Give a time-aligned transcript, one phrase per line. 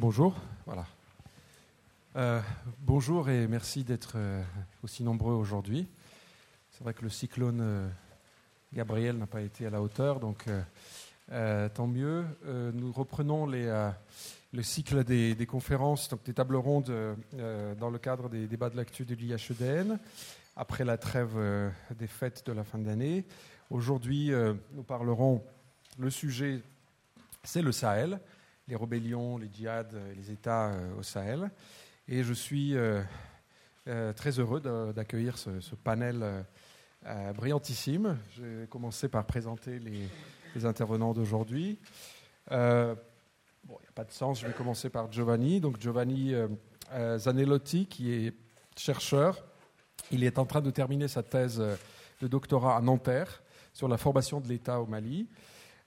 [0.00, 0.32] Bonjour,
[0.64, 0.86] voilà.
[2.14, 2.40] Euh,
[2.82, 4.40] bonjour et merci d'être euh,
[4.84, 5.88] aussi nombreux aujourd'hui.
[6.70, 7.88] C'est vrai que le cyclone euh,
[8.72, 10.44] Gabriel n'a pas été à la hauteur, donc
[11.74, 12.24] tant mieux.
[12.74, 16.94] nous reprenons le cycle des, conférences, donc des tables rondes
[17.80, 19.98] dans le cadre des débats de l'actu de l'IHEDN,
[20.54, 21.36] après la trêve
[21.98, 23.24] des fêtes de la fin d'année.
[23.68, 24.30] Aujourd'hui,
[24.74, 25.42] nous parlerons,
[25.98, 26.60] le sujet,
[27.42, 28.20] c'est le Sahel
[28.68, 31.50] les rébellions, les djihad, les États au Sahel.
[32.06, 33.02] Et je suis euh,
[33.86, 34.60] euh, très heureux
[34.94, 35.50] d'accueillir ce,
[35.82, 36.44] panel
[37.06, 38.18] euh, brillantissime.
[38.36, 40.08] Je vais commencer par présenter les,
[40.64, 41.78] intervenants d'aujourd'hui.
[42.50, 45.60] bon, il n'y a pas de sens, je vais commencer par Giovanni.
[45.60, 46.34] Donc Giovanni
[47.16, 48.34] Zanelotti, qui est
[48.74, 49.44] chercheur.
[50.10, 51.62] Il est en train de terminer sa thèse
[52.20, 53.40] de doctorat à Nanterre
[53.72, 55.28] sur la formation de l'État au Mali.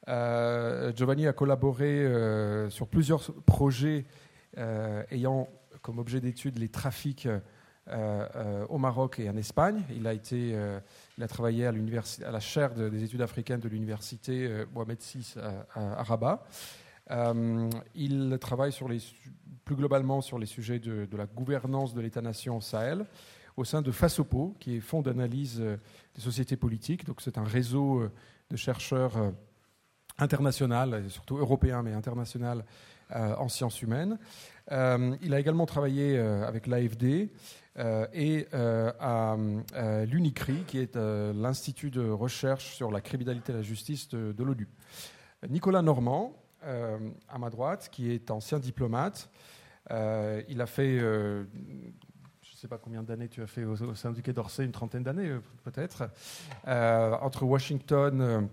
[0.07, 2.05] Giovanni a collaboré
[2.69, 4.05] sur plusieurs projets
[4.57, 5.47] ayant
[5.81, 7.27] comme objet d'étude les trafics
[7.87, 9.81] euh, euh, au Maroc et en Espagne.
[9.95, 10.79] Il a, été, euh,
[11.17, 15.35] il a travaillé à, à la chaire des études africaines de l'université Mohamed VI
[15.73, 16.45] à, Rabat.
[17.95, 18.99] il travaille sur les,
[19.65, 23.05] plus globalement sur les sujets de, la gouvernance de l'État-nation au Sahel
[23.57, 27.05] au sein de FASOPO, qui est Fonds d'analyse des sociétés politiques.
[27.05, 28.07] Donc c'est un réseau
[28.49, 29.33] de chercheurs
[30.21, 32.63] international, surtout européen mais international,
[33.13, 34.17] en sciences humaines.
[34.71, 37.29] Euh, il a également travaillé euh, avec l'AFD
[37.77, 39.35] euh, et à
[40.05, 44.67] l'UNICRI, qui est l'Institut de recherche sur la criminalité et la justice de, l'ONU.
[45.49, 49.29] Nicolas Normand, à ma droite, qui est ancien diplomate.
[49.89, 51.45] il a fait je
[52.53, 55.03] ne sais pas combien d'années tu as fait au sein du Quai d'Orsay, une trentaine
[55.03, 55.31] d'années
[55.63, 56.09] peut-être,
[56.67, 58.49] entre Washington,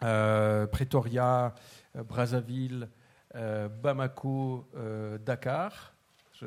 [0.00, 1.54] Pretoria,
[1.94, 2.88] Brazzaville,
[3.36, 5.92] euh, Bamako, euh, Dakar.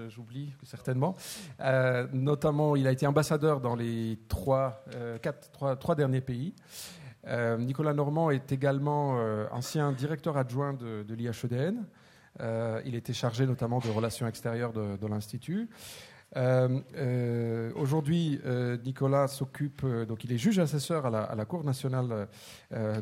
[0.09, 1.15] J'oublie certainement.
[1.59, 4.83] Euh, notamment, il a été ambassadeur dans les trois,
[5.23, 5.49] quatre,
[5.79, 6.53] trois, derniers pays.
[7.57, 9.17] Nicolas Normand est également
[9.51, 11.83] ancien directeur adjoint de, l'IHEDN.
[12.85, 15.67] il était chargé notamment de relations extérieures de l'Institut.
[16.35, 21.45] Euh, euh, aujourd'hui, euh, Nicolas s'occupe, donc il est juge assesseur à la, à la
[21.45, 22.27] Cour nationale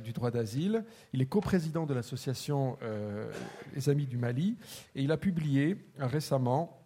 [0.04, 0.86] du droit d'asile.
[1.14, 2.78] Il est coprésident de l'association
[3.74, 4.58] Les Amis du Mali
[4.96, 6.82] et il a publié récemment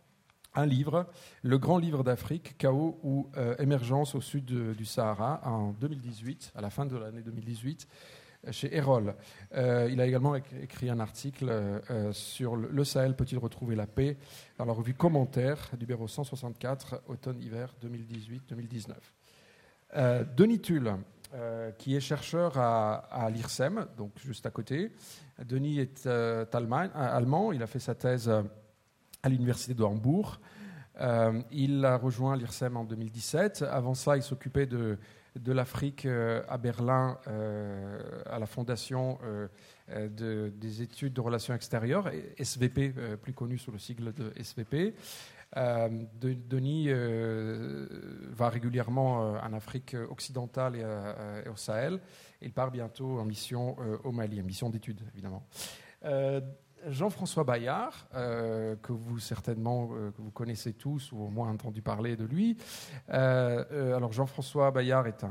[0.56, 1.08] un livre,
[1.44, 3.30] Le Grand Livre d'Afrique, Chaos ou
[3.60, 7.88] Émergence au sud du Sahara, en 2018, à la fin de l'année 2018
[8.52, 9.16] chez Erol.
[9.56, 14.18] Euh, il a également écrit un article euh, sur le Sahel peut-il retrouver la paix
[14.58, 18.94] dans la revue Commentaire, numéro 164, automne-hiver 2018-2019.
[19.96, 20.96] Euh, Denis Tulle,
[21.78, 24.92] qui est chercheur à, l'IRSEM, donc juste à côté.
[25.46, 28.28] Denis est allemand, il a fait sa thèse
[29.22, 30.40] à l'université de Hambourg.
[31.52, 33.62] il a rejoint l'IRSEM en 2017.
[33.62, 34.98] Avant ça, il s'occupait de
[35.44, 39.48] de l'Afrique euh, à Berlin euh, à la fondation euh,
[40.50, 44.94] des études de relations extérieures, SVP, plus connu sous le sigle de SVP.
[45.56, 46.90] Denis
[48.30, 52.00] va régulièrement en Afrique occidentale et, au Sahel.
[52.44, 55.44] Il part bientôt en mission au Mali, en mission d'études évidemment.
[56.88, 62.26] Jean-François Bayard, euh, que vous certainement euh, connaissez tous ou au moins entendu parler de
[62.26, 62.58] lui.
[63.10, 65.26] Euh, alors Jean-François Bayard est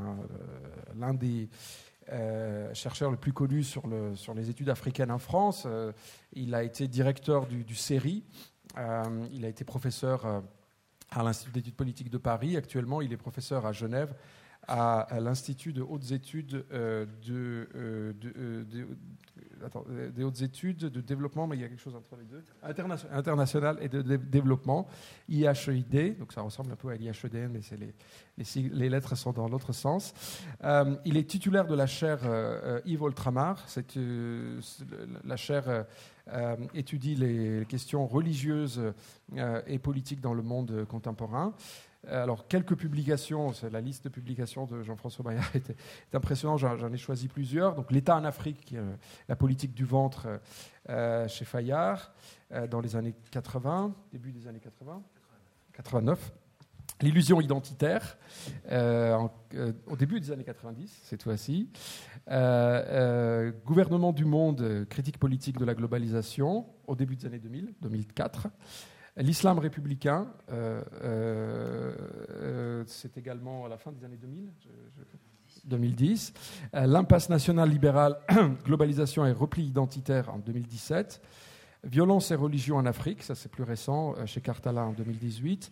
[0.97, 1.49] l'un des
[2.73, 5.67] chercheurs les plus connus sur, les études africaines en France.
[6.33, 8.23] il a été directeur du, du CERI.
[9.31, 10.41] il a été professeur
[11.11, 12.57] à l'Institut d'études politiques de Paris.
[12.57, 14.15] Actuellement, il est professeur à Genève
[14.69, 18.87] à, l'Institut de hautes études de, de,
[19.75, 22.43] euh, des hautes études de développement, mais il y a quelque chose entre les deux,
[23.11, 24.87] international et de développement,
[25.27, 27.61] IHEID, donc ça ressemble un peu à l'IHEDN, mais
[28.37, 30.13] les, lettres sont dans l'autre sens.
[30.63, 33.65] Euh, il est titulaire de la chaire euh, Yves Oltramar,
[35.25, 35.85] la chaire
[36.73, 38.93] étudie les questions religieuses
[39.67, 41.53] et politiques dans le monde contemporain.
[42.07, 45.75] Euh, alors, quelques publications, la liste de publications de Jean-François Maillard est,
[46.13, 47.75] impressionnante, j'en ai choisi plusieurs.
[47.75, 48.95] Donc, L'État en Afrique, euh,
[49.27, 50.39] la politique du ventre
[50.89, 52.13] euh, chez Fayard,
[52.71, 55.03] dans les années 80, début des années 80,
[55.73, 56.31] 89.
[57.01, 58.17] L'illusion identitaire,
[58.71, 61.69] au début des années 90, cette fois-ci.
[63.65, 68.47] gouvernement du monde, critique politique de la globalisation, au début des années 2000, 2004.
[69.19, 71.93] L'islam républicain, euh, euh,
[72.31, 74.49] euh, c'est également à la fin des années 2000,
[75.65, 76.33] 2010.
[76.73, 78.17] L'impasse nationale libérale,
[78.65, 81.21] globalisation et repli identitaire en 2017.
[81.83, 85.71] Violence et religion en Afrique, ça c'est plus récent, chez Cartala en 2018.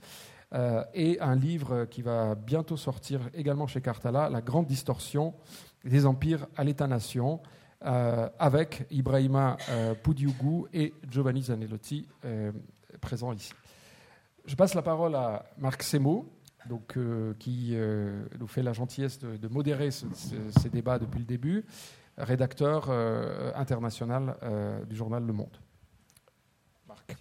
[0.93, 5.33] et un livre qui va bientôt sortir également chez Cartala, La grande distorsion
[5.85, 7.41] des empires à l'État-nation,
[7.81, 9.57] avec Ibrahima
[10.03, 12.07] Poudiougou et Giovanni Zanelotti
[12.99, 13.53] présents ici.
[14.45, 16.25] Je passe la parole à Marc Semo,
[16.67, 21.65] donc, euh, qui euh, nous fait la gentillesse de, modérer ces débats depuis le début,
[22.17, 24.35] rédacteur euh, international
[24.87, 25.57] du journal Le Monde.
[26.87, 27.15] Marc.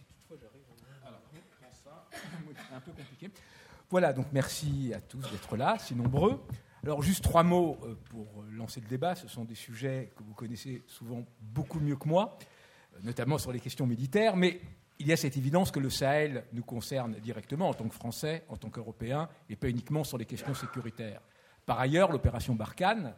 [2.74, 3.30] Un peu compliqué.
[3.88, 6.40] Voilà, donc merci à tous d'être là, si nombreux.
[6.82, 7.78] Alors juste trois mots
[8.10, 9.14] pour lancer le débat.
[9.14, 12.36] Ce sont des sujets que vous connaissez souvent beaucoup mieux que moi,
[13.02, 14.60] notamment sur les questions militaires, mais
[14.98, 18.44] il y a cette évidence que le Sahel nous concerne directement en tant que Français,
[18.48, 21.20] en tant qu'Européens, et pas uniquement sur les questions sécuritaires.
[21.66, 23.14] Par ailleurs, l'opération Barkhane,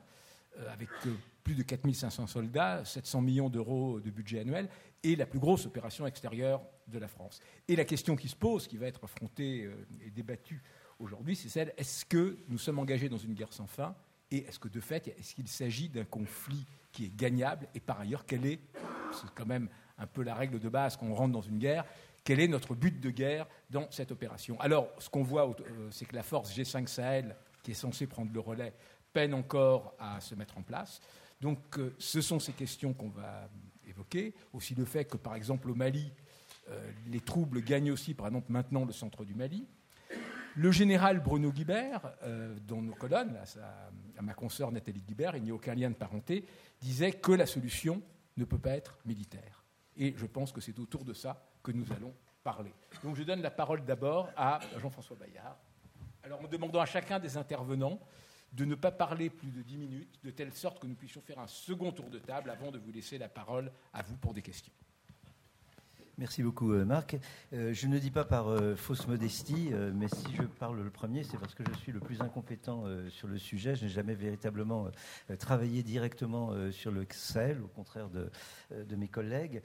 [0.58, 1.14] euh, avec euh,
[1.44, 4.68] plus de 4500 soldats, 700 millions d'euros de budget annuel,
[5.04, 7.40] est la plus grosse opération extérieure de la France.
[7.68, 10.62] Et la question qui se pose, qui va être affrontée euh, et débattue
[10.98, 13.94] aujourd'hui, c'est celle est-ce que nous sommes engagés dans une guerre sans fin?
[14.30, 17.68] Et est-ce que de fait, est-ce qu'il s'agit d'un conflit qui est gagnable?
[17.74, 18.60] Et par ailleurs, quel est,
[19.12, 21.84] c'est quand même un peu la règle de base qu'on rentre dans une guerre.
[22.24, 26.04] Quel est notre but de guerre dans cette opération Alors, ce qu'on voit, euh, c'est
[26.04, 28.74] que la force G5 Sahel, qui est censée prendre le relais,
[29.12, 31.00] peine encore à se mettre en place.
[31.40, 33.48] Donc, euh, ce sont ces questions qu'on va
[33.86, 34.34] évoquer.
[34.52, 36.12] Aussi le fait que, par exemple, au Mali,
[36.68, 39.66] euh, les troubles gagnent aussi, par exemple, maintenant le centre du Mali.
[40.54, 42.00] Le général Bruno Guibert,
[42.66, 45.94] dans nos colonnes, à, à ma consoeur Nathalie Guibert, il n'y a aucun lien de
[45.94, 46.44] parenté,
[46.80, 48.02] disait que la solution
[48.36, 49.57] ne peut pas être militaire.
[49.98, 52.72] Et je pense que c'est autour de ça que nous allons parler.
[53.02, 55.58] Donc je donne la parole d'abord à Jean-François Bayard.
[56.22, 58.00] Alors en demandant à chacun des intervenants
[58.52, 61.38] de ne pas parler plus de 10 minutes, de telle sorte que nous puissions faire
[61.38, 64.40] un second tour de table avant de vous laisser la parole à vous pour des
[64.40, 64.72] questions.
[66.18, 67.16] Merci beaucoup, euh, Marc.
[67.52, 71.22] Euh, je ne dis pas par euh, fausse modestie, mais si je parle le premier,
[71.22, 73.76] c'est parce que je suis le plus incompétent sur le sujet.
[73.76, 74.88] Je n'ai jamais véritablement
[75.38, 78.30] travaillé directement sur le Sahel, au contraire de,
[78.70, 79.62] de mes collègues.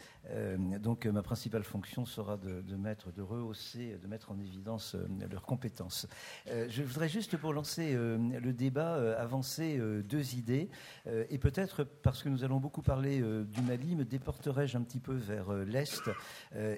[0.79, 4.95] donc, ma principale fonction sera de, mettre, de rehausser, de mettre en évidence
[5.31, 6.07] leurs compétences.
[6.47, 10.69] je voudrais juste, pour lancer le débat, avancer deux idées.
[11.07, 15.13] et peut-être, parce que nous allons beaucoup parler du Mali, me déporterai-je un petit peu
[15.13, 16.09] vers l'Est?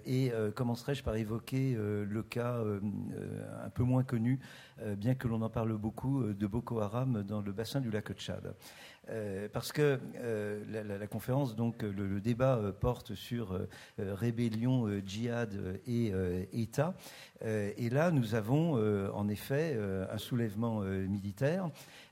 [0.05, 2.57] Et euh, commencerai-je par évoquer euh, le cas
[3.63, 4.39] un peu moins connu,
[4.97, 8.55] bien que l'on en parle beaucoup, de Boko Haram dans le bassin du lac Tchad.
[9.53, 9.99] Parce que
[10.71, 13.59] la, conférence, donc le, débat porte sur
[13.97, 16.11] rébellion, djihad et
[16.53, 16.95] État.
[17.43, 18.73] et là, nous avons
[19.13, 19.77] en effet
[20.11, 21.69] un soulèvement militaire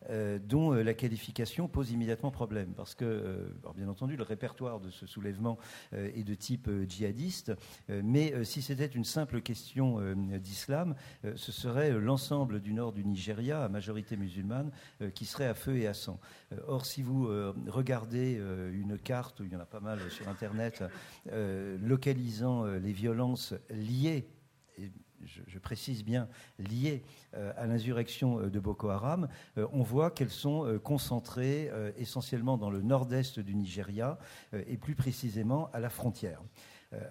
[0.09, 2.73] euh, dont euh, la qualification pose immédiatement problème.
[2.75, 5.57] Parce que, euh, bien entendu, le répertoire de ce soulèvement
[5.93, 7.53] est de type djihadiste,
[7.89, 9.99] mais si c'était une simple question
[10.39, 10.95] d'islam,
[11.35, 14.71] ce serait l'ensemble du nord du Nigeria, à majorité musulmane,
[15.13, 16.19] qui serait à feu et à sang.
[16.67, 17.27] Or, si vous
[17.67, 18.33] regardez
[18.73, 20.83] une carte, il y en a pas mal sur Internet,
[21.25, 24.27] localisant les violences liées
[25.25, 26.27] je, précise bien,
[26.59, 27.03] liées
[27.35, 29.27] euh, à l'insurrection euh, de Boko Haram,
[29.57, 34.17] euh, on voit qu'elles sont concentrées essentiellement dans le nord-est du Nigeria
[34.53, 36.41] et plus précisément à la frontière.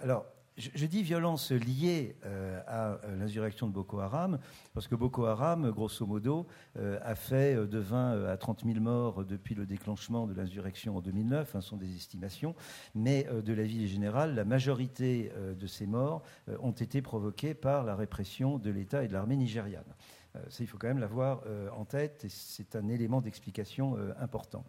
[0.03, 4.39] alors, je, dis violence liée euh, à euh, l'insurrection de Boko Haram,
[4.75, 6.47] parce que Boko Haram, grosso modo,
[6.79, 11.01] euh, a fait de 20 à 30 000 morts depuis le déclenchement de l'insurrection en
[11.01, 12.55] 2009, hein, ce sont des estimations,
[12.95, 16.23] mais de la vie générale, la majorité de ces morts
[16.61, 19.83] ont été provoquées par la répression de l'État et de l'armée nigériane.
[20.49, 21.43] Ça, il faut quand même l'avoir
[21.77, 24.65] en tête, et c'est un élément d'explication important.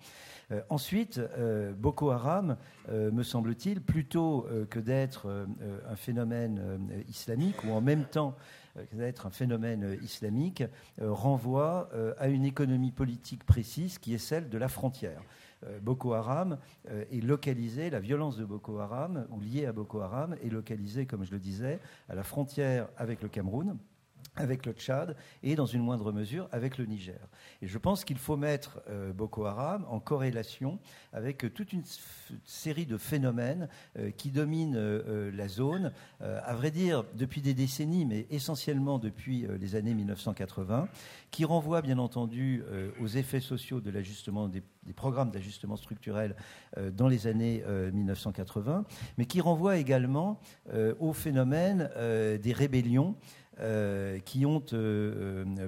[0.51, 2.57] Euh, ensuite, euh, Boko Haram,
[2.89, 5.47] euh, me semble-t-il, plutôt que d'être
[5.89, 8.35] un phénomène islamique ou en même temps
[8.91, 10.63] d'être un phénomène islamique,
[10.99, 15.21] renvoie à une économie politique précise qui est celle de la frontière.
[15.81, 16.57] Boko Haram
[16.89, 21.23] est localisé, la violence de Boko Haram, ou liée à Boko Haram, est localisée, comme
[21.23, 21.79] je le disais,
[22.09, 23.77] à la frontière avec le Cameroun
[24.35, 27.19] avec le Tchad et dans une moindre mesure avec le Niger.
[27.61, 30.79] Et je pense qu'il faut mettre euh, Boko Haram en corrélation
[31.11, 31.83] avec toute une
[32.45, 38.05] série de phénomènes euh, qui dominent euh, la zone, à vrai dire depuis des décennies,
[38.05, 40.87] mais essentiellement depuis les années 1980,
[41.31, 42.63] qui renvoient bien entendu
[43.01, 46.35] aux effets sociaux de l'ajustement des, des, programmes d'ajustement structurel
[46.93, 47.63] dans les années
[47.93, 48.85] 1980,
[49.17, 50.39] mais qui renvoient également
[50.99, 53.15] au phénomène des rébellions
[54.25, 54.61] qui ont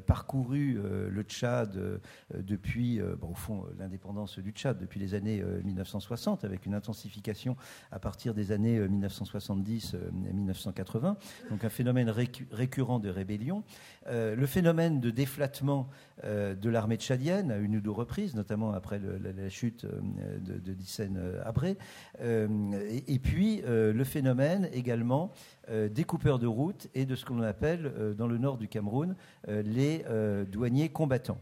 [0.06, 0.77] parcouru
[1.10, 2.01] le Tchad
[2.34, 7.56] depuis, au fond, l'indépendance du Tchad depuis les années 1960, avec une intensification
[7.92, 11.15] à partir des années 1970-1980.
[11.50, 13.63] Donc un phénomène récurrent de rébellion.
[14.10, 15.88] le phénomène de déflatement
[16.24, 21.77] de l'armée tchadienne à une ou deux reprises, notamment après la, chute de, de Abré.
[22.22, 25.31] et, puis le phénomène également
[25.69, 28.57] euh, des coupeurs de route et de ce que l'on appelle euh, dans le nord
[28.57, 29.15] du Cameroun
[29.48, 30.05] euh, les
[30.51, 31.39] douaniers combattants.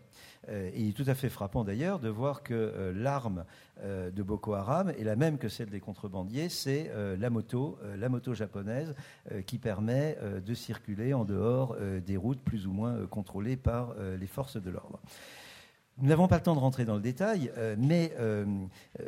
[0.49, 3.45] Il est tout à fait frappant d'ailleurs de voir que l'arme
[3.83, 8.33] de Boko Haram est la même que celle des contrebandiers, c'est la moto, la moto
[8.33, 8.93] japonaise
[9.45, 14.57] qui permet de circuler en dehors des routes plus ou moins contrôlées par les forces
[14.57, 14.99] de l'ordre.
[15.99, 18.45] Nous n'avons pas le temps de rentrer dans le détail, euh, mais euh,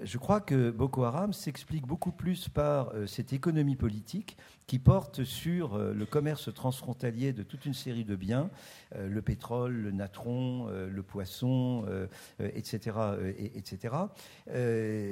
[0.04, 4.38] je crois que Boko Haram s'explique beaucoup plus par euh, cette économie politique
[4.68, 8.50] qui porte sur le commerce transfrontalier de toute une série de biens,
[8.98, 11.86] le pétrole, le natron, le poisson,
[12.40, 12.98] etc.
[13.56, 13.96] etc.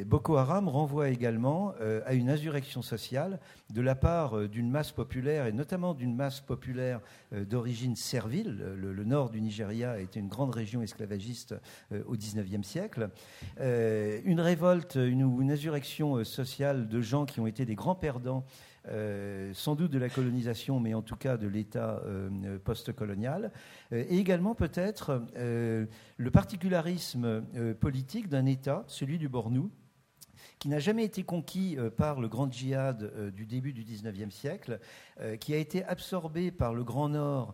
[0.06, 1.74] Boko Haram renvoie également
[2.06, 3.40] à une insurrection sociale
[3.74, 8.64] de la part d'une masse populaire, et notamment d'une masse populaire d'origine servile.
[8.78, 11.56] Le, nord du Nigeria était une grande région esclavagiste
[11.92, 13.10] euh, au XIXe siècle.
[13.60, 17.96] Euh, une révolte, une, une insurrection euh, sociale de gens qui ont été des grands
[17.96, 18.46] perdants
[19.54, 22.02] sans doute de la colonisation, mais en tout cas de l'État
[22.64, 23.52] post-colonial,
[23.92, 27.44] et également peut-être le particularisme
[27.80, 29.72] politique d'un État, celui du Bornou,
[30.64, 34.34] qui n'a jamais été conquis euh, par le grand djihad euh, du début du XIXe
[34.34, 34.80] siècle,
[35.20, 37.54] euh, qui a été absorbé par le Grand Nord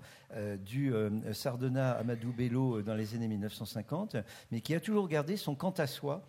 [0.64, 0.94] du
[1.34, 4.18] Sardona Amadou Bello dans les années 1950,
[4.52, 6.24] mais qui a toujours gardé son quant à soi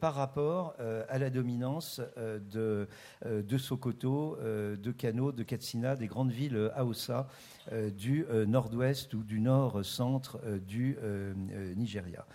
[0.00, 0.74] par rapport
[1.08, 2.86] à la dominance de,
[3.56, 7.28] Sokoto, de Kano, de Katsina, des grandes villes Haoussa
[7.96, 10.98] du nord-ouest ou du nord-centre du
[11.74, 12.26] Nigeria.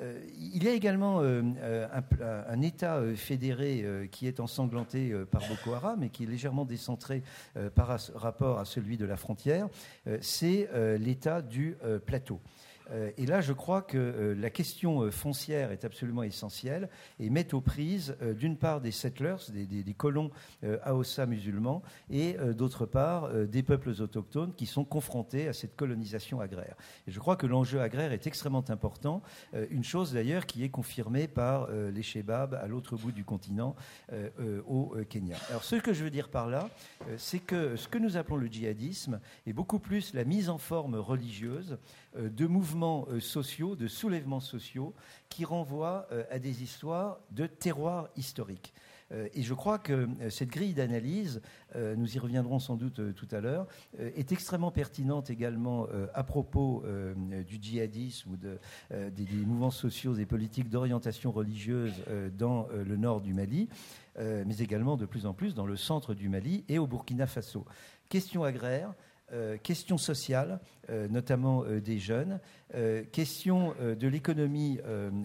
[0.00, 5.74] Euh, il y a également euh, euh, un, État fédéré qui est ensanglanté par Boko
[5.74, 7.22] Haram et qui est légèrement décentré
[7.74, 9.68] par rapport à celui de la frontière.
[10.20, 11.76] C'est l'État du
[12.06, 12.40] plateau.
[12.90, 16.88] Euh, et là, je crois que euh, la question euh, foncière est absolument essentielle
[17.18, 20.30] et met aux prises, d'une part, des settlers, des, colons
[20.82, 26.76] Haossa musulmans, et d'autre part, des peuples autochtones qui sont confrontés à cette colonisation agraire.
[27.06, 29.22] Et je crois que l'enjeu agraire est extrêmement important,
[29.70, 33.74] une chose d'ailleurs qui est confirmée par les Shebabs à l'autre bout du continent,
[34.66, 35.36] au Kenya.
[35.48, 36.68] Alors, ce que je veux dire par là,
[37.16, 40.96] c'est que ce que nous appelons le djihadisme est beaucoup plus la mise en forme
[40.96, 41.78] religieuse
[42.16, 44.94] de mouvements euh, sociaux, de soulèvements sociaux,
[45.28, 48.72] qui renvoient euh, à des histoires de terroir historique.
[49.34, 51.40] Et je crois que cette grille d'analyse,
[51.76, 53.68] nous y reviendrons sans doute tout à l'heure,
[54.00, 56.82] est extrêmement pertinente également à propos
[57.46, 58.58] du djihadisme ou de,
[58.90, 61.92] des, mouvements sociaux et politiques d'orientation religieuse
[62.36, 63.68] dans le nord du Mali,
[64.18, 67.64] mais également de plus en plus dans le centre du Mali et au Burkina Faso.
[68.08, 68.92] Question agraire,
[69.32, 72.38] euh, question sociale, euh, notamment euh, des jeunes,
[73.12, 74.80] question de l'économie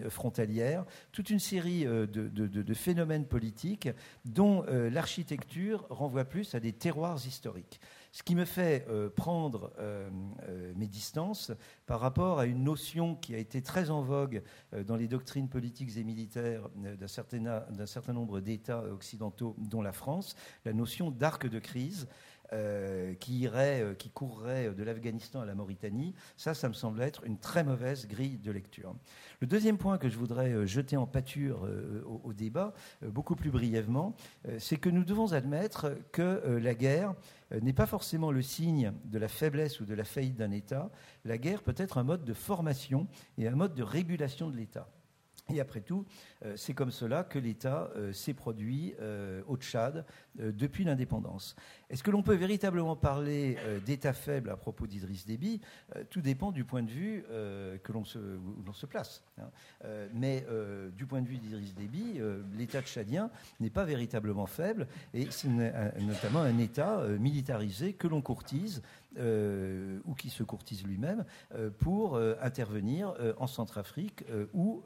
[0.10, 3.90] frontalière, toute une série de, phénomènes politiques
[4.26, 7.82] dont l'architecture renvoie plus à des terroirs historiques.
[8.12, 9.74] Ce qui me fait prendre
[10.76, 11.52] mes distances
[11.88, 14.44] par rapport à une notion qui a été très en vogue
[14.86, 20.36] dans les doctrines politiques et militaires d'un certain, certain, nombre d'États occidentaux, dont la France,
[20.64, 22.08] la notion d'arc de crise.
[22.54, 27.02] Euh, qui irait, euh, qui courrait de l'Afghanistan à la Mauritanie, ça, ça me semble
[27.02, 28.94] être une très mauvaise grille de lecture.
[29.40, 31.66] Le deuxième point que je voudrais euh, jeter en pâture
[32.26, 34.16] au, débat, beaucoup plus brièvement,
[34.58, 37.14] c'est que nous devons admettre que la guerre
[37.62, 40.90] n'est pas forcément le signe de la faiblesse ou de la faillite d'un État.
[41.24, 44.90] La guerre peut être un mode de formation et un mode de régulation de l'État.
[45.54, 46.06] Et après tout,
[46.46, 50.06] euh, c'est comme cela que l'État euh, s'est produit euh, au Tchad
[50.38, 51.56] depuis l'indépendance.
[51.90, 55.60] Est-ce que l'on peut véritablement parler d'État faible à propos d'Idriss Déby?
[56.10, 57.26] Tout dépend du point de vue
[57.84, 59.24] que l'on se, où l'on se place.
[59.38, 59.50] Hein.
[60.14, 60.46] mais
[60.96, 62.22] du point de vue d'Idriss Déby,
[62.58, 63.30] l'État tchadien
[63.60, 68.82] n'est pas véritablement faible, et c'est notamment un État militarisé que l'on courtise
[69.18, 74.84] euh, ou qui se courtise lui-même euh, pour euh, intervenir en Centrafrique ou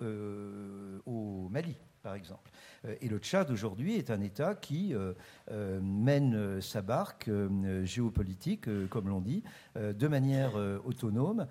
[1.05, 1.77] au Mali.
[2.01, 2.51] par exemple.
[3.01, 4.93] Et le Tchad aujourd'hui est un État qui
[5.81, 7.29] mène sa barque
[7.83, 9.43] géopolitique, comme l'on dit,
[9.75, 10.53] de manière
[10.85, 11.47] autonome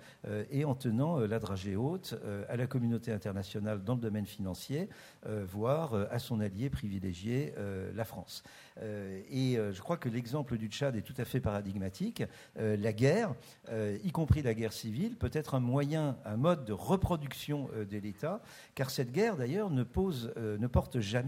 [0.51, 2.15] et en tenant la dragée haute
[2.49, 4.89] à la communauté internationale dans le domaine financier,
[5.25, 7.53] voire à son allié privilégié,
[7.95, 8.43] la France.
[8.81, 12.23] Et je crois que l'exemple du Tchad est tout à fait paradigmatique.
[12.57, 13.33] La guerre,
[14.03, 18.41] y compris la guerre civile, peut être un moyen, un mode de reproduction de l'État,
[18.75, 21.24] car cette guerre, d'ailleurs, ne, ne porte jamais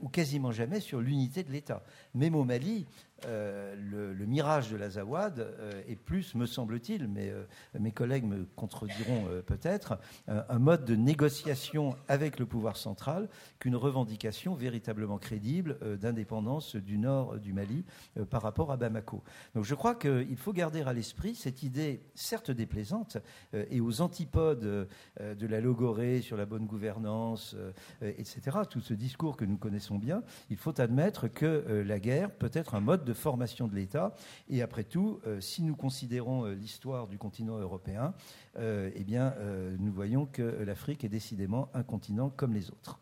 [0.00, 1.82] ou quasiment jamais sur l'unité de l'État.
[2.14, 2.86] Même au Mali,
[3.26, 7.44] euh, le, mirage de l'Azawad euh, est plus, me semble-t-il, mais euh,
[7.78, 9.98] mes collègues me contrediront peut-être,
[10.28, 17.38] un mode de négociation avec le pouvoir central qu'une revendication véritablement crédible d'indépendance du nord
[17.38, 17.84] du Mali
[18.30, 19.22] par rapport à Bamako.
[19.54, 23.18] Donc je crois qu'il faut garder à l'esprit cette idée, certes déplaisante,
[23.52, 24.88] et aux antipodes
[25.20, 27.56] de la logorée sur la bonne gouvernance,
[28.00, 32.50] etc., tout ce discours que nous connaissons bien, il faut admettre que la guerre peut
[32.54, 34.14] être un mode de formation de l'État.
[34.48, 38.14] Et après tout, euh, si nous considérons euh, l'histoire du continent européen,
[38.56, 39.34] euh, eh bien,
[39.78, 43.00] nous voyons que l'Afrique est décidément un continent comme les autres.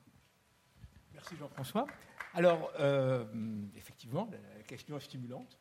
[1.12, 1.87] Merci Jean-François.
[2.35, 2.71] Alors,
[3.76, 5.59] effectivement, la question est stimulante,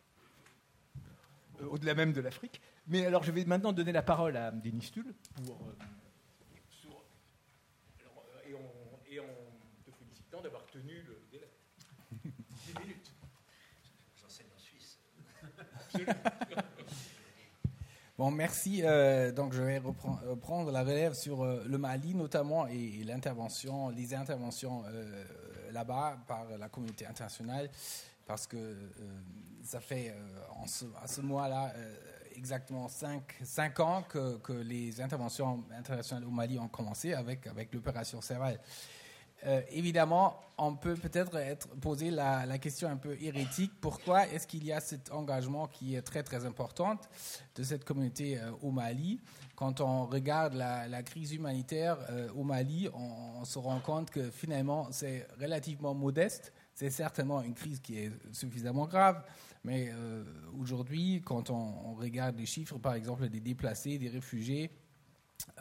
[1.61, 2.61] au-delà même de l'Afrique.
[2.87, 5.13] Mais alors, je vais maintenant donner la parole à Denis Tull
[5.45, 5.59] pour.
[8.47, 8.59] et, en,
[9.09, 9.25] et en
[9.85, 11.49] te félicitant d'avoir tenu le délai.
[12.23, 13.13] 10 minutes.
[18.19, 18.81] Bon, merci.
[18.83, 24.13] Euh, donc, je vais reprendre la relève sur euh, le Mali, notamment, et, l'intervention, les
[24.13, 25.23] interventions euh,
[25.71, 27.69] là-bas par la communauté internationale,
[28.27, 28.75] parce que
[29.63, 30.13] ça fait
[31.01, 31.71] à ce mois-là
[32.35, 37.73] exactement 5 cinq, ans que, que, les interventions internationales au Mali ont commencé avec, avec
[37.73, 38.59] l'opération Serval.
[39.45, 43.71] Euh, évidemment, on peut peut-être être poser la, question un peu hérétique.
[43.79, 46.97] Pourquoi est-ce qu'il y a cet engagement qui est très très important
[47.55, 49.21] de cette communauté euh, au Mali?
[49.55, 54.87] Quand on regarde la, crise humanitaire euh, au Mali, on, se rend compte que finalement
[54.91, 56.51] c'est relativement modeste.
[56.73, 59.23] C'est certainement une crise qui est suffisamment grave,
[59.65, 59.91] mais
[60.57, 64.71] aujourd'hui, quand on, regarde les chiffres, par exemple, des déplacés, des réfugiés,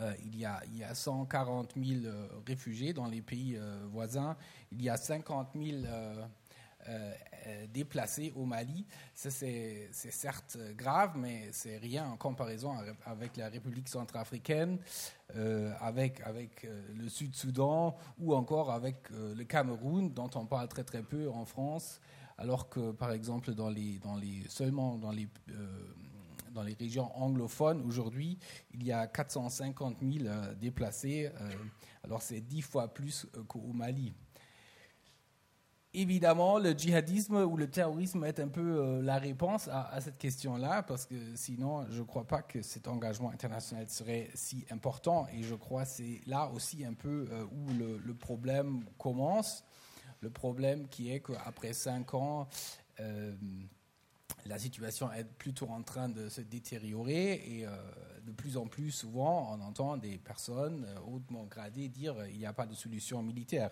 [0.00, 3.78] euh, il, y a, il, y a, 140 000 euh, réfugiés dans les pays euh,
[3.90, 4.37] voisins.
[4.73, 5.78] Il y a 50 000
[7.70, 8.87] déplacés au Mali.
[9.12, 12.72] C'est certes grave, mais c'est rien en comparaison
[13.05, 14.79] avec la République centrafricaine,
[15.81, 21.29] avec, avec le Sud-Soudan ou encore avec le Cameroun, dont on parle très très peu
[21.29, 22.00] en France,
[22.38, 25.29] alors que, par exemple, dans les, dans les, seulement dans les
[26.59, 28.37] dans les régions anglophones, aujourd'hui,
[28.75, 31.31] il y a 450 000 euh, déplacés.
[31.40, 31.51] Euh,
[32.03, 34.12] alors, c'est dix fois plus euh, qu'au Mali.
[35.94, 41.07] Évidemment, le djihadisme ou le terrorisme est un peu la réponse à, cette question-là, parce
[41.07, 45.27] que sinon, je ne crois pas que cet engagement international serait si important.
[45.33, 49.64] Et je crois que c'est là aussi un peu où le, problème commence.
[50.21, 52.49] Le problème qui est qu'après cinq ans,
[54.46, 57.70] la situation est plutôt en train de se détériorer et euh,
[58.24, 62.46] de plus en plus souvent on entend des personnes euh, hautement gradées dire qu'il n'y
[62.46, 63.70] a pas de solution militaire.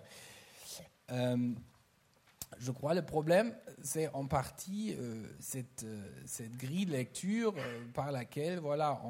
[1.10, 1.52] Euh,
[2.58, 4.96] je crois le problème, c'est en partie
[5.40, 5.84] cette,
[6.26, 7.52] cette, grille de lecture
[7.92, 9.02] par laquelle voilà,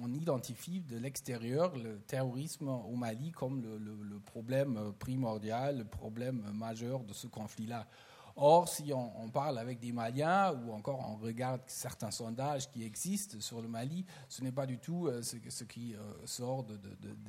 [0.00, 7.02] on, identifie de l'extérieur le terrorisme au Mali comme le problème primordial, le problème majeur
[7.02, 7.88] de ce conflit-là.
[8.36, 13.36] Or, si on, parle avec des Maliens ou encore on regarde certains sondages qui existent
[13.40, 16.76] sur le Mali, ce n'est pas du tout euh, ce, qui euh, sort de,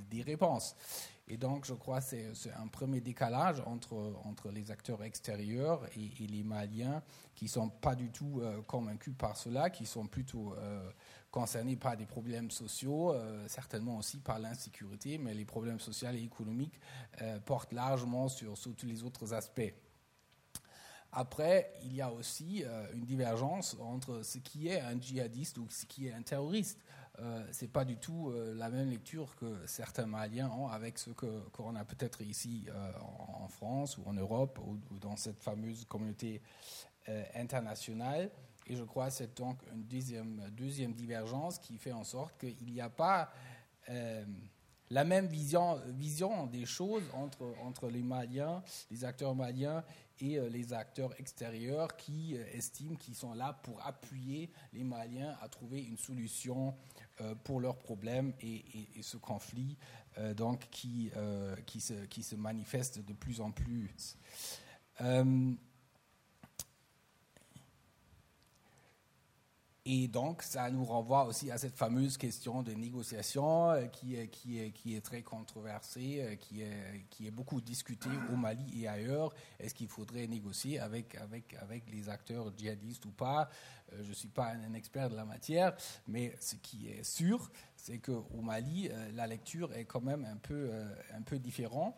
[0.09, 0.75] des réponses.
[1.27, 6.43] Et donc, je crois que c'est un premier décalage entre, les acteurs extérieurs et, les
[6.43, 7.03] Maliens
[7.35, 10.55] qui ne sont pas du tout euh, convaincus par cela, qui sont plutôt
[11.29, 13.13] concernés par des problèmes sociaux,
[13.47, 16.79] certainement aussi par l'insécurité, mais les problèmes sociaux et économiques
[17.45, 19.73] portent largement sur tous les autres aspects.
[21.17, 25.65] Après, il y a aussi euh, une divergence entre ce qui est un djihadiste ou
[25.69, 26.77] ce qui est un terroriste.
[27.19, 30.97] Euh, ce n'est pas du tout euh, la même lecture que certains Maliens ont avec
[30.97, 32.67] ce qu'on a peut-être ici
[32.99, 36.41] en, France ou en Europe ou, dans cette fameuse communauté
[37.35, 38.29] internationale.
[38.67, 42.73] Et je crois que c'est donc une deuxième, deuxième divergence qui fait en sorte qu'il
[42.73, 43.31] n'y a pas
[44.89, 49.83] la même vision, vision des choses entre, les Maliens, les acteurs maliens
[50.19, 55.35] et euh, les acteurs extérieurs qui euh, estiment qu'ils sont là pour appuyer les Maliens
[55.41, 56.75] à trouver une solution
[57.21, 58.63] euh, pour leurs problèmes et,
[59.01, 59.77] ce conflit
[60.37, 64.17] donc qui se manifeste de plus en plus.
[69.87, 75.01] Et donc, ça nous renvoie aussi à cette fameuse question de négociation euh, qui, est,
[75.05, 76.35] très controversée, euh,
[77.11, 79.31] qui est, beaucoup discutée au Mali et ailleurs.
[79.59, 81.15] Est-ce qu'il faudrait négocier avec,
[81.93, 83.47] les acteurs djihadistes ou pas?
[83.93, 85.75] Euh, Je ne suis pas un expert de la matière,
[86.07, 90.71] mais ce qui est sûr, c'est qu'au Mali, la lecture est quand même un peu,
[91.13, 91.93] un peu différente.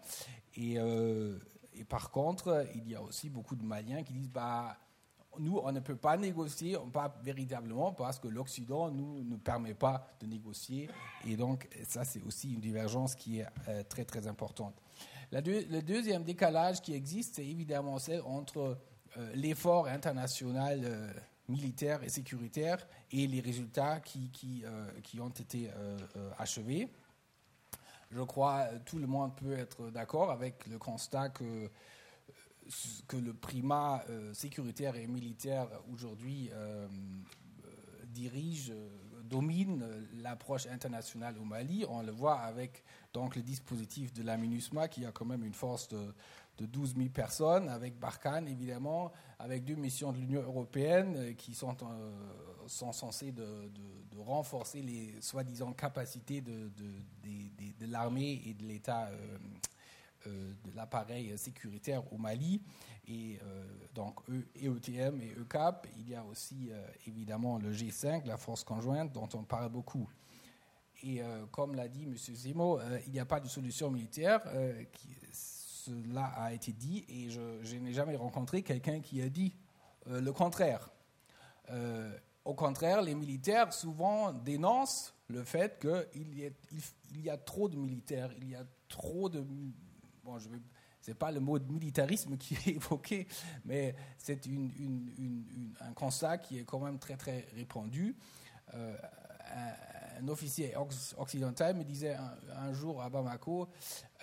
[0.58, 4.78] Et, et par contre, il y a aussi beaucoup de Maliens qui disent bah,
[5.40, 10.08] nous, on ne peut pas négocier, pas véritablement, parce que l'Occident nous ne permet pas
[10.20, 10.90] de négocier.
[11.26, 14.76] Et donc, ça, c'est aussi une divergence qui est euh, très, très importante.
[15.32, 18.78] le deuxième décalage qui existe, c'est évidemment celle entre
[19.18, 21.12] euh, l'effort international euh,
[21.48, 24.66] militaire et sécuritaire et les résultats qui, qui,
[25.02, 25.72] qui ont été
[26.38, 26.92] achevés.
[28.12, 31.70] Je crois tout le monde peut être d'accord avec le constat que
[33.08, 37.70] que le primat euh, sécuritaire et militaire aujourd'hui euh, euh,
[38.08, 38.74] dirige,
[39.24, 39.86] domine
[40.22, 41.86] l'approche internationale au Mali.
[41.90, 45.54] On le voit avec donc, le dispositif de la MINUSMA qui a quand même une
[45.54, 46.14] force de,
[46.58, 51.76] de 12 000 personnes, avec Barkhane évidemment, avec deux missions de l'Union européenne qui sont,
[52.68, 53.70] censées de,
[54.18, 56.72] renforcer les soi-disant capacités de,
[57.82, 59.10] l'armée et de l'État
[60.28, 62.62] de l'appareil sécuritaire au Mali.
[63.08, 64.20] Et euh, donc
[64.62, 69.30] EUTM et ECAP, il y a aussi euh, évidemment le G5, la force conjointe, dont
[69.34, 70.10] on parle beaucoup.
[71.04, 72.18] Et comme l'a dit M.
[72.18, 74.42] Zemo, il n'y a pas de solution militaire.
[75.32, 79.54] Cela a été dit et je, n'ai jamais rencontré quelqu'un qui a dit
[80.08, 80.90] le contraire.
[82.44, 86.52] au contraire, les militaires souvent dénoncent le fait qu'il y,
[87.20, 89.46] y, a trop de militaires, il y a trop de
[90.28, 90.50] bon, je
[91.00, 93.28] c'est pas le mot de militarisme qui est évoqué,
[93.64, 94.42] mais c'est
[95.80, 98.16] un constat qui est quand même très très répandu.
[98.74, 98.96] Euh,
[100.20, 100.74] un, officier
[101.18, 102.18] occidental me disait
[102.58, 103.70] un, jour à Bamako,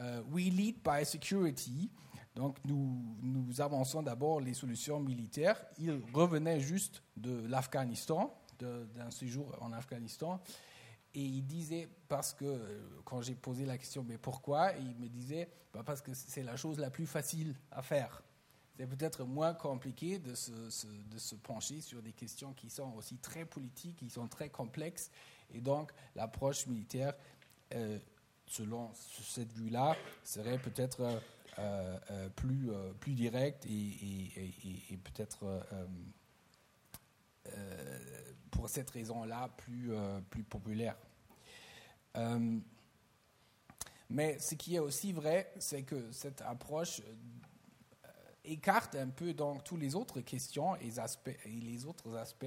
[0.00, 1.90] euh, "We lead by security."
[2.34, 5.64] Donc nous avançons d'abord les solutions militaires.
[5.78, 10.40] Il revenait juste de l'Afghanistan, d'un séjour en Afghanistan,
[11.14, 12.60] et il disait, parce que
[13.04, 16.56] quand j'ai posé la question, mais pourquoi Il me disait, bah parce que c'est la
[16.56, 18.22] chose la plus facile à faire.
[18.76, 23.18] C'est peut-être moins compliqué de se, de se, pencher sur des questions qui sont aussi
[23.18, 25.10] très politiques, qui sont très complexes.
[25.52, 27.14] Et donc, l'approche militaire,
[27.74, 27.98] euh,
[28.46, 31.02] selon cette vue-là, serait peut-être
[31.58, 35.44] euh, euh, plus, plus directe et peut-être
[38.64, 40.96] pour cette raison-là plus, euh, plus populaire.
[42.16, 42.58] Euh,
[44.08, 48.08] mais ce qui est aussi vrai, c'est que cette approche euh,
[48.42, 52.46] écarte un peu donc tous les autres questions et, aspects, et les autres aspects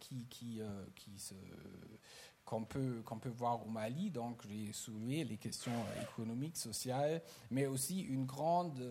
[0.00, 0.62] qui, qui,
[0.94, 1.34] qui
[2.46, 4.10] qu'on peut, qu'on peut voir au Mali.
[4.10, 8.90] Donc, j'ai soulevé les questions économiques, sociales, mais aussi une grande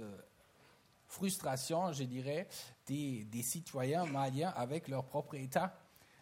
[1.08, 2.48] frustration, je dirais,
[2.86, 5.76] des, des citoyens maliens avec leur propre État.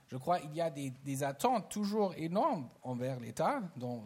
[0.08, 4.04] Je crois qu'il y a des, attentes toujours énormes envers l'État dans,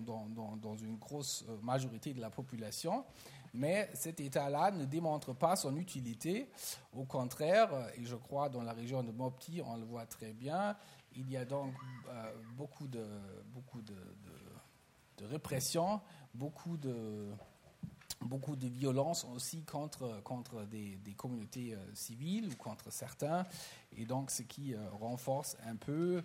[0.81, 3.03] une grosse euh, majorité de la population,
[3.53, 6.49] mais cet État-là ne démontre pas son utilité.
[6.93, 10.77] Au contraire, et je crois dans la région de Mopti, on le voit très bien,
[11.15, 11.73] il y a donc
[12.07, 13.05] euh, beaucoup, de,
[13.53, 15.99] beaucoup de répression,
[16.33, 17.33] beaucoup de
[18.21, 23.45] beaucoup de violence aussi contre, contre des, des communautés euh, civiles ou contre certains,
[23.95, 26.21] et donc ce qui euh, renforce un peu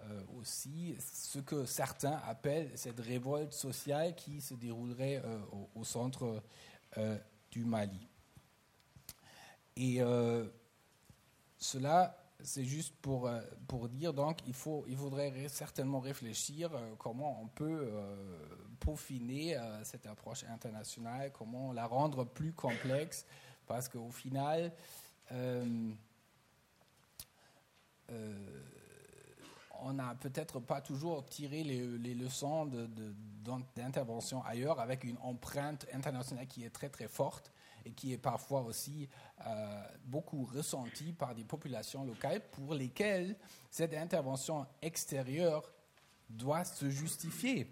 [0.00, 6.42] euh, aussi ce que certains appellent cette révolte sociale qui se déroulerait au, au, centre
[7.50, 8.08] du Mali.
[9.76, 10.00] Et
[11.58, 17.48] cela c'est juste pour, euh, pour dire, donc, il, faudrait certainement réfléchir euh, comment on
[17.48, 18.14] peut euh,
[18.80, 23.24] peaufiner cette approche internationale, comment la rendre plus complexe,
[23.66, 24.72] parce qu'au final,
[29.80, 32.70] on n'a peut-être pas toujours tiré les, leçons
[33.74, 37.53] d'intervention ailleurs avec une empreinte internationale qui est très très forte
[37.84, 39.08] et qui est parfois aussi
[39.46, 43.36] euh, beaucoup ressenti par des populations locales pour lesquelles
[43.70, 45.72] cette intervention extérieure
[46.28, 47.70] doit se justifier.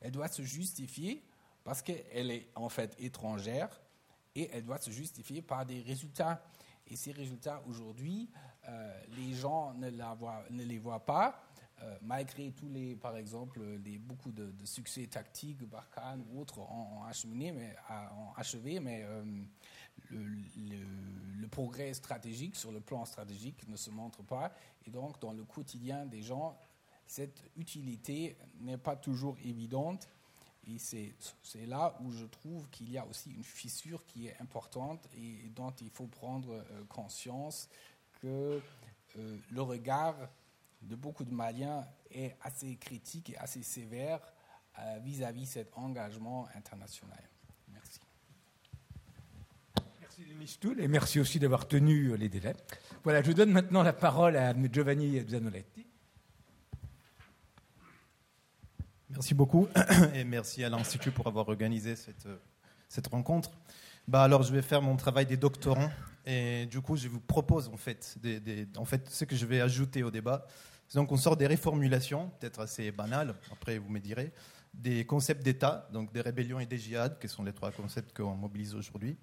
[0.00, 1.24] Elle doit se justifier
[1.62, 3.80] parce qu'elle est en fait étrangère
[4.34, 6.42] et elle doit se justifier par des résultats.
[6.86, 8.28] Et ces résultats, aujourd'hui,
[8.68, 9.88] euh, les gens ne,
[10.64, 11.43] les voient pas
[11.82, 17.02] euh, malgré tous les, par exemple, les, beaucoup de, succès tactiques, Barkhane ou autres ont,
[18.36, 19.06] achevé, mais
[20.10, 24.52] le, progrès stratégique sur le plan stratégique ne se montre pas.
[24.86, 26.58] Et donc, dans le quotidien des gens,
[27.06, 30.08] cette utilité n'est pas toujours évidente.
[30.66, 35.06] Et c'est là où je trouve qu'il y a aussi une fissure qui est importante
[35.16, 37.68] et dont il faut prendre euh, conscience
[38.22, 38.60] que
[39.16, 40.16] euh, le regard
[40.84, 44.20] de beaucoup de Maliens est assez critique et assez sévère
[44.78, 47.22] euh, vis-à-vis de cet engagement international.
[47.72, 48.00] Merci.
[50.00, 52.54] Merci Denis Stoul et merci aussi d'avoir tenu les délais.
[53.02, 55.86] Voilà, je donne maintenant la parole à Giovanni Zanoletti.
[59.10, 59.68] Merci beaucoup
[60.14, 62.28] et merci à l'Institut pour avoir organisé cette,
[62.88, 63.50] cette rencontre.
[64.06, 65.90] Bah alors, je vais faire mon travail des doctorants
[66.26, 69.60] et du coup, je vous propose en fait, des, en fait ce que je vais
[69.60, 70.46] ajouter au débat.
[70.94, 74.32] Donc, on sort des réformulations, peut-être assez banales, après vous me direz,
[74.72, 78.34] des concepts d'État, donc des rébellions et des djihad, qui sont les trois concepts qu'on
[78.34, 79.16] mobilise aujourd'hui.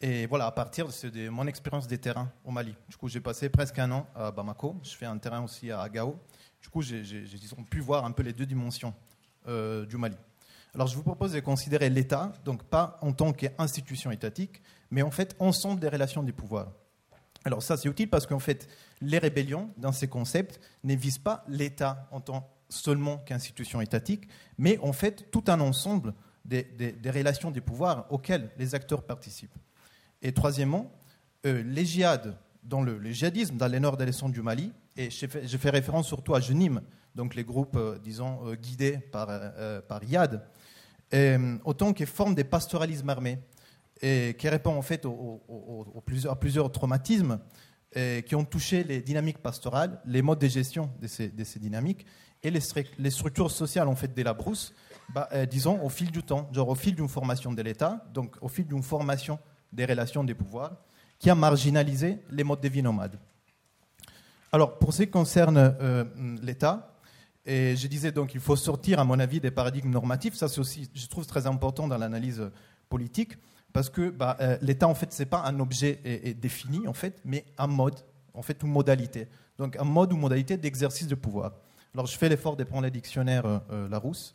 [0.00, 2.74] Et voilà, à partir de mon expérience des terrains au Mali.
[2.88, 4.76] Du coup, j'ai passé presque un an à Bamako.
[4.84, 6.16] Je fais un terrain aussi à Gao.
[6.62, 7.02] Du coup, j'ai
[7.68, 8.94] pu voir un peu les deux dimensions
[9.48, 10.16] euh, du Mali.
[10.74, 15.10] Alors je vous propose de considérer l'État, donc pas en tant qu'institution étatique, mais en
[15.10, 16.70] fait ensemble des relations des pouvoirs.
[17.44, 18.68] Alors ça c'est utile parce qu'en fait
[19.00, 24.78] les rébellions dans ces concepts ne visent pas l'État en tant seulement qu'institution étatique, mais
[24.78, 29.56] en fait tout un ensemble des, relations des pouvoirs auxquelles les acteurs participent.
[30.22, 30.90] Et troisièmement,
[31.46, 35.10] euh, les djihad, dans le, djihadisme dans les nord et les centres du Mali, et
[35.10, 36.82] je fais, référence surtout à Genim,
[37.14, 39.28] donc les groupes, euh, disons, euh, guidés par,
[39.88, 40.42] par IAD,
[41.64, 43.38] autant qu'ils forment des pastoralismes armés
[44.02, 47.40] et qui répondent en fait à plusieurs traumatismes
[47.92, 52.06] qui ont touché les dynamiques pastorales, les modes de gestion de ces, dynamiques
[52.42, 54.74] et les, structures sociales en fait de la brousse,
[55.14, 58.48] bah, disons au fil du temps, genre au fil d'une formation de l'État, donc au
[58.48, 59.38] fil d'une formation
[59.72, 60.76] des relations des pouvoirs,
[61.18, 63.18] qui a marginalisé les modes de vie nomades.
[64.52, 65.74] Alors, pour ce qui concerne
[66.42, 66.98] l'État,
[67.48, 70.34] et je disais donc qu'il faut sortir, à mon avis, des paradigmes normatifs.
[70.34, 72.50] Ça, c'est aussi, je trouve, très important dans l'analyse
[72.90, 73.38] politique,
[73.78, 76.00] parce que bah, euh, l'État, en fait, c'est pas un objet
[76.36, 77.94] défini, en fait, mais un mode,
[78.34, 79.28] en fait, une modalité.
[79.56, 81.52] Donc, un mode ou modalité d'exercice de pouvoir.
[81.94, 84.34] Alors, je fais l'effort de prendre le dictionnaire euh, euh, Larousse.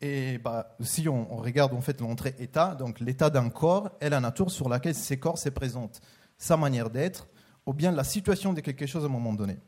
[0.00, 4.20] Et bah, si on, regarde en fait l'entrée État, donc l'état d'un corps est la
[4.20, 6.00] nature sur laquelle ces corps se présentent,
[6.38, 7.26] sa manière d'être,
[7.66, 9.58] ou bien la situation de quelque chose à un moment donné.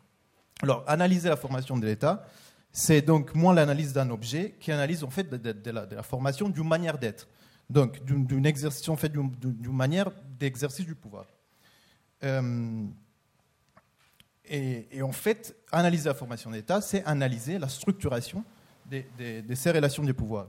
[0.62, 2.24] Alors, analyser la formation de l'État,
[2.70, 6.98] c'est donc moins l'analyse d'un objet qui analyse en fait de, la, formation d'une manière
[6.98, 7.26] d'être,
[7.70, 11.26] donc d'une exercice d'une manière d'exercice du pouvoir.
[12.24, 12.85] Euh,
[14.50, 18.44] et, en fait, analyser la formation d'État, c'est analyser la structuration
[18.90, 20.46] de, ces relations de pouvoir.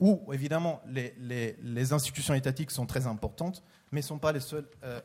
[0.00, 5.00] Où, évidemment, les, institutions étatiques sont très importantes, mais ne sont pas les seuls, euh,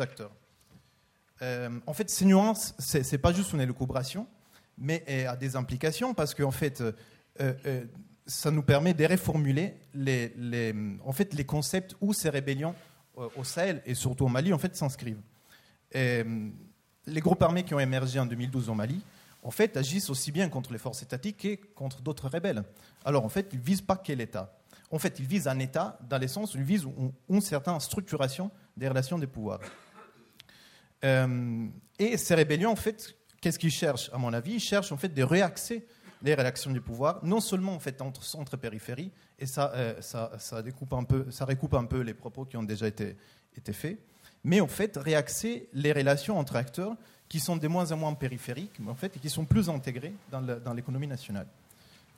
[0.00, 0.32] acteurs.
[1.42, 4.26] Euh, en fait, ces nuances, ce n'est pas juste une élucubration,
[4.76, 6.82] mais a des implications parce qu'en fait,
[8.26, 12.74] ça nous permet de reformuler les, en fait, les concepts où ces rébellions
[13.18, 15.20] euh, au Sahel et surtout au Mali en fait, s'inscrivent.
[15.94, 19.00] les groupes armés qui ont émergé en 2012 au Mali,
[19.42, 22.64] en fait, agissent aussi bien contre les forces étatiques que contre d'autres rebelles.
[23.04, 24.58] Alors, en fait, ils ne visent pas quel État.
[24.90, 26.86] En fait, ils visent un État dans le sens où ils visent
[27.28, 29.60] une, certaine structuration des relations des pouvoirs.
[31.04, 35.14] et ces rébellions, en fait, qu'est-ce qu'ils cherchent À mon avis, ils cherchent en fait
[35.14, 35.86] de réaxer
[36.22, 40.00] les réactions du pouvoir, non seulement en fait entre centre et périphérie, et ça, euh,
[40.00, 43.16] ça, ça, découpe un peu, ça recoupe un peu les propos qui ont déjà été,
[43.56, 43.98] été faits,
[44.44, 46.96] mais en fait réaxer les relations entre acteurs
[47.28, 50.14] qui sont de moins en moins périphériques, mais en fait et qui sont plus intégrés
[50.30, 51.46] dans l'économie nationale.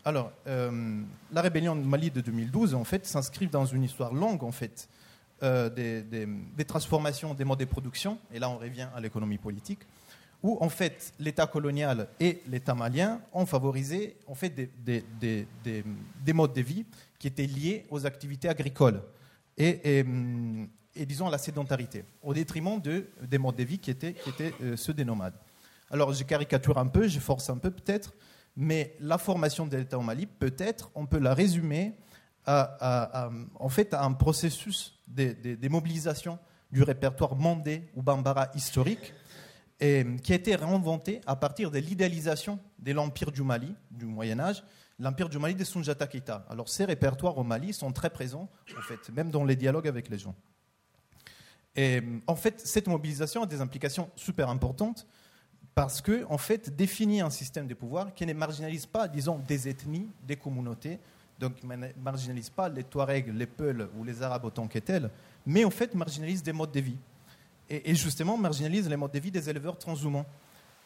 [0.05, 4.45] Alors, euh, la rébellion de Mali de 2012 en fait s'inscrit dans une histoire longue
[4.45, 4.89] en fait
[5.43, 9.81] euh, des, des transformations des modes de production, et là on revient à l'économie politique
[10.42, 16.55] où en fait l'État colonial et l'État malien ont favorisé en fait des, des, modes
[16.55, 16.85] de vie
[17.18, 19.03] qui étaient liés aux activités agricoles
[19.57, 20.05] et,
[21.07, 24.14] disons à la sédentarité, au détriment de, des modes de vie qui étaient,
[24.61, 25.35] euh, ceux des nomades.
[25.90, 28.14] Alors je caricature un peu, je force un peu peut-être,
[28.57, 31.94] mais la formation de l'État au Mali, peut-être, on peut la résumer
[32.46, 36.38] à, en fait à un processus des mobilisations
[36.70, 39.12] du répertoire mandé ou bambara historique
[39.81, 44.62] et, qui a été réinventé à partir de l'idéalisation de l'Empire du Mali, du Moyen-Âge,
[44.99, 46.45] l'Empire du Mali de Sunjata Keita.
[46.49, 50.09] Alors ces répertoires au Mali sont très présents, en fait, même dans les dialogues avec
[50.09, 50.35] les gens.
[51.77, 55.07] Et en fait, cette mobilisation a des implications super importantes
[55.77, 59.69] parce que, en fait, définit un système de pouvoir qui ne marginalise pas, disons, des
[59.69, 60.99] ethnies, des communautés,
[61.38, 65.09] donc ne marginalise pas les Touaregs, les Peuls ou les Arabes autant que tels,
[65.47, 66.99] mais en fait marginalise des modes de vie.
[67.71, 70.27] Et, justement marginalise les modes de vie des éleveurs transhumants.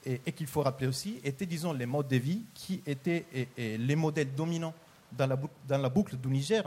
[0.04, 3.24] Et, qu'il faut rappeler aussi, étaient, disons, les modes de vie qui étaient
[3.56, 4.74] les modèles dominants
[5.12, 6.64] dans la, boucle du Niger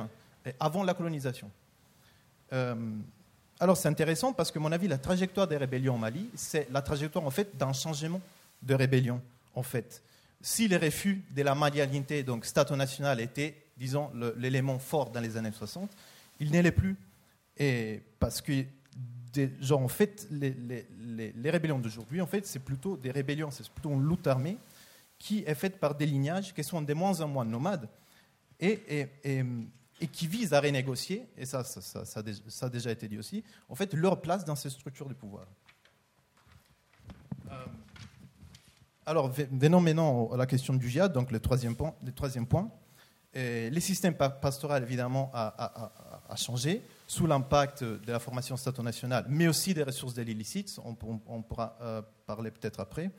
[0.59, 1.51] avant la colonisation.
[2.53, 2.75] Euh,
[3.59, 6.69] alors c'est intéressant parce que, à mon avis, la trajectoire des rébellions au Mali, c'est
[6.71, 8.21] la trajectoire en fait d'un changement
[8.61, 9.21] de rébellion.
[9.53, 10.01] En fait,
[10.41, 15.37] si les refus de la malialité, donc Stato national, étaient, disons, l'élément fort dans les
[15.37, 15.89] années 60,
[16.39, 16.97] il n'est plus.
[17.57, 18.65] Et parce que,
[19.71, 24.27] en fait, les, rébellions d'aujourd'hui, en fait, c'est plutôt des rébellions, c'est plutôt une lutte
[24.27, 24.57] armée
[25.17, 27.89] qui est faite par des lignages qui sont de moins en moins nomades
[28.59, 29.07] et,
[30.11, 32.03] qui visent à renégocier, et ça ça,
[32.61, 35.45] a déjà été dit aussi, en fait, leur place dans ces structures de pouvoir.
[37.49, 37.65] Euh,
[39.05, 41.93] alors, venons maintenant à la question du djihad, donc le troisième point.
[42.03, 42.69] Le troisième point.
[43.33, 49.83] les systèmes pastoraux, évidemment, a, changé sous l'impact de la formation stato-nationale, mais aussi des
[49.83, 50.95] ressources de l'illicite, on,
[51.41, 53.11] pourra euh, parler peut-être après.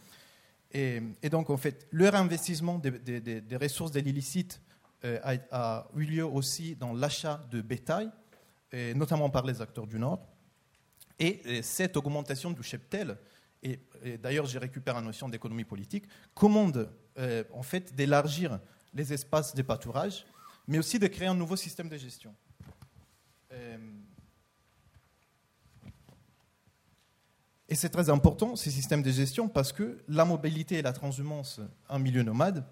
[0.72, 4.60] Et, donc, en fait, le réinvestissement des, ressources de l'illicite
[5.04, 5.18] euh,
[5.50, 8.10] a, eu lieu aussi dans l'achat de bétail,
[8.94, 10.20] notamment par les acteurs du Nord.
[11.18, 13.16] Et, cette augmentation du cheptel,
[13.62, 13.80] et,
[14.18, 18.60] d'ailleurs j'ai récupéré la notion d'économie politique, commande euh, en fait d'élargir
[18.92, 20.26] les espaces de pâturage,
[20.66, 22.34] mais aussi de créer un nouveau système de gestion.
[23.56, 23.78] Euh,
[27.68, 31.60] et c'est très important, ces systèmes de gestion, parce que la mobilité et la transhumance
[31.88, 32.64] en milieu nomade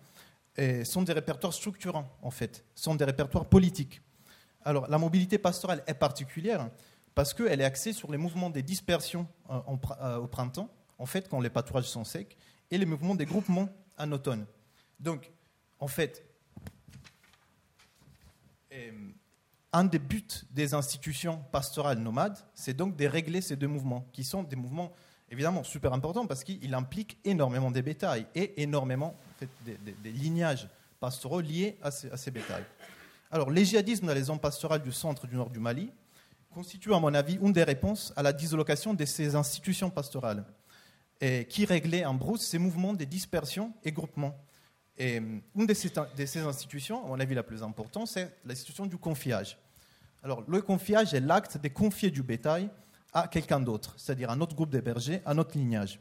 [0.85, 4.01] sont des répertoires structurants, en fait, sont des répertoires politiques.
[4.65, 6.71] Alors, la mobilité pastorale est particulière
[7.15, 9.61] parce qu'elle est axée sur les mouvements des dispersions euh,
[10.01, 10.69] euh, au printemps,
[10.99, 12.37] en fait, quand les pâturages sont secs,
[12.71, 13.69] et les mouvements des groupements
[13.99, 14.47] en automne.
[14.99, 15.31] Donc,
[15.79, 16.25] en fait,
[18.73, 18.91] euh,
[19.75, 24.23] un des buts des institutions pastorales nomades, c'est donc de régler ces deux mouvements, qui
[24.23, 24.93] sont des mouvements
[25.31, 29.17] évidemment super importants parce qu'ils impliquent énormément des bétails et énormément
[29.65, 30.69] des, lignages
[31.01, 32.65] pastoraux liés à ces, bétails.
[33.33, 35.91] Alors, les djihadismes dans les zones pastorales du centre et du nord du Mali
[36.53, 40.45] constituent, à mon avis, une des réponses à la dislocation de ces institutions pastorales,
[41.49, 44.39] qui réglaient en brousse ces mouvements de dispersion et groupement.
[44.97, 48.97] Et euh, une de ces institutions, à mon avis la plus importante, c'est l'institution du
[48.97, 49.59] confiage.
[50.25, 52.69] Alors, le confiage est l'acte de confier du bétail
[53.13, 56.01] à quelqu'un d'autre, c'est-à-dire à notre groupe de bergers, à notre lignage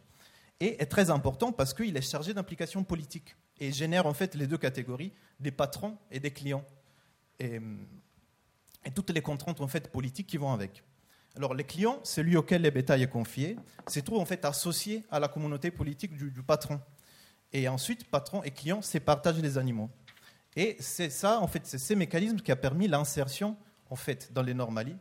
[0.63, 4.47] et est très important parce qu'il est chargé d'implications politiques et génère en fait les
[4.47, 6.63] deux catégories, des patrons et des clients.
[7.39, 7.59] Et,
[8.95, 10.83] toutes les contraintes en fait politiques qui vont avec.
[11.35, 13.57] Alors les clients, celui auquel les bétail est confié,
[13.87, 16.79] se trouve en fait associé à la communauté politique du, patron.
[17.51, 19.89] Et ensuite, patron et client se partagent les animaux.
[20.55, 23.57] Et c'est ça, en fait, c'est ces mécanismes qui a permis l'insertion,
[23.93, 24.97] en fait, dans les normalies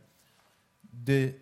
[0.93, 1.33] de,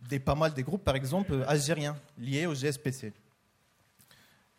[0.00, 3.12] des pas mal des groupes, par exemple, algériens liés au GSPC.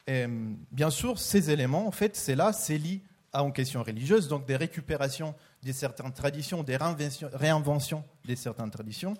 [0.07, 0.25] Et,
[0.71, 3.01] bien sûr, ces éléments, en fait, c'est là, c'est lié
[3.33, 9.13] à une question religieuse, donc des récupérations de certaines traditions, des réinventions de certaines traditions.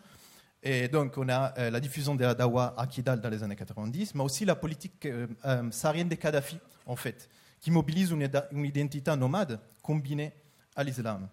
[0.63, 3.57] Et donc, on a euh, la diffusion de la dawa à Kidal dans les années
[3.57, 8.65] 90, mais aussi la politique euh, euh, saharienne des Kadhafi, en fait, qui mobilise une
[8.65, 10.31] identité nomade combinée
[10.73, 11.27] à l'islam.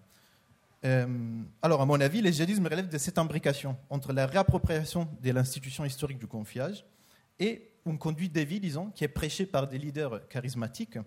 [0.85, 1.07] Euh,
[1.61, 5.85] alors, à mon avis, les djihadismes relèvent de cette imbrication entre la réappropriation de l'institution
[5.85, 6.85] historique du confiage
[7.39, 10.99] et une conduite des vies, disons, qui est prêchée par des leaders charismatiques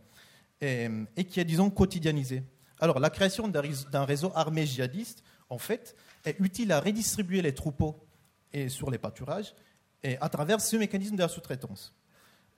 [0.61, 0.89] et,
[1.27, 2.43] qui est, disons, quotidianisée.
[2.79, 8.05] Alors, la création d'un réseau armé djihadiste, en fait, est utile à redistribuer les troupeaux
[8.51, 9.53] et sur les pâturages
[10.03, 11.93] et à travers ce mécanisme de la sous-traitance.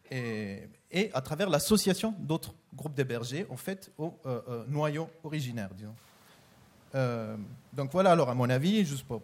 [0.10, 0.70] Et,
[1.14, 5.96] à travers l'association d'autres groupes de bergers, en fait, au euh, euh, noyau originaire, disons.
[6.98, 7.38] Euh,
[7.74, 9.22] donc voilà, alors à mon avis, juste pour,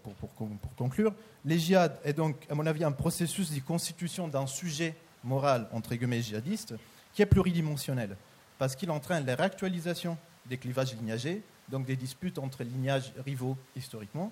[0.78, 5.68] conclure, les djihad est donc, à mon avis, un processus de constitution d'un sujet moral,
[5.72, 6.76] entre guillemets, djihadiste,
[7.14, 8.16] qui est pluridimensionnel,
[8.60, 14.32] parce qu'il entraîne la réactualisation des clivages lignagés, donc des disputes entre lignages rivaux historiquement,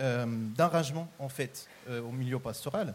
[0.00, 0.26] euh,
[1.18, 2.94] en fait euh, au milieu pastoral,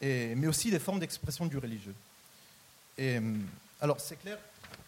[0.00, 1.94] mais aussi des formes d'expression du religieux.
[2.98, 3.18] Et,
[3.80, 4.38] alors c'est clair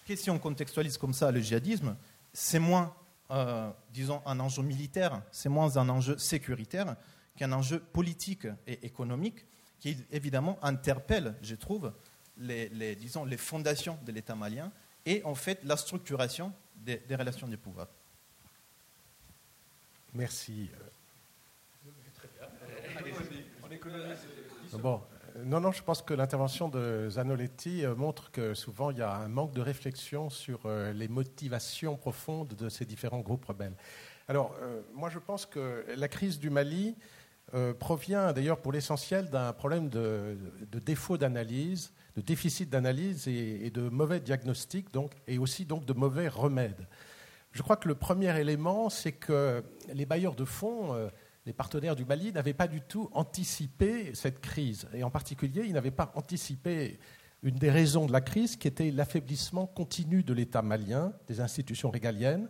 [0.07, 1.95] que si on contextualise comme ça le djihadisme,
[2.33, 2.93] c'est moins
[3.31, 6.97] euh, disons, un enjeu militaire, c'est moins un enjeu sécuritaire
[7.37, 9.47] qu'un enjeu politique et économique
[9.81, 11.93] qui, évidemment, interpelle, je trouve,
[12.39, 14.73] les, disons, les fondations de l'État malien
[15.07, 17.89] et, en fait, la structuration des, relations de pouvoir.
[20.15, 20.71] Merci.
[24.73, 25.03] Bon,
[25.43, 29.17] non, non, je pense que l'intervention de Zanoletti euh, montre que souvent il y a
[29.17, 33.75] un manque de réflexion sur euh, les motivations profondes de ces différents groupes rebelles.
[34.29, 34.57] Alors,
[34.95, 36.97] moi je pense que la crise du Mali
[37.79, 40.39] provient d'ailleurs pour l'essentiel d'un problème de,
[40.83, 46.29] défaut d'analyse, de déficit d'analyse et, de mauvais diagnostic, donc, et aussi donc de mauvais
[46.29, 46.89] remèdes.
[47.53, 49.63] Je crois que le premier élément, c'est que
[49.93, 50.95] les bailleurs de fonds
[51.47, 54.89] les partenaires du Mali n'avaient pas du tout anticipé cette crise.
[54.95, 56.99] Et en particulier, ils n'avaient pas anticipé
[57.43, 61.91] une des raisons de la crise, qui était l'affaiblissement continu de l'État malien, des institutions
[61.91, 62.49] régaliennes,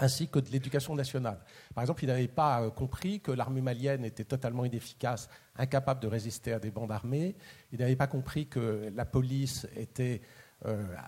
[0.00, 1.38] ainsi que de l'éducation nationale.
[1.72, 6.08] Par exemple, ils n'avaient pas euh, compris que l'armée malienne était totalement inefficace, incapable de
[6.08, 7.36] résister à des bandes armées.
[7.70, 9.68] Ils n'avaient pas compris que la police
[10.00, 10.18] euh,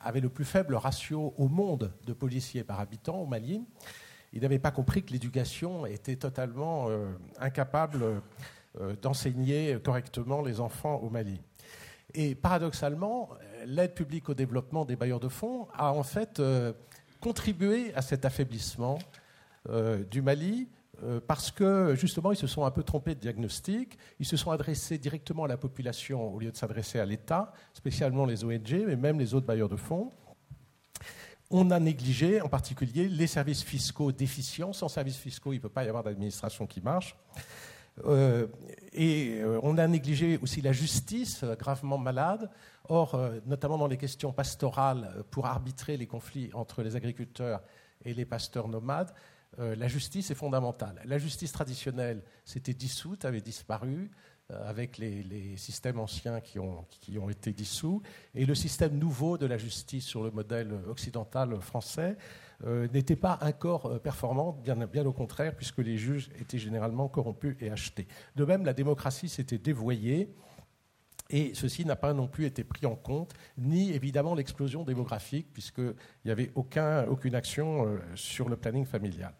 [0.02, 3.64] avait le plus faible ratio au monde de policiers par habitant au Mali
[4.36, 7.10] il n'avait pas compris que l'éducation était totalement euh,
[7.40, 8.20] incapable
[8.78, 11.40] euh, d'enseigner correctement les enfants au Mali.
[12.12, 13.30] Et paradoxalement,
[13.64, 16.74] l'aide publique au développement des bailleurs de fonds a en fait euh,
[17.20, 18.98] contribué à cet affaiblissement
[20.12, 20.68] du Mali
[21.26, 24.96] parce que justement ils se sont un peu trompés de diagnostic, ils se sont adressés
[24.96, 29.18] directement à la population au lieu de s'adresser à l'État, spécialement les ONG, mais même
[29.18, 30.12] les autres bailleurs de fonds
[31.50, 34.72] on a négligé en particulier les services fiscaux déficients.
[34.72, 37.16] Sans services fiscaux, il ne peut pas y avoir d'administration qui marche.
[38.04, 38.46] Euh,
[38.92, 42.50] et euh, on a négligé aussi la justice, euh, gravement malade.
[42.88, 47.60] Or, notamment dans les questions pastorales, pour arbitrer les conflits entre les agriculteurs
[48.04, 49.12] et les pasteurs nomades,
[49.58, 51.02] la justice est fondamentale.
[51.04, 54.12] La justice traditionnelle s'était dissoute, avait disparu.
[54.52, 56.86] Euh, avec les, systèmes anciens qui ont,
[57.28, 58.00] été dissous,
[58.32, 62.16] et le système nouveau de la justice sur le modèle occidental français
[62.64, 67.56] euh, n'était pas encore euh, performant, bien, au contraire, puisque les juges étaient généralement corrompus
[67.60, 68.06] et achetés.
[68.36, 70.32] De même, la démocratie s'était dévoyée.
[71.28, 75.96] Et ceci n'a pas non plus été pris en compte, ni évidemment l'explosion démographique, puisqu'il
[76.24, 79.34] n'y avait aucun, aucune action sur le planning familial.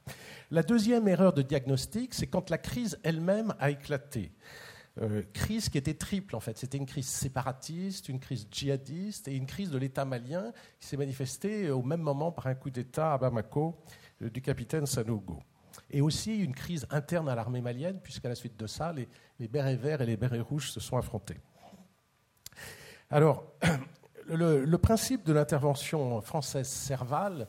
[0.50, 4.32] La deuxième erreur de diagnostic, c'est quand la crise elle-même a éclaté.
[5.02, 6.56] Euh, crise qui était triple en fait.
[6.56, 10.96] C'était une crise séparatiste, une crise djihadiste et une crise de l'État malien qui s'est
[10.96, 13.76] manifestée au même moment par un coup d'État à Bamako
[14.22, 15.38] euh, du capitaine Sanogo.
[15.90, 19.06] Et aussi une crise interne à l'armée malienne, puisqu'à la suite de ça, les,
[19.38, 21.36] les bérets verts et les bérets rouges se sont affrontés.
[23.10, 23.44] Alors,
[24.28, 27.46] le, le principe de l'intervention française servale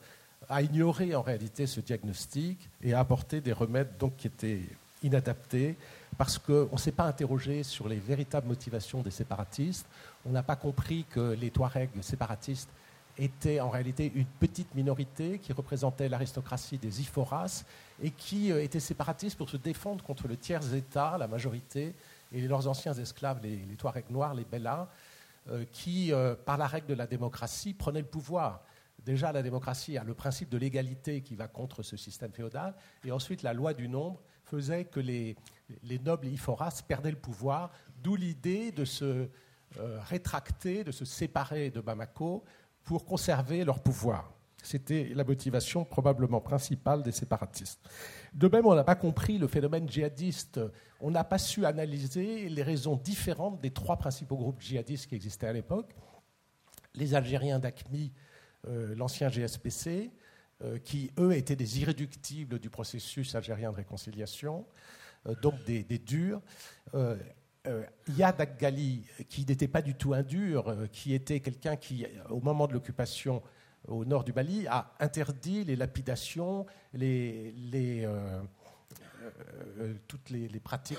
[0.50, 4.60] a ignoré en réalité ce diagnostic et a apporté des remèdes donc, qui étaient
[5.02, 5.76] inadaptés,
[6.18, 9.86] parce qu'on ne s'est pas interrogé sur les véritables motivations des séparatistes.
[10.26, 12.68] On n'a pas compris que les Touaregs séparatistes
[13.16, 17.64] étaient en réalité une petite minorité qui représentait l'aristocratie des Iphoras
[18.02, 21.94] et qui euh, étaient séparatistes pour se défendre contre le tiers-État, la majorité,
[22.32, 24.88] et leurs anciens esclaves, les, Touaregs noirs, les Bellas,
[25.48, 28.62] euh, qui, euh, par la règle de la démocratie, prenaient le pouvoir.
[29.04, 33.12] Déjà, la démocratie a le principe de l'égalité qui va contre ce système féodal, et
[33.12, 35.36] ensuite la loi du nombre faisait que les,
[35.82, 37.70] les nobles Iphoras perdaient le pouvoir,
[38.02, 39.28] d'où l'idée de se
[39.78, 42.44] euh, rétracter, de se séparer de Bamako
[42.84, 44.32] pour conserver leur pouvoir.
[44.62, 47.80] C'était la motivation probablement principale des séparatistes.
[48.34, 50.60] De même, on n'a pas compris le phénomène djihadiste.
[51.00, 55.46] On n'a pas su analyser les raisons différentes des trois principaux groupes djihadistes qui existaient
[55.46, 55.94] à l'époque.
[56.94, 58.12] Les Algériens d'ACMI,
[58.66, 60.10] euh, l'ancien GSPC,
[60.64, 64.66] euh, qui, eux, étaient des irréductibles du processus algérien de réconciliation.
[65.26, 66.40] Euh, donc des, durs.
[66.94, 67.16] Euh,
[67.66, 72.40] euh, Yad Ghali, qui n'était pas du tout un dur, qui était quelqu'un qui, au
[72.40, 73.42] moment de l'occupation
[73.86, 76.66] au nord du Mali, a interdit les lapidations,
[80.06, 80.98] toutes les, pratiques,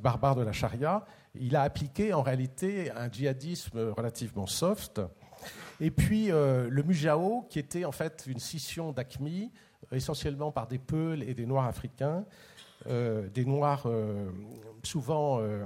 [0.00, 1.04] barbares de la charia.
[1.34, 5.00] Il a appliqué en réalité un djihadisme relativement soft.
[5.80, 9.52] Et puis le Mujao, qui était en fait une scission d'Akmi,
[9.92, 12.24] essentiellement par des Peuls et des Noirs africains,
[12.88, 14.30] euh, des Noirs euh,
[14.82, 15.64] souvent euh,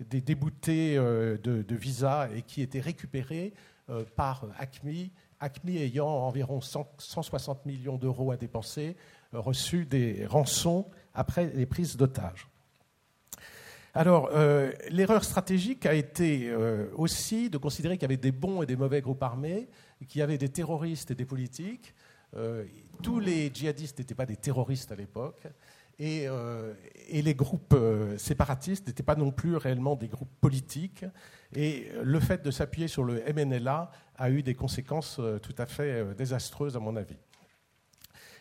[0.00, 3.54] déboutés de, visa et qui étaient récupérés
[4.16, 8.96] par ACMI, ACMI ayant environ 160 millions d'euros à dépenser,
[9.32, 12.48] reçu des rançons après les prises d'otages.
[13.94, 14.28] Alors,
[14.90, 16.52] l'erreur stratégique a été
[16.96, 19.68] aussi de considérer qu'il y avait des bons et des mauvais groupes armés,
[20.08, 21.94] qu'il y avait des terroristes et des politiques,
[23.02, 25.46] tous les djihadistes n'étaient pas des terroristes à l'époque.
[25.98, 26.74] Et, euh,
[27.10, 31.04] les groupes euh, séparatistes n'étaient pas non plus réellement des groupes politiques.
[31.54, 36.14] Et le fait de s'appuyer sur le MNLA a eu des conséquences tout à fait
[36.14, 37.18] désastreuses, à mon avis.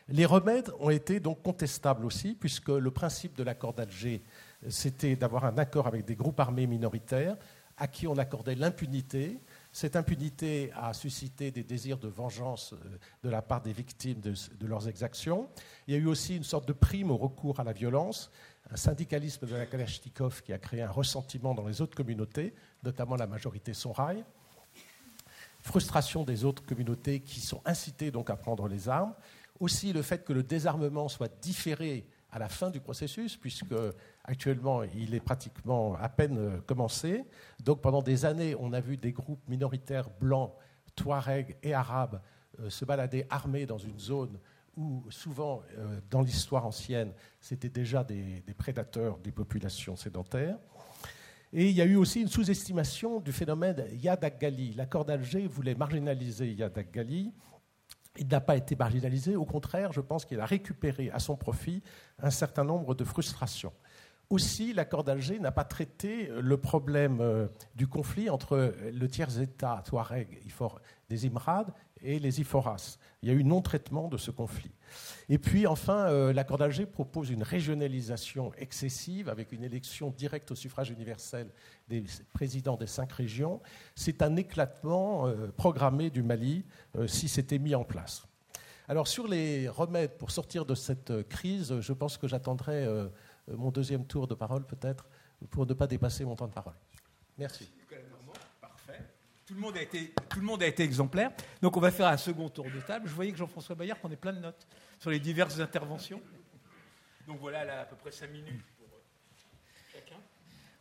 [0.07, 4.21] Les remèdes ont été donc contestables aussi, puisque le principe de l'accord d'Alger,
[4.67, 7.37] c'était d'avoir un accord avec des groupes armés minoritaires
[7.77, 9.39] à qui on accordait l'impunité.
[9.73, 14.35] Cette impunité a suscité des désirs de vengeance euh, de la part des victimes de,
[14.65, 15.47] leurs exactions.
[15.87, 18.31] Il y a eu aussi une sorte de prime au recours à la violence,
[18.69, 22.53] un syndicalisme de la Kalachnikov qui a créé un ressentiment dans les autres communautés,
[22.83, 24.25] notamment la majorité Sonrail.
[25.61, 29.13] Frustration des autres communautés qui sont incitées donc à prendre les armes.
[29.61, 33.75] Aussi le fait que le désarmement soit différé à la fin du processus, puisque
[34.23, 37.23] actuellement il est pratiquement à peine euh, commencé.
[37.63, 40.53] Donc pendant des années, on a vu des groupes minoritaires blancs,
[40.95, 42.21] touaregs et arabes
[42.59, 44.39] euh, se balader armés dans une zone
[44.77, 50.57] où souvent, euh, dans l'histoire ancienne, c'était déjà des, prédateurs des populations sédentaires.
[51.53, 54.25] Et il y a eu aussi une sous-estimation du phénomène Yad.
[54.77, 56.73] L'accord d'Alger voulait marginaliser Yad
[58.17, 61.81] il n'a pas été marginalisé, au contraire, je pense qu'il a récupéré à son profit
[62.19, 63.71] un certain nombre de frustrations.
[64.31, 70.41] Aussi, l'accord d'Alger n'a pas traité le problème euh, du conflit entre le tiers-État Touareg
[71.09, 72.97] des Imrad et les Iforas.
[73.21, 74.71] Il y a eu non-traitement de ce conflit.
[75.29, 80.55] Et puis enfin, euh, l'accord d'Alger propose une régionalisation excessive avec une élection directe au
[80.55, 81.49] suffrage universel
[81.89, 82.03] des
[82.33, 83.61] présidents des cinq régions.
[83.95, 86.65] C'est un éclatement euh, programmé du Mali
[86.95, 88.25] euh, si c'était mis en place.
[88.87, 92.85] Alors sur les remèdes pour sortir de cette crise, je pense que j'attendrai
[93.47, 95.07] mon deuxième tour de parole peut-être
[95.49, 96.75] pour ne pas dépasser mon temps de parole.
[97.37, 97.69] Merci.
[99.45, 101.31] Tout le, monde a été, tout le monde a été exemplaire.
[101.61, 103.09] Donc on va faire un second tour de table.
[103.09, 104.65] Je voyais que Jean-François Bayard prenait plein de notes
[104.97, 106.21] sur les diverses interventions.
[107.27, 108.70] Donc voilà, là, à peu près cinq minutes pour euh, chacun.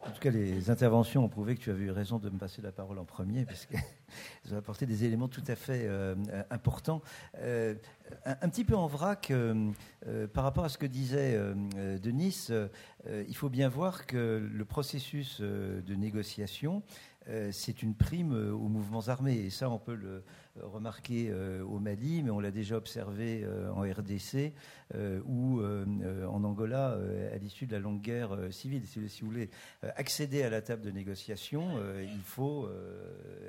[0.02, 2.62] En tout cas, les interventions ont prouvé que tu avais eu raison de me passer
[2.62, 3.80] la parole en premier, parce qu'elles
[4.52, 6.14] ont apporté des éléments tout à fait euh,
[6.50, 7.02] importants.
[7.38, 7.74] Euh,
[8.24, 9.72] un, petit peu en vrac, euh,
[10.32, 11.38] par rapport à ce que disait
[12.02, 12.48] Denis,
[13.06, 16.82] il faut bien voir que le processus de négociation,
[17.52, 19.36] c'est une prime aux mouvements armés.
[19.36, 20.24] Et ça, on peut le,
[20.56, 24.52] remarqué euh, au Mali, mais on l'a déjà observé euh, en RDC
[24.94, 26.98] euh, ou en Angola
[27.32, 28.86] à l'issue de la longue guerre civile.
[28.86, 29.50] Si, vous voulez
[29.82, 31.68] accéder à la table de négociation,
[32.02, 32.68] il faut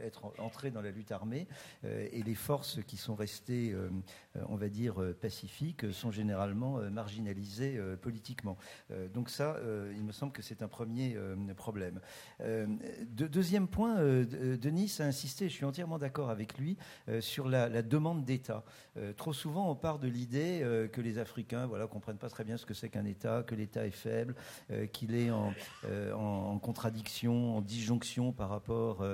[0.03, 1.47] être entré dans la lutte armée
[1.83, 3.75] et les forces qui sont restées,
[4.47, 8.57] on va dire, pacifiques sont généralement marginalisées politiquement.
[9.13, 9.57] donc ça,
[9.95, 11.17] il me semble que c'est un premier
[11.55, 11.99] problème.
[12.39, 17.81] De, deuxième point, Denis a insisté, je suis entièrement d'accord avec lui, euh, sur la,
[17.81, 18.63] demande d'État.
[18.97, 22.43] Euh, trop souvent, on part de l'idée euh, que les Africains voilà, comprennent pas très
[22.43, 24.35] bien ce que c'est qu'un État, que l'État est faible,
[24.91, 29.05] qu'il est en, contradiction, en disjonction par rapport,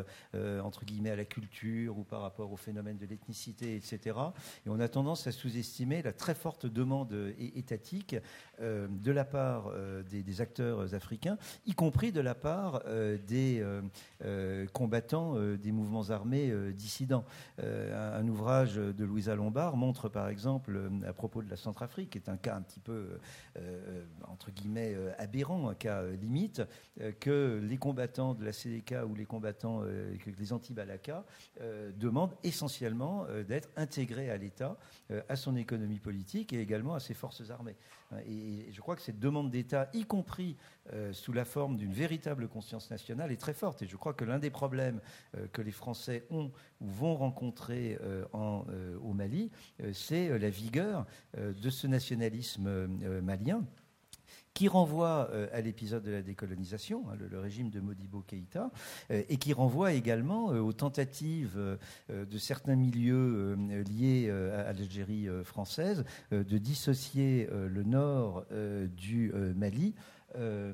[0.63, 4.17] entre guillemets, à la culture ou par rapport au phénomène de l'ethnicité, etc.
[4.65, 8.15] Et on a tendance à sous-estimer la très forte demande étatique
[8.59, 9.71] de la part
[10.09, 12.83] des, acteurs africains, y compris de la part
[13.27, 13.63] des
[14.73, 17.25] combattants des mouvements armés dissidents.
[17.67, 22.11] Euh, un, ouvrage de Louisa Lombard montre par exemple euh, à propos de la Centrafrique,
[22.11, 23.19] qui est un cas un petit peu
[23.57, 26.61] euh, entre guillemets aberrant, un cas limite,
[27.19, 31.23] que les combattants de la CDK ou les combattants, que les anti-Balaka
[31.95, 34.77] demandent essentiellement d'être intégrés à l'État,
[35.29, 37.75] à son économie politique et également à ses forces armées.
[38.25, 40.55] Et je crois que cette demande d'État, y compris
[41.11, 43.81] sous la forme d'une véritable conscience nationale, est très forte.
[43.81, 45.01] Et je crois que l'un des problèmes
[45.51, 46.51] que les Français ont
[46.81, 49.51] ou vont rencontrer euh, euh, au Mali,
[49.81, 51.05] euh, c'est la vigueur
[51.37, 52.87] de ce nationalisme
[53.21, 53.63] malien
[54.57, 58.71] qui renvoie à l'épisode de la décolonisation, hein, le, régime de Modibo Keïta,
[59.11, 63.55] euh, et qui renvoie également euh, aux tentatives euh, de certains milieux
[63.87, 68.45] liés à, l'Algérie française de dissocier le nord
[68.95, 70.01] du Mali euh,
[70.35, 70.73] de,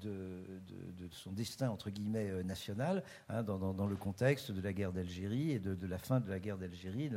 [0.00, 5.52] de, son destin, entre guillemets, euh, national, hein, dans, le contexte de la guerre d'Algérie
[5.52, 7.10] et de, de, la fin de la guerre d'Algérie,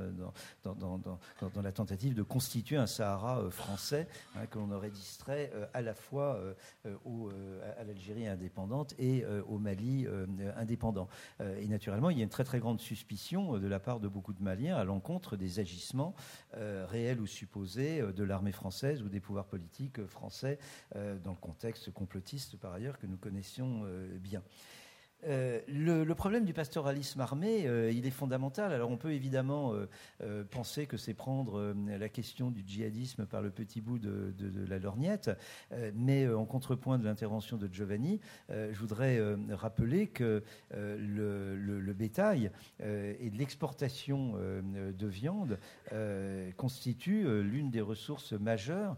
[0.64, 5.52] dans, dans, la tentative de constituer un Sahara euh, français hein, que l'on aurait distrait
[5.74, 6.40] à la fois
[7.06, 7.30] au,
[7.78, 10.08] à l'Algérie indépendante et au Mali
[10.56, 11.08] indépendant.
[11.40, 14.34] Et naturellement, il y a une très très grande suspicion de la part de beaucoup
[14.34, 16.16] de Maliens à l'encontre des agissements
[16.56, 20.60] réels ou supposés de l'armée française ou des pouvoirs politiques français
[20.94, 24.42] dans le contexte complotiste par ailleurs que nous connaissions euh, bien.
[25.28, 28.72] Euh, le, problème du pastoralisme armé, euh, il est fondamental.
[28.74, 29.74] Alors on peut évidemment
[30.22, 34.34] euh, penser que c'est prendre la question du djihadisme par le petit bout de,
[34.68, 35.32] la lorgnette,
[35.96, 38.20] mais en contrepoint de l'intervention de Giovanni,
[38.50, 39.20] je voudrais
[39.52, 42.52] rappeler que le, bétail
[42.82, 45.60] et l'exportation de viande
[46.58, 48.98] constituent l'une des ressources majeures,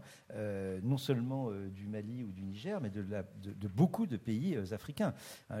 [0.82, 5.14] non seulement du Mali ou du Niger, mais de, beaucoup de pays africains.
[5.50, 5.60] Hein,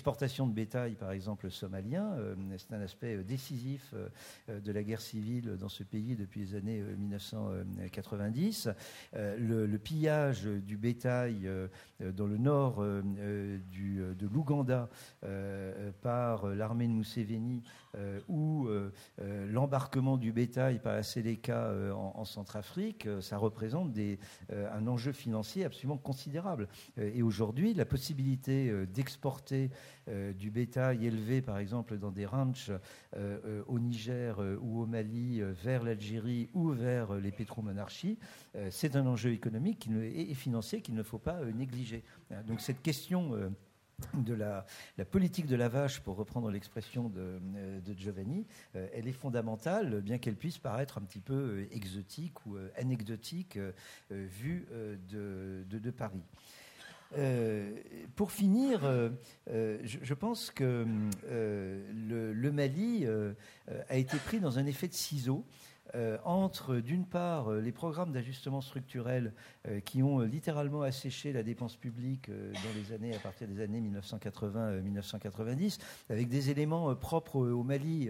[0.00, 4.82] l'exportation de bétail, par exemple somalien, euh, c'est un aspect euh, décisif euh, de la
[4.82, 8.70] guerre civile dans ce pays depuis les années 1990.
[9.12, 11.50] Le, pillage du bétail
[12.00, 14.88] dans le nord de l'Ouganda
[16.02, 17.62] par l'armée de Museveni
[18.28, 18.68] ou
[19.18, 23.96] l'embarquement du bétail par la Seleka en, Centrafrique, ça représente
[24.50, 26.68] un enjeu financier absolument considérable.
[26.96, 29.70] Et aujourd'hui, la possibilité d'exporter
[30.10, 32.78] euh, du bétail élevé, par exemple, dans des ranchs euh,
[33.16, 38.18] euh, au Niger ou au Mali, vers l'Algérie ou vers les pétromonarchies,
[38.70, 42.02] c'est un enjeu économique et financier qu'il ne faut pas négliger.
[42.46, 43.52] Donc cette question
[44.14, 44.64] de la,
[45.10, 47.40] politique de la vache, pour reprendre l'expression de,
[47.96, 53.58] Giovanni, elle est fondamentale, bien qu'elle puisse paraître un petit peu exotique ou anecdotique
[54.10, 54.66] vue
[55.10, 56.22] de, Paris.
[57.18, 57.74] Euh,
[58.14, 59.10] pour finir, euh,
[59.50, 60.86] euh, je, pense que
[61.22, 63.06] le, Mali
[63.88, 65.68] a été pris dans un effet de ciseau euh,
[66.24, 69.32] entre, d'une part, euh, les programmes d'ajustement structurel
[69.66, 73.80] euh, qui ont littéralement asséché la dépense publique dans les années, à partir des années
[73.80, 75.78] 1980-1990,
[76.08, 78.08] avec des éléments propres au, Mali.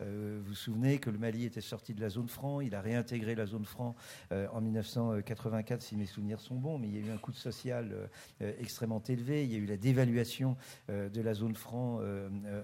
[0.00, 3.34] vous vous souvenez que le Mali était sorti de la zone franc, il a réintégré
[3.34, 3.94] la zone franc
[4.30, 8.08] en 1984, si mes souvenirs sont bons, mais il y a eu un coût social
[8.40, 10.56] extrêmement élevé, il y a eu la dévaluation
[10.88, 12.00] de la zone franc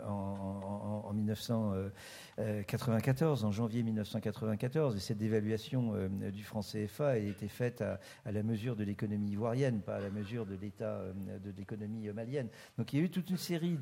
[0.06, 7.48] en, en 1994, en janvier 1994 et cette dévaluation euh, du franc CFA a été
[7.48, 7.98] faite à,
[8.30, 12.48] la mesure de l'économie ivoirienne, pas à la mesure de l'état euh, de l'économie malienne.
[12.78, 13.78] Donc il y a eu toute une série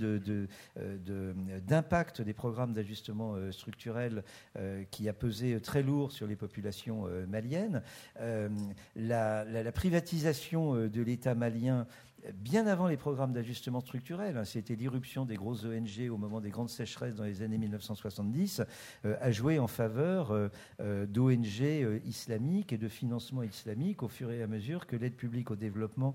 [1.66, 4.22] d'impacts de, des programmes d'ajustement euh, structurel
[4.90, 7.82] qui a pesé très lourd sur les populations maliennes.
[8.96, 11.86] la, privatisation de l'État malien
[12.34, 16.50] bien avant les programmes d'ajustement structurel, hein, c'était l'irruption des grosses ONG au moment des
[16.50, 18.62] grandes sécheresses dans les années 1970,
[19.04, 20.48] euh, a joué en faveur euh,
[20.80, 25.50] euh, d'ONG islamiques et de financement islamique au fur et à mesure que l'aide publique
[25.50, 26.14] au développement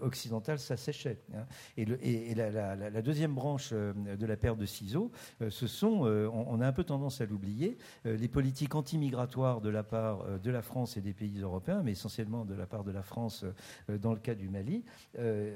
[0.00, 1.18] occidental s'asséchait.
[1.34, 1.46] Hein.
[1.76, 5.10] Et, la, deuxième branche de la paire de ciseaux,
[5.48, 10.38] ce sont, on, a un peu tendance à l'oublier, les politiques anti-migratoires de la part
[10.40, 13.44] de la France et des pays européens, mais essentiellement de la part de la France
[13.88, 14.84] dans le cas du Mali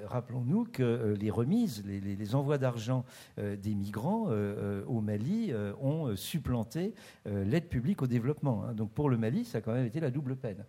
[0.06, 3.04] rappelons-nous que euh, les remises, les, envois d'argent
[3.38, 6.94] euh, des migrants euh, au Mali ont supplanté
[7.26, 8.64] l'aide publique au développement.
[8.64, 8.74] Hein.
[8.74, 10.64] Donc pour le Mali, ça a quand même été la double peine,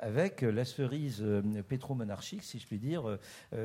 [0.00, 1.24] avec la cerise
[1.68, 3.18] pétromonarchique, si je puis dire,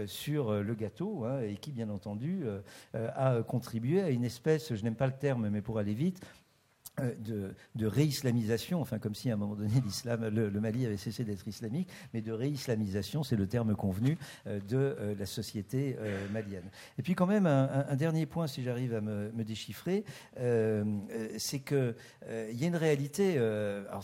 [0.06, 2.46] sur le gâteau, hein, et qui, bien entendu,
[2.94, 6.45] a contribué à une espèce, je n'aime pas le terme, mais pour aller vite, euh,
[7.20, 11.24] de, de, réislamisation, enfin comme si à un moment donné l'islam, le, Mali avait cessé
[11.24, 14.18] d'être islamique, mais de réislamisation, c'est le terme convenu
[14.48, 15.98] euh, de euh, la société
[16.32, 16.70] malienne.
[16.98, 20.04] Et puis quand même un, dernier point, si j'arrive à me, déchiffrer,
[21.38, 21.96] c'est que
[22.52, 23.40] il y a une réalité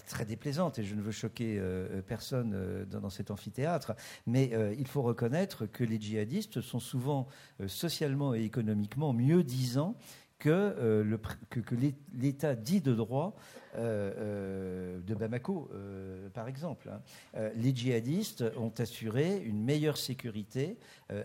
[0.08, 1.62] très déplaisante, et je ne veux choquer
[2.08, 3.94] personne dans, dans, cet amphithéâtre,
[4.28, 7.28] mais il faut reconnaître que les djihadistes sont souvent
[7.68, 9.96] socialement et économiquement mieux disants
[10.42, 11.18] que, euh,
[12.14, 13.36] l'État dit de droit
[13.76, 15.70] euh, euh, de Bamako,
[16.34, 16.90] par exemple.
[16.92, 17.50] Hein.
[17.56, 20.78] les djihadistes ont assuré une meilleure sécurité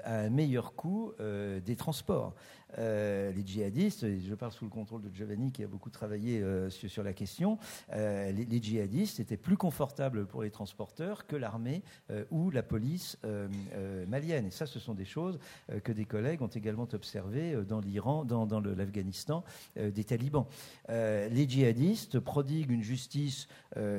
[0.04, 2.34] à un meilleur coût des transports.
[2.78, 6.42] Euh, les djihadistes, et je parle sous le contrôle de Giovanni qui a beaucoup travaillé
[6.42, 7.58] euh, sur, la question,
[7.92, 11.82] euh, les, djihadistes étaient plus confortables pour les transporteurs que l'armée
[12.30, 13.18] ou la police
[14.08, 14.46] malienne.
[14.46, 15.38] Et ça, ce sont des choses
[15.84, 19.44] que des collègues ont également observées dans l'Iran, dans, dans l'Afghanistan
[19.76, 20.46] des talibans.
[20.88, 23.48] les djihadistes prodiguent une justice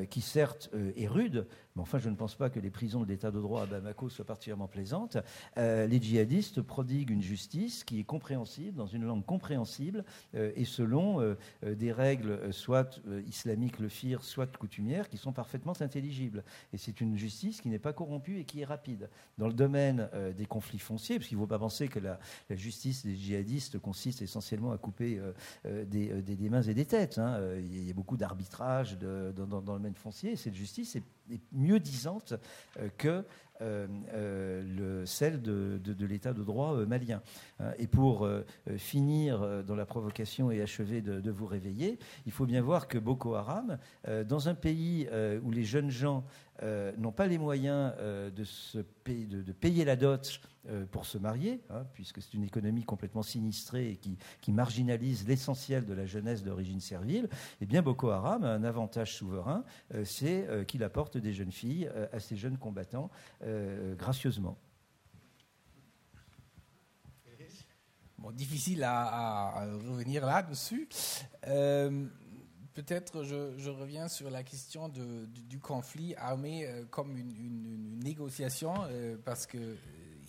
[0.10, 1.48] qui certes est rude,
[1.78, 4.10] mais enfin, je ne pense pas que les prisons de l'état de droit à Bamako
[4.10, 5.18] soient particulièrement plaisantes.
[5.58, 10.04] Euh, les djihadistes prodiguent une justice qui est compréhensible, dans une langue compréhensible,
[10.34, 15.80] euh, et selon euh, des règles soit islamiques, le fir, soit coutumières, qui sont parfaitement
[15.80, 16.44] intelligibles.
[16.74, 19.08] Et c'est une justice qui n'est pas corrompue et qui est rapide.
[19.38, 22.20] Dans le domaine des conflits fonciers, parce qu'il ne faut pas penser que la,
[22.50, 25.22] justice des djihadistes consiste essentiellement à couper
[25.64, 27.20] des, mains et des têtes.
[27.20, 27.40] Hein.
[27.60, 30.36] Il y a beaucoup d'arbitrage dans, dans, le domaine foncier.
[30.36, 31.04] Cette justice est,
[31.52, 32.34] mieux disante
[32.80, 33.24] euh, que
[33.60, 37.24] le, celle de, l'état de droit malien.
[37.80, 38.30] Et pour
[38.78, 41.98] finir dans la provocation et achever de, vous réveiller,
[42.28, 43.80] il faut bien voir que Boko Haram,
[44.28, 45.10] dans un pays
[45.44, 46.24] où les jeunes gens
[46.98, 51.86] n'ont pas les moyens de, se de, payer la dot euh, pour se marier, hein,
[51.94, 53.96] puisque c'est une économie complètement sinistrée et
[54.42, 57.30] qui, marginalise l'essentiel de la jeunesse d'origine servile,
[57.62, 61.54] eh bien Boko Haram a un avantage souverain, euh, c'est euh, qu'il apporte des jeunes
[61.54, 63.10] filles à ces jeunes combattants
[63.98, 64.58] gracieusement.
[68.34, 70.90] Difficile à, revenir là-dessus.
[72.78, 78.76] Peut-être je, reviens sur la question du, conflit armé comme une, négociation,
[79.26, 79.58] parce que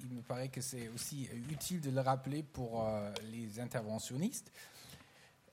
[0.03, 4.51] il me paraît que c'est aussi utile de le rappeler pour euh, les interventionnistes.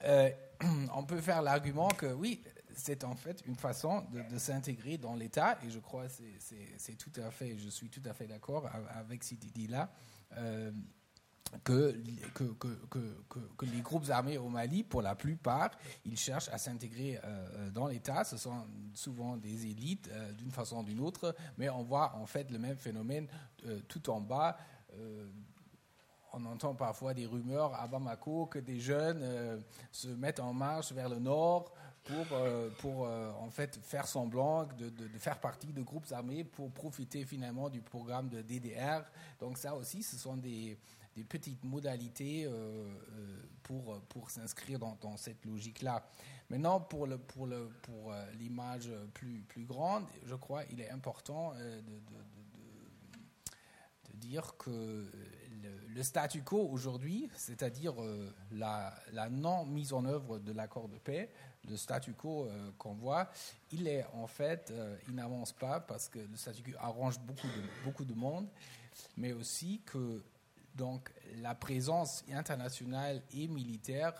[0.03, 0.29] Euh,
[0.95, 2.41] on peut faire l'argument que oui,
[2.73, 6.13] c'est en fait une façon de, s'intégrer dans l'État, et je crois que
[6.77, 9.91] c'est tout à fait, je suis tout à fait d'accord avec cette idée-là.
[11.69, 11.93] Euh,
[12.33, 15.71] que, les groupes armés au Mali, pour la plupart,
[16.05, 18.23] ils cherchent à s'intégrer euh, dans l'État.
[18.23, 22.25] Ce sont souvent des élites euh, d'une façon ou d'une autre, mais on voit en
[22.25, 23.27] fait le même phénomène
[23.65, 24.57] euh, tout en bas.
[26.33, 29.23] on entend parfois des rumeurs à Bamako que des jeunes
[29.91, 31.73] se mettent en marche vers le nord
[32.03, 32.25] pour,
[32.79, 37.81] pour en fait faire semblant de, faire partie de groupes armés pour profiter finalement du
[37.81, 39.03] programme de DDR.
[39.39, 40.77] Donc ça aussi, ce sont des,
[41.15, 42.89] des petites modalités euh, euh,
[43.63, 46.05] pour, pour s'inscrire dans, cette logique-là.
[46.49, 50.89] Maintenant, pour, le, pour, le, pour euh, l'image plus, plus grande, je crois qu'il est
[50.89, 52.01] important de, de,
[54.11, 55.09] de, dire que
[55.93, 57.95] le, statu quo aujourd'hui, c'est-à-dire
[58.51, 61.29] la, la, non mise en œuvre de l'accord de paix,
[61.69, 62.47] le statu quo
[62.77, 63.29] qu'on voit,
[63.71, 64.73] il est en fait,
[65.07, 68.47] il n'avance pas parce que le statu quo arrange beaucoup de, beaucoup de monde,
[69.17, 70.23] mais aussi que
[70.75, 74.13] donc la présence internationale et militaire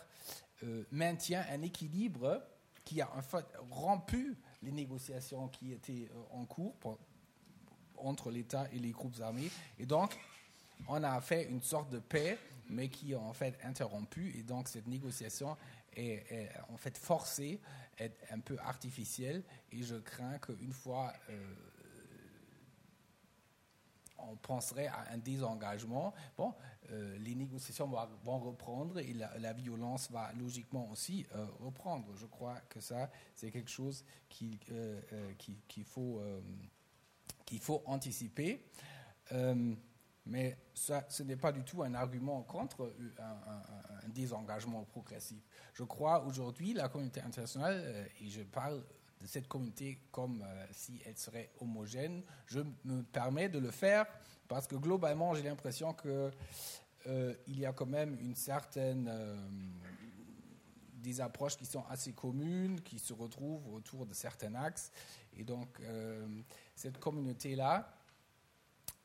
[0.62, 2.42] euh, maintient un équilibre
[2.84, 6.98] qui a en fait rompu les négociations qui étaient euh, en cours
[7.98, 9.50] entre l'État et les groupes armés.
[9.78, 10.18] Et donc,
[10.88, 12.38] on a fait une sorte de paix,
[12.68, 14.34] mais qui est en fait interrompue.
[14.38, 15.56] Et donc, cette négociation
[15.94, 17.60] est, en fait forcée,
[17.98, 19.42] est un peu artificielle.
[19.72, 21.54] Et je crains qu'une fois euh,
[24.18, 26.14] on penserait à un désengagement.
[26.36, 26.54] Bon,
[26.90, 27.88] euh, les négociations
[28.24, 32.06] vont, reprendre et la, violence va logiquement aussi euh, reprendre.
[32.16, 35.00] Je crois que ça, c'est quelque chose qu'il euh,
[35.84, 36.20] faut,
[37.44, 38.64] qu'il faut anticiper.
[40.26, 45.42] mais ça, ce n'est pas du tout un argument contre un, un désengagement progressif.
[45.72, 48.82] Je crois aujourd'hui, la communauté internationale, et je parle
[49.26, 52.22] cette communauté comme euh, si elle serait homogène.
[52.46, 54.06] Je me permets de le faire
[54.48, 56.30] parce que globalement, j'ai l'impression qu'il
[57.06, 59.36] euh, y a quand même une certaine euh,
[60.94, 64.90] des approches qui sont assez communes, qui se retrouvent autour de certains axes.
[65.38, 65.78] Et donc,
[66.74, 67.94] cette communauté-là,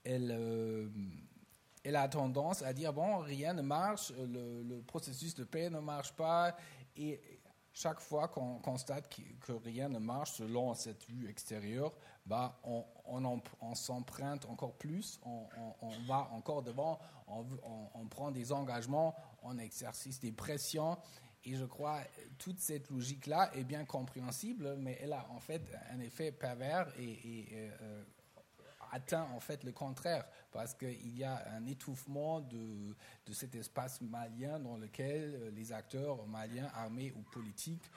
[0.04, 0.90] elle,
[1.84, 5.80] elle a tendance à dire, bon, rien ne marche, le, le processus de paix ne
[5.80, 6.56] marche pas,
[6.96, 7.41] et
[7.74, 11.94] chaque fois qu'on constate que, rien ne marche selon cette vue extérieure,
[12.26, 12.84] bah, on,
[13.76, 15.48] s'emprunte encore plus, on,
[16.08, 20.98] va encore devant, on, prend des engagements, on exerce des pressions.
[21.44, 22.00] Et je crois
[22.38, 27.48] toute cette logique-là est bien compréhensible, mais elle a en fait un effet pervers et,
[27.54, 28.04] euh,
[28.92, 34.02] atteint en fait le contraire, parce qu'il y a un étouffement de, de, cet espace
[34.02, 37.90] malien dans lequel euh, les acteurs maliens, armés ou politiques,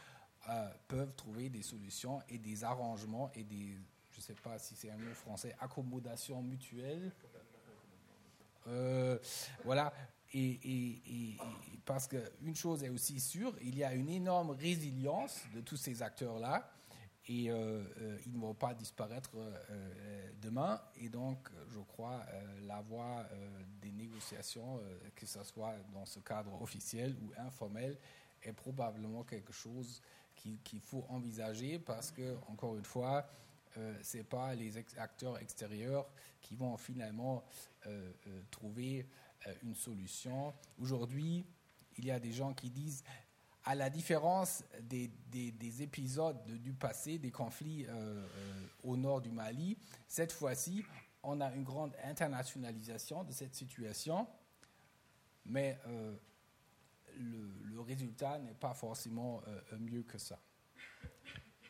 [0.48, 3.76] euh, peuvent trouver des solutions et des arrangements et des,
[4.12, 7.12] je ne sais pas si c'est un mot français, accommodation mutuelle.
[8.66, 9.18] Euh,
[9.64, 9.92] voilà.
[10.32, 11.36] Et, et, et,
[11.84, 16.02] parce qu'une chose est aussi sûre, il y a une énorme résilience de tous ces
[16.02, 16.68] acteurs-là
[17.26, 20.80] et euh, euh, ils ne vont pas disparaître euh, demain.
[20.96, 22.24] Et donc, je crois,
[22.66, 23.26] la voie
[23.80, 24.80] des négociations,
[25.14, 27.98] que ce soit dans ce cadre officiel ou informel,
[28.42, 30.02] est probablement quelque chose
[30.34, 33.26] qu'il faut envisager parce que, encore une fois,
[34.02, 36.06] ce n'est pas les acteurs extérieurs
[36.42, 37.42] qui vont finalement
[38.50, 39.08] trouver
[39.62, 40.52] une solution.
[40.78, 41.46] Aujourd'hui,
[41.96, 43.02] il y a des gens qui disent
[43.64, 49.30] à la différence des, des, épisodes du passé, des conflits euh, euh, au nord du
[49.30, 50.84] Mali, cette fois-ci,
[51.22, 54.26] on a une grande internationalisation de cette situation,
[55.46, 56.14] mais euh,
[57.18, 59.42] le, résultat n'est pas forcément
[59.78, 60.38] mieux que ça.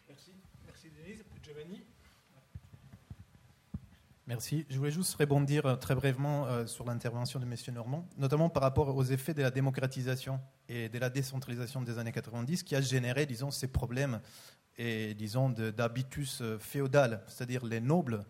[0.09, 0.33] Merci.
[0.67, 1.25] Merci Denise.
[1.43, 1.85] Giovanni?
[4.27, 4.65] Merci.
[4.71, 7.55] Je voulais juste rebondir très brièvement euh, sur l'intervention de M.
[7.75, 12.13] Normand, notamment par rapport aux effets de la démocratisation et de la décentralisation des années
[12.13, 14.21] 90 qui a généré, disons, ces problèmes
[14.77, 18.25] et, disons, d'habitus euh, féodal, c'est-à-dire les nobles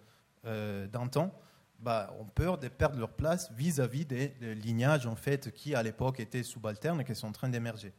[0.45, 1.33] d'un temps
[1.79, 6.21] bah, ont peur de perdre leur place vis-à-vis des, lignages en fait, qui, à l'époque,
[6.21, 7.95] étaient subalternes et qui sont en train d'émerger.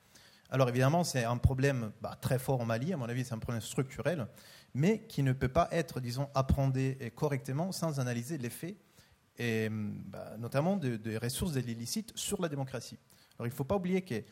[0.51, 3.39] Alors évidemment, c'est un problème bah, très fort au Mali, à mon avis, c'est un
[3.39, 4.27] problème structurel
[4.75, 8.75] mais qui ne peut pas être, disons, appréhendé correctement sans analyser l'effet,
[9.37, 12.99] et, bah, notamment des ressources de l'illicite sur la démocratie.
[13.39, 14.23] Il ne faut pas oublier que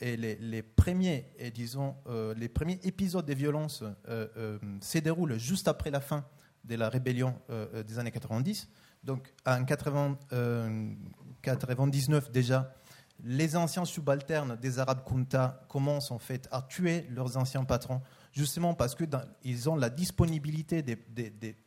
[0.00, 3.92] les, premiers, disons, euh, les premiers épisodes de violence euh,
[4.36, 6.24] euh, se déroulent juste après la fin
[6.64, 7.38] de la rébellion
[7.86, 8.68] des années 90.
[9.04, 12.74] Donc en 1999 déjà,
[13.22, 18.02] les anciens subalternes des Arabes Kunta commencent en fait à tuer leurs anciens patrons
[18.32, 20.96] justement parce qu'ils ont la disponibilité de,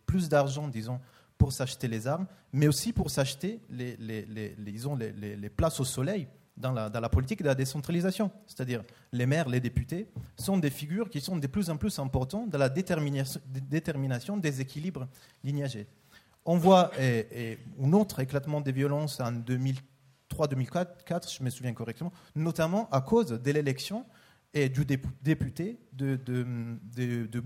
[0.05, 0.99] plus d'argent, disons,
[1.37, 3.95] pour s'acheter les armes, mais aussi pour s'acheter les,
[5.55, 6.27] places au soleil
[6.59, 8.31] dans la, politique de la décentralisation.
[8.45, 10.07] C'est-à-dire les maires, les députés
[10.37, 15.07] sont des figures qui sont de plus en plus importantes dans la détermination, des équilibres
[15.43, 15.87] lignagés.
[16.45, 23.01] On voit un autre éclatement des violences en 2003-2004, je me souviens correctement, notamment à
[23.01, 24.05] cause de l'élection
[24.53, 27.43] et du député de, de.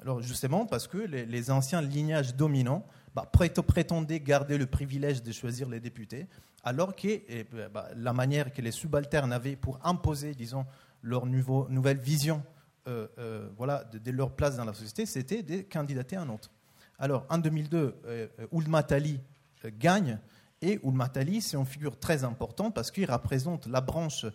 [0.00, 2.84] Alors justement parce que les, anciens lignages dominants
[3.14, 6.26] bah, prétendaient garder le privilège de choisir les députés,
[6.64, 10.64] alors que bah, la manière que les subalternes avaient pour imposer, disons,
[11.02, 12.42] leur nouvelle vision
[12.88, 16.50] euh, euh, voilà, de, leur place dans la société, c'était de candidater un autre.
[16.98, 19.20] Alors en 2002, euh, Oulmatali
[19.64, 20.18] euh, gagne,
[20.60, 24.26] et Oulmatali, c'est une figure très importante parce qu'il représente la branche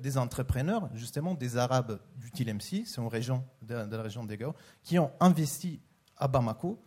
[0.00, 4.38] des entrepreneurs, justement des Arabes du Tilemsi, c'est une région de, la région des
[4.82, 5.78] qui ont investi
[6.16, 6.80] à Bamako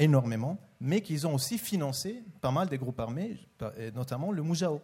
[0.00, 3.38] énormément, mais qui ont aussi financé pas mal des groupes armés,
[3.94, 4.80] notamment le Moujao.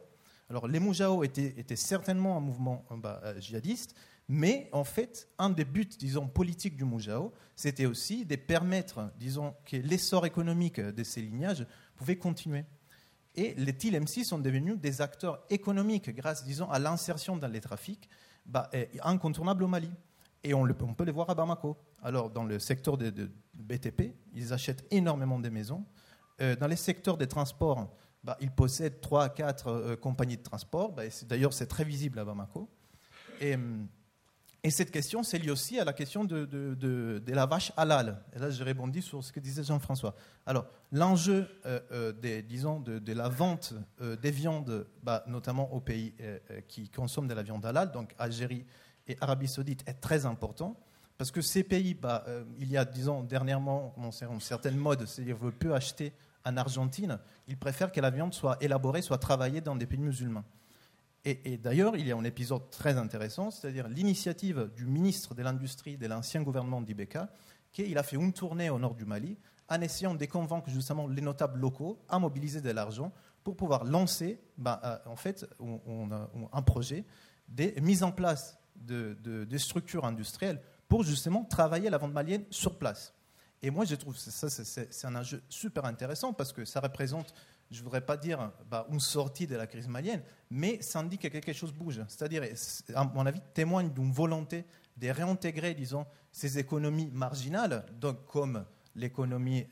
[0.49, 3.95] Alors les Moujao étaient, certainement un mouvement euh, bah, euh, djihadiste,
[4.29, 9.55] mais en fait, un des buts, disons, politiques du Moujao, c'était aussi de permettre, disons,
[9.65, 12.65] que l'essor économique de ces lignages pouvait continuer.
[13.35, 18.09] Et les TLMC sont devenus des acteurs économiques grâce, disons, à l'insertion dans les trafics
[18.47, 18.71] bah,
[19.03, 19.91] incontournables au Mali.
[20.47, 21.77] Et on, peut les voir à Bamako.
[22.03, 25.85] Alors, dans le secteur de, BTP, ils achètent énormément de maisons.
[26.41, 27.93] Euh, dans les secteurs des transports,
[28.23, 30.93] bah, ils possèdent 3 à 4 euh, compagnies de transport.
[30.93, 32.69] Bah, D'ailleurs, c'est très visible à Bamako.
[33.41, 33.89] Et, hum,
[34.67, 38.21] et cette question, c'est lié aussi à la question de, la vache halal.
[38.35, 40.17] Et là, je répondis sur ce que disait Jean-François.
[40.45, 46.15] Alors, l'enjeu, euh, euh, disons, de, la vente euh, des viandes, bah, notamment aux pays
[46.67, 48.67] qui consomment de la viande halal, donc Algérie
[49.09, 50.77] et Arabie Saoudite, est très important.
[51.19, 52.25] Parce que ces pays, bah,
[52.59, 56.13] il y a, disons, dernièrement, une certaine mode, c'est-à-dire veut plus acheter
[56.45, 60.45] en Argentine, ils préfèrent que la viande soit élaborée, soit travaillée dans des pays musulmans.
[61.29, 65.97] Et, d'ailleurs, il y a un épisode très intéressant, c'est-à-dire l'initiative du ministre de l'Industrie
[65.97, 67.29] de l'ancien gouvernement d'Ibeka,
[67.73, 69.37] qui a fait une tournée au nord du Mali
[69.69, 74.39] en essayant de convaincre justement les notables locaux à mobiliser de l'argent pour pouvoir lancer
[74.57, 75.45] bah, euh, en fait,
[76.53, 77.05] un projet
[77.49, 83.13] de mise en place de, structures industrielles pour justement travailler la vente malienne sur place.
[83.63, 87.35] Et moi, je trouve que ça, c'est un enjeu super intéressant parce que ça représente
[87.71, 91.23] je ne voudrais pas dire bah, une sortie de la crise malienne, mais ça indique
[91.23, 92.01] que quelque chose bouge.
[92.09, 92.45] C'est-à-dire,
[92.95, 94.65] à mon avis, témoigne d'une volonté
[94.97, 98.65] de réintégrer, disons, ces économies marginales, donc comme
[98.95, 99.67] l'économie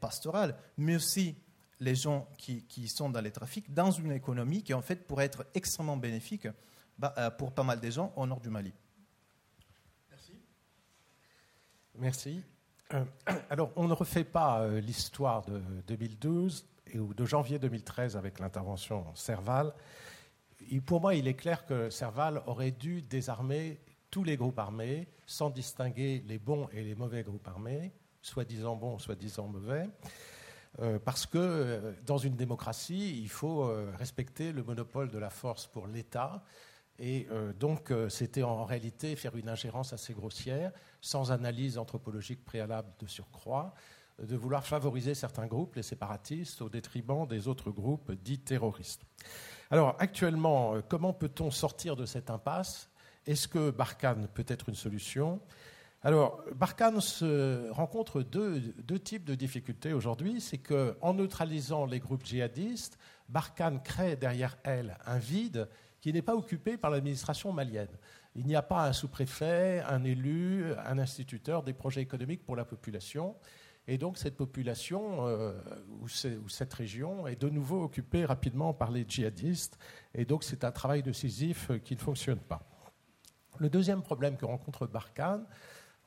[0.00, 1.36] pastorale, mais aussi
[1.80, 5.46] les gens qui, sont dans les trafics, dans une économie qui, en fait, pourrait être
[5.54, 6.46] extrêmement bénéfique
[7.38, 8.72] pour pas mal de gens au nord du Mali.
[10.10, 10.32] Merci.
[11.94, 12.42] Merci.
[12.94, 13.04] Euh,
[13.50, 19.06] alors, on ne refait pas euh, l'histoire de 2012 ou de janvier 2013 avec l'intervention
[19.14, 19.72] Serval,
[20.86, 23.80] pour moi, il est clair que Serval aurait dû désarmer
[24.10, 28.98] tous les groupes armés sans distinguer les bons et les mauvais groupes armés, soi-disant bons,
[28.98, 29.88] soi-disant mauvais,
[30.80, 35.30] euh, parce que euh, dans une démocratie, il faut euh, respecter le monopole de la
[35.30, 36.44] force pour l'État.
[37.02, 37.26] Et
[37.58, 40.70] donc, c'était en réalité faire une ingérence assez grossière,
[41.00, 43.74] sans analyse anthropologique préalable de surcroît,
[44.22, 49.02] de vouloir favoriser certains groupes, les séparatistes, au détriment des autres groupes dits terroristes.
[49.70, 52.90] Alors actuellement, euh, comment peut-on sortir de cette impasse?
[53.26, 55.40] Est-ce que Barkhane peut être une solution?
[56.02, 60.40] Alors, Barkhane se rencontre deux, deux types de difficultés aujourd'hui.
[60.40, 62.98] C'est qu'en neutralisant les groupes djihadistes,
[63.28, 65.68] Barkhane crée derrière elle un vide
[66.00, 67.96] qui n'est pas occupé par l'administration malienne.
[68.34, 72.64] Il n'y a pas un sous-préfet, un élu, un instituteur des projets économiques pour la
[72.64, 73.36] population.
[73.86, 75.24] Et donc cette population
[76.00, 79.78] ou, cette région est de nouveau occupée rapidement par les djihadistes.
[80.14, 82.62] Et donc c'est un travail de Sisyphe qui ne fonctionne pas.
[83.58, 85.44] Le deuxième problème que rencontre Barkhane,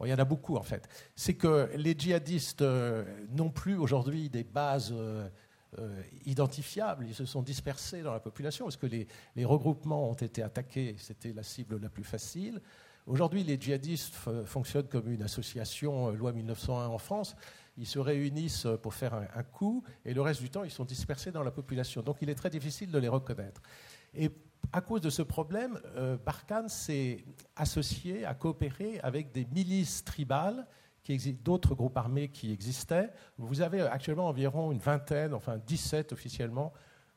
[0.01, 2.63] il y en a beaucoup en fait, c'est que les djihadistes
[3.29, 5.29] n'ont plus aujourd'hui des bases euh,
[6.25, 9.07] identifiables, ils se sont dispersés dans la population parce que les,
[9.45, 12.61] regroupements ont été attaqués, c'était la cible la plus facile.
[13.05, 14.15] Aujourd'hui, les djihadistes
[14.45, 17.35] fonctionnent comme une association euh, loi 1901 en France.
[17.77, 21.31] Ils se réunissent pour faire un, coup et le reste du temps, ils sont dispersés
[21.31, 22.01] dans la population.
[22.01, 23.61] Donc il est très difficile de les reconnaître.
[24.13, 24.29] Et
[24.71, 30.65] à cause de ce problème, euh, Barkhane s'est associé, a coopéré avec des milices tribales
[31.43, 33.09] d'autres groupes armés qui existaient.
[33.37, 36.73] Vous avez actuellement environ une vingtaine, enfin 17 officiellement,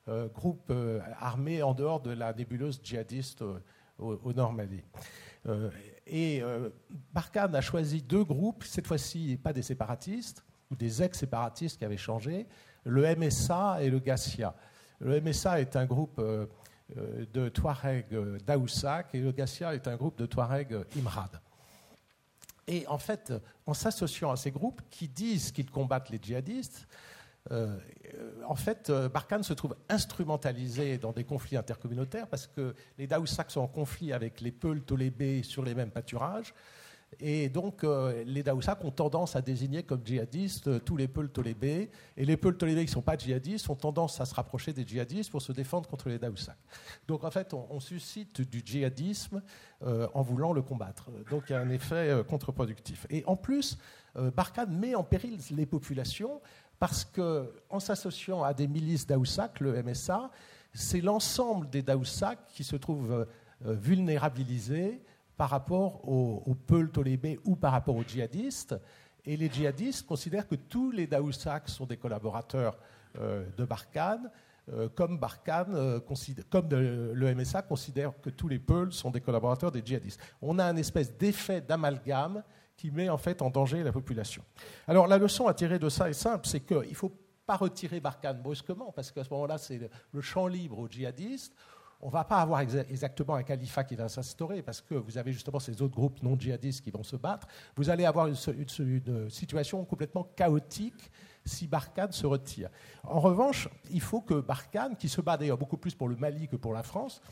[0.09, 3.59] euh, groupes euh, armés en dehors de la nébuleuse djihadiste euh,
[3.99, 4.85] au, nord Mali.
[6.07, 6.43] et
[7.15, 11.97] Barkhane a choisi deux groupes, cette fois-ci pas des séparatistes, ou des ex-séparatistes qui avaient
[11.97, 12.47] changé,
[12.85, 14.55] le MSA et le Gassia.
[14.99, 18.07] Le MSA est un groupe de Touareg
[18.45, 21.41] d'Aoussak et le Gassia est un groupe de Touareg Imrad.
[22.69, 23.33] Et en fait,
[23.67, 26.87] en s'associant à ces groupes qui disent qu'ils combattent les djihadistes,
[27.53, 27.79] euh,
[28.47, 33.53] en fait, euh, Barkhane se trouve instrumentalisé dans des conflits intercommunautaires parce que les Daoussaks
[33.53, 36.55] sont en conflit avec les Peuls Tolébé sur les mêmes pâturages.
[37.21, 41.31] Et donc, euh, les Daoussaks ont tendance à désigner comme djihadistes euh, tous les Peuls
[41.31, 41.91] Tolébé.
[42.17, 44.87] Et les Peuls Tolébé qui ne sont pas djihadistes ont tendance à se rapprocher des
[44.87, 46.59] djihadistes pour se défendre contre les Daoussaks.
[47.09, 49.43] Donc, en fait, on, suscite du djihadisme
[49.83, 51.11] euh, en voulant le combattre.
[51.31, 53.07] Donc, il y a un effet contre-productif.
[53.09, 53.79] Et en plus,
[54.15, 56.41] Barkhane met en péril les populations
[56.79, 60.31] parce qu'en s'associant à des milices Daoussaks, le MSA,
[60.73, 63.27] c'est l'ensemble des Daoussaks qui se trouvent
[63.61, 65.01] vulnérabilisés
[65.37, 68.75] par rapport aux Peul Tolébé ou par rapport aux djihadistes.
[69.27, 72.79] Et les djihadistes considèrent que tous les Daoussaks sont des collaborateurs
[73.21, 74.31] euh, de Barkhane,
[74.73, 75.19] euh, comme
[75.49, 76.01] euh,
[76.51, 80.21] comme le MSA considère que tous les Peuls sont des collaborateurs des djihadistes.
[80.41, 82.43] On a un espèce d'effet d'amalgame
[82.77, 84.43] qui met en fait en danger la population.
[84.87, 87.13] Alors la leçon à tirer de ça est simple, c'est qu'il ne faut
[87.47, 91.55] pas retirer Barkhane brusquement, parce qu'à ce moment-là, c'est le champ libre aux djihadistes
[92.01, 95.33] on ne va pas avoir exactement un califat qui va s'instaurer parce que vous avez
[95.33, 97.47] justement ces autres groupes non djihadistes qui vont se battre.
[97.75, 98.37] Vous allez avoir une,
[99.31, 101.11] situation complètement chaotique
[101.45, 102.71] si Barkhane se retire.
[103.05, 106.49] En revanche, il faut que Barkhane, qui se bat d'ailleurs beaucoup plus pour le Mali
[106.49, 107.23] que pour la France,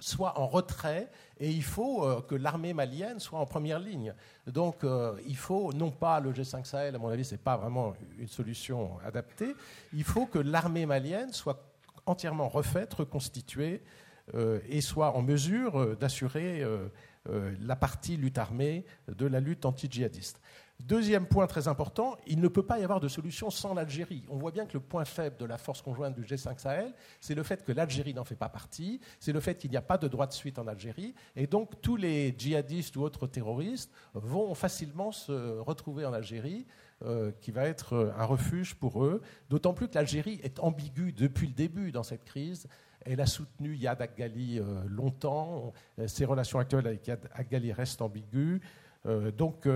[0.00, 1.08] soit en retrait
[1.40, 4.14] et il faut euh, que l'armée malienne soit en première ligne.
[4.46, 7.56] Donc euh, il faut, non pas le G5 Sahel, à mon avis, ce n'est pas
[7.56, 9.54] vraiment une solution adaptée,
[9.92, 11.67] il faut que l'armée malienne soit
[12.08, 13.82] entièrement refaite, reconstituée,
[14.34, 16.88] euh, et soit en mesure euh, d'assurer euh,
[17.60, 20.40] la partie lutte armée de la lutte anti-djihadiste.
[20.80, 24.24] Deuxième point très important, il ne peut pas y avoir de solution sans l'Algérie.
[24.28, 27.34] On voit bien que le point faible de la force conjointe du G5 Sahel, c'est
[27.34, 29.98] le fait que l'Algérie n'en fait pas partie, c'est le fait qu'il n'y a pas
[29.98, 34.54] de droit de suite en Algérie, et donc tous les djihadistes ou autres terroristes vont
[34.54, 36.64] facilement se retrouver en Algérie
[37.04, 41.12] euh, qui va être euh, un refuge pour eux, d'autant plus que l'Algérie est ambiguë
[41.12, 42.66] depuis le début dans cette crise.
[43.02, 45.72] Elle a soutenu Yad Aghali euh, longtemps,
[46.08, 48.60] ses relations actuelles avec Yad Aghali restent ambiguës.
[49.36, 49.68] donc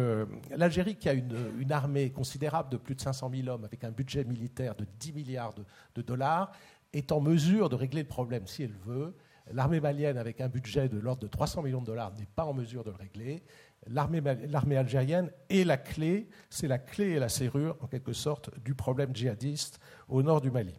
[0.50, 4.24] l'Algérie, qui a une, armée considérable de plus de 500 000 hommes, avec un budget
[4.24, 5.54] militaire de 10 milliards
[5.94, 6.50] de dollars,
[6.92, 9.14] est en mesure de régler le problème si elle veut.
[9.52, 12.52] L'armée malienne, avec un budget de l'ordre de 300 millions de dollars, n'est pas en
[12.52, 13.44] mesure de le régler
[13.86, 18.74] l'armée algérienne est la clé, c'est la clé et la serrure, en quelque sorte, du
[18.74, 20.74] problème djihadiste au nord du Mali.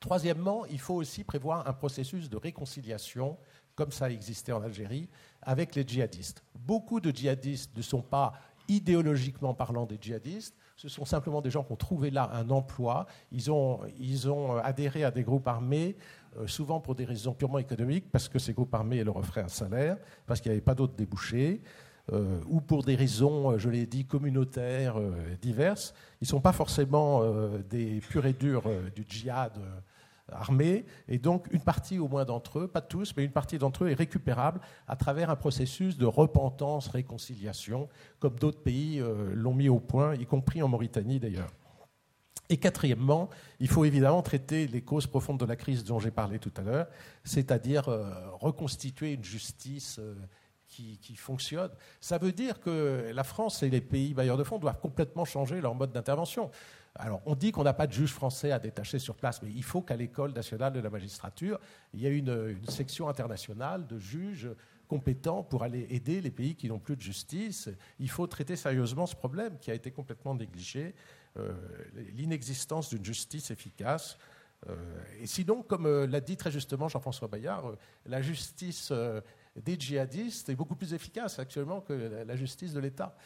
[0.00, 3.36] Troisièmement, il faut aussi prévoir un processus de réconciliation,
[3.74, 5.08] comme ça a existé en Algérie,
[5.42, 6.42] avec les djihadistes.
[6.54, 8.32] Beaucoup de djihadistes ne sont pas
[8.68, 13.06] idéologiquement parlant des djihadistes, ce sont simplement des gens qui ont trouvé là un emploi,
[13.32, 15.96] ils ont, ils ont adhéré à des groupes armés,
[16.36, 19.48] euh, souvent pour des raisons purement économiques, parce que ces groupes armés leur offraient un
[19.48, 19.96] salaire,
[20.26, 21.62] parce qu'il n'y avait pas d'autres débouchés.
[22.12, 25.94] Euh, ou pour des raisons, euh, je l'ai dit, communautaires euh, diverses.
[26.20, 27.22] Ils ne sont pas forcément
[27.70, 29.52] des purs et durs du djihad
[30.32, 30.84] armé.
[31.06, 33.88] Et donc, une partie au moins d'entre eux, pas tous, mais une partie d'entre eux
[33.90, 37.88] est récupérable à travers un processus de repentance, réconciliation,
[38.18, 39.00] comme d'autres pays
[39.32, 41.52] l'ont mis au point, y compris en Mauritanie d'ailleurs.
[42.48, 43.28] Et quatrièmement,
[43.60, 46.62] il faut évidemment traiter les causes profondes de la crise dont j'ai parlé tout à
[46.62, 46.88] l'heure,
[47.22, 47.84] c'est-à-dire
[48.40, 50.00] reconstituer une justice
[51.00, 51.70] qui, fonctionne.
[52.00, 55.60] Ça veut dire que la France et les pays bailleurs de fonds doivent complètement changer
[55.60, 56.50] leur mode d'intervention.
[56.94, 59.62] Alors, on dit qu'on n'a pas de juge français à détacher sur place, mais il
[59.62, 61.60] faut qu'à l'école nationale de la magistrature,
[61.94, 64.50] il y ait une, section internationale de juges
[64.88, 67.68] compétent pour aller aider les pays qui n'ont plus de justice.
[68.00, 70.94] Il faut traiter sérieusement ce problème qui a été complètement négligé,
[71.36, 71.52] euh,
[72.14, 74.18] l'inexistence d'une justice efficace.
[74.68, 74.74] Euh,
[75.20, 77.76] et sinon, comme euh, l'a dit très justement Jean-François Bayard,
[78.06, 78.92] la justice
[79.64, 81.92] des djihadistes est beaucoup plus efficace actuellement que
[82.26, 83.16] la justice de l'État.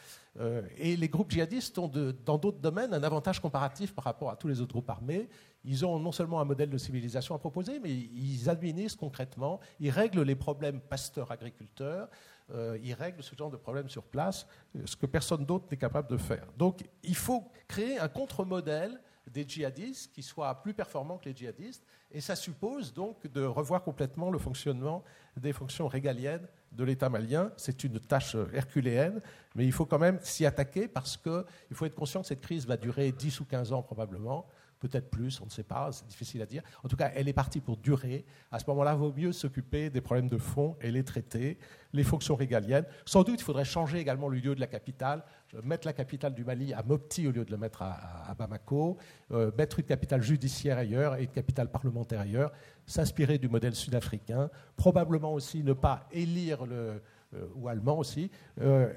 [0.77, 1.91] et les groupes djihadistes ont,
[2.25, 5.29] dans d'autres domaines, un avantage comparatif par rapport à tous les autres groupes armés.
[5.65, 9.89] Ils ont non seulement un modèle de civilisation à proposer, mais ils administrent concrètement, ils
[9.89, 12.09] règlent les problèmes pasteurs-agriculteurs,
[12.51, 14.45] euh, ils règlent ce genre de problèmes sur place,
[14.85, 16.45] ce que personne d'autre n'est capable de faire.
[16.57, 18.99] Donc il faut créer un contre-modèle
[19.31, 23.83] des djihadistes qui soit plus performant que les djihadistes, et ça suppose donc de revoir
[23.83, 25.03] complètement le fonctionnement
[25.37, 27.51] des fonctions régaliennes de l'État malien.
[27.57, 29.21] C'est une tâche herculéenne,
[29.55, 32.67] mais il faut quand même s'y attaquer parce qu'il faut être conscient que cette crise
[32.67, 34.45] va durer 10 ou 15 ans probablement
[34.83, 36.61] peut-être plus, on ne sait pas, c'est difficile à dire.
[36.83, 38.25] En tout cas, elle est partie pour durer.
[38.51, 41.57] À ce moment-là, vaut mieux s'occuper des problèmes de fond et les traiter,
[41.93, 42.85] les fonctions régaliennes.
[43.05, 45.23] Sans doute, il faudrait changer également le lieu de la capitale,
[45.63, 48.97] mettre la capitale du Mali à Mopti au lieu de le mettre à, Bamako,
[49.31, 52.51] euh, mettre une capitale judiciaire ailleurs et une capitale parlementaire ailleurs,
[52.85, 57.01] s'inspirer du modèle sud-africain, probablement aussi ne pas élire le,
[57.35, 58.29] euh, ou allemand aussi,
[58.61, 58.93] euh,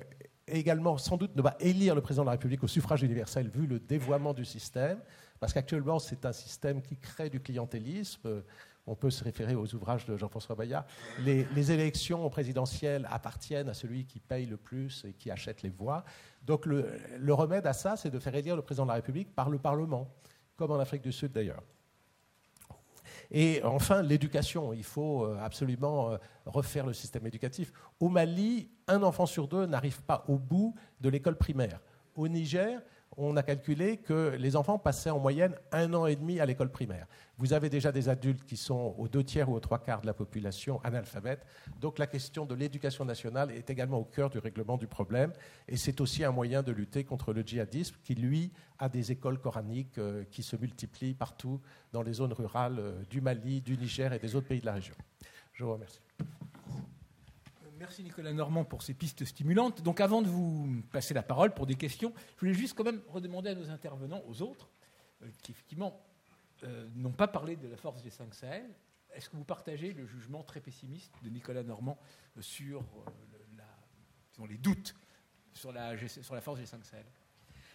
[0.48, 3.66] également sans doute ne pas élire le président de la République au suffrage universel vu
[3.66, 4.98] le dévoiement du système.
[5.40, 8.42] Parce qu'actuellement, c'est un système qui crée du clientélisme.
[8.86, 10.84] On peut se référer aux ouvrages de Jean-François Bayard.
[11.24, 16.04] Les, élections présidentielles appartiennent à celui qui paye le plus et qui achète les voix.
[16.44, 19.50] Donc le, remède à ça, c'est de faire élire le président de la République par
[19.50, 20.08] le Parlement,
[20.56, 21.62] comme en Afrique du Sud d'ailleurs.
[23.32, 24.72] Et enfin, l'éducation.
[24.72, 27.72] Il faut euh, absolument euh, refaire le système éducatif.
[27.98, 31.80] Au Mali, un enfant sur deux n'arrive pas au bout de l'école primaire.
[32.14, 32.80] Au Niger,
[33.16, 36.70] on a calculé que les enfants passaient en moyenne un an et demi à l'école
[36.70, 37.06] primaire.
[37.38, 40.06] Vous avez déjà des adultes qui sont aux deux tiers ou aux trois quarts de
[40.06, 41.44] la population analphabète.
[41.80, 45.32] Donc la question de l'éducation nationale est également au cœur du règlement du problème.
[45.68, 49.38] Et c'est aussi un moyen de lutter contre le djihadisme qui, lui, a des écoles
[49.38, 51.60] coraniques euh, qui se multiplient partout
[51.92, 54.74] dans les zones rurales euh, du Mali, du Niger et des autres pays de la
[54.74, 54.94] région.
[55.52, 56.00] Je vous remercie.
[57.78, 59.82] Merci Nicolas Normand pour ces pistes stimulantes.
[59.82, 63.02] Donc avant de vous passer la parole pour des questions, je voulais juste quand même
[63.08, 64.70] redemander à nos intervenants, aux autres,
[65.22, 66.00] euh, qui effectivement
[66.64, 68.70] euh, n'ont pas parlé de la force des 5 Sahel,
[69.14, 71.98] est-ce que vous partagez le jugement très pessimiste de Nicolas Normand
[72.38, 72.82] euh, sur,
[74.48, 74.94] les doutes
[75.52, 75.96] sur la,
[76.40, 77.06] force des 5 Sahel?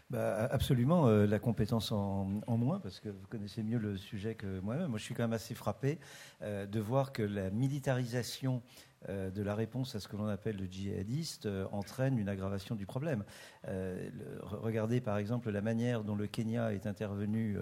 [0.10, 4.60] Bah, absolument, la compétence en, en, moins, parce que vous connaissez mieux le sujet que
[4.60, 4.88] moi-même.
[4.88, 6.00] Moi, je suis quand même assez frappé
[6.42, 8.62] de voir que la militarisation
[9.10, 12.86] de la réponse à ce que l'on appelle le djihadiste euh, entraîne une aggravation du
[12.86, 13.24] problème.
[13.68, 14.10] Euh,
[14.44, 17.58] regardez par exemple la manière dont le Kenya est intervenu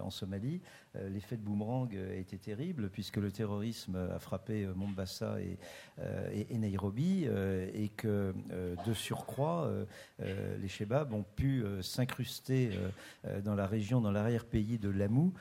[0.00, 0.60] en Somalie.
[1.10, 7.26] L'effet de boomerang a été terrible puisque le terrorisme a frappé Mombasa et, Nairobi
[7.74, 8.34] et que
[8.86, 9.70] de surcroît,
[10.18, 12.70] les Shebabs ont pu s'incruster
[13.44, 15.32] dans la région, dans l'arrière-pays de Lamu,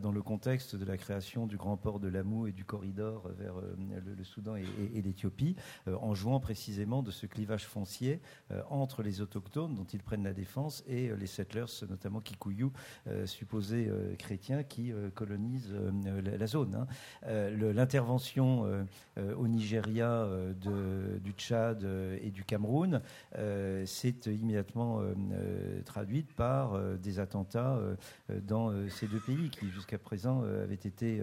[0.00, 3.54] dans le contexte de la création du grand port de Lamu et du corridor vers
[3.60, 5.56] le, Soudan et, et l'Éthiopie,
[5.88, 10.24] euh, en jouant précisément de ce clivage foncier euh, entre les autochtones dont ils prennent
[10.24, 12.70] la défense et euh, les settlers, notamment Kikuyu,
[13.24, 15.74] supposés chrétiens qui colonisent
[16.38, 16.74] la, zone.
[16.74, 16.86] Hein.
[17.50, 18.64] L'intervention
[19.16, 21.86] au Nigeria du Tchad
[22.22, 23.00] et du Cameroun
[23.84, 25.00] s'est immédiatement
[25.84, 27.78] traduite par des attentats
[28.42, 31.22] dans ces deux pays qui jusqu'à présent avaient été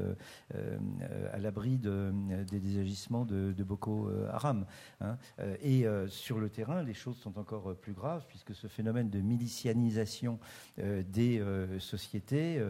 [1.34, 4.65] à l'abri des agissements de, Boko euh, Haram.
[5.01, 5.17] Hein.
[5.39, 9.09] Euh, et euh, sur le terrain, les choses sont encore plus graves, puisque ce phénomène
[9.09, 10.39] de milicianisation
[10.78, 11.41] des
[11.80, 12.61] sociétés,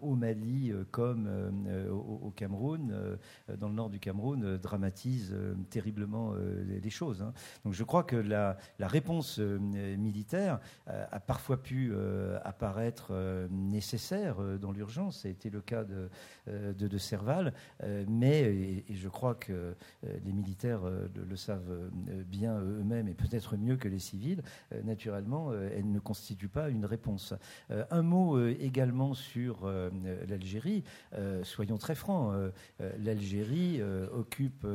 [0.00, 0.35] au Mali
[0.90, 1.28] comme
[1.90, 2.94] au, Cameroun,
[3.58, 5.34] dans le nord du Cameroun, dramatise
[5.70, 6.34] terriblement
[6.82, 7.22] les choses.
[7.22, 7.32] Hein.
[7.64, 11.92] Donc je crois que la, réponse militaire a parfois pu
[12.44, 13.12] apparaître
[13.50, 15.22] nécessaire dans l'urgence.
[15.22, 16.08] Ça a été le cas de,
[16.72, 17.52] de, Serval.
[18.08, 18.42] mais
[18.88, 19.74] et, je crois que
[20.24, 24.82] les militaires euh, le, savent euh, bien eux-mêmes et peut-être mieux que les civils, euh,
[24.82, 27.34] naturellement, elle ne constitue pas une réponse.
[27.90, 29.70] un mot également sur
[30.30, 30.84] l'Algérie.
[31.42, 32.34] soyons très francs,
[32.98, 33.80] l'Algérie
[34.12, 34.66] occupe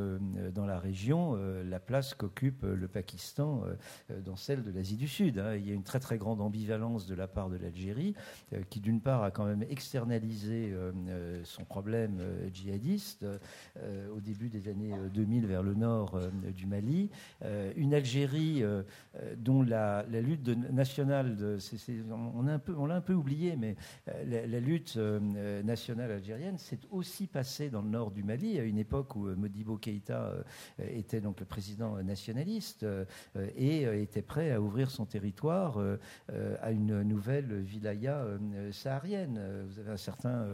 [0.54, 3.64] dans la région la place qu'occupe le Pakistan
[4.26, 5.39] dans celle de l'Asie du Sud.
[5.39, 5.56] Hein.
[5.56, 8.16] Il y a une très très grande ambivalence de la part de l'Algérie,
[8.70, 10.74] qui d'une part a quand même externalisé
[11.44, 12.19] son problème
[12.53, 13.26] djihadiste
[14.14, 16.19] au début des années 2000 2000 vers le nord
[16.56, 17.10] du Mali.
[17.76, 18.64] une Algérie
[19.38, 21.38] dont la, lutte nationale,
[22.36, 23.76] on l'a un peu oublié, mais
[24.26, 24.98] la, lutte
[25.63, 29.77] nationale algérienne s'est aussi passée dans le nord du Mali à une époque où Modibo
[29.77, 30.34] Keïta
[30.80, 32.85] était donc le président nationaliste
[33.55, 35.80] et était prêt à ouvrir son territoire
[36.61, 38.26] à une nouvelle wilaya
[38.72, 39.39] saharienne.
[39.68, 40.47] Vous avez un certain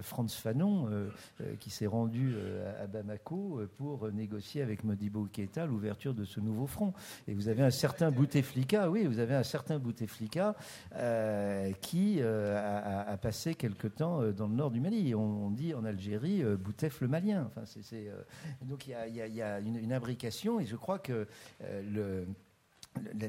[0.00, 0.88] Franz Fanon
[1.60, 2.34] qui s'est rendu
[2.80, 6.92] à Bamako pour négocier avec Modibo Keïta l'ouverture de ce nouveau front.
[7.28, 10.54] Et vous avez un certain Bouteflika, oui, vous avez un certain Bouteflika
[11.80, 15.14] qui a, passé quelque temps dans le nord du Mali.
[15.14, 17.44] On, dit en Algérie Boutef le malien.
[17.46, 18.10] Enfin, c'est,
[18.62, 21.26] donc il y a, une, une, imbrication et je crois que
[21.60, 22.26] le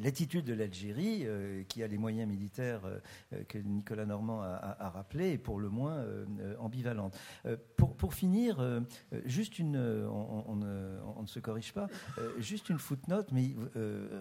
[0.01, 5.31] L'attitude de l'Algérie, euh, qui a les moyens militaires euh, que Nicolas Normand a, rappelé,
[5.31, 7.17] est pour le moins euh, ambivalente.
[7.77, 8.83] Pour, pour, finir,
[9.25, 11.87] juste une, on, ne se corrige pas,
[12.37, 13.55] juste une footnote, mais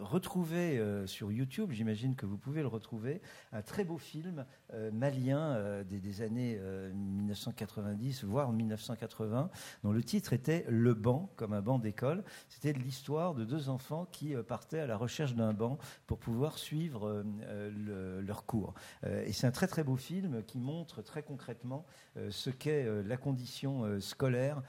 [0.01, 3.21] retrouvez sur YouTube, j'imagine que vous pouvez le retrouver,
[3.53, 4.45] un très beau film
[4.93, 6.59] malien des, des, années
[6.95, 9.51] 1990, voire 1980,
[9.85, 12.25] dont le titre était Le banc, comme un banc d'école.
[12.49, 17.09] C'était l'histoire de deux enfants qui partaient à la recherche d'un banc pour pouvoir suivre
[17.09, 18.75] euh, euh, leur cours.
[19.05, 21.85] Euh, et c'est un très très beau film qui montre très concrètement
[22.31, 24.63] ce qu'est la condition scolaire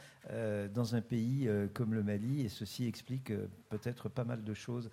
[0.74, 2.42] dans un pays comme le Mali.
[2.42, 3.34] Et ceci explique
[3.70, 4.90] peut-être pas mal de choses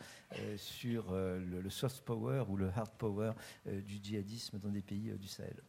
[0.56, 3.32] sur le, soft power ou le hard power
[3.66, 5.62] du djihadisme dans des pays du Sahel.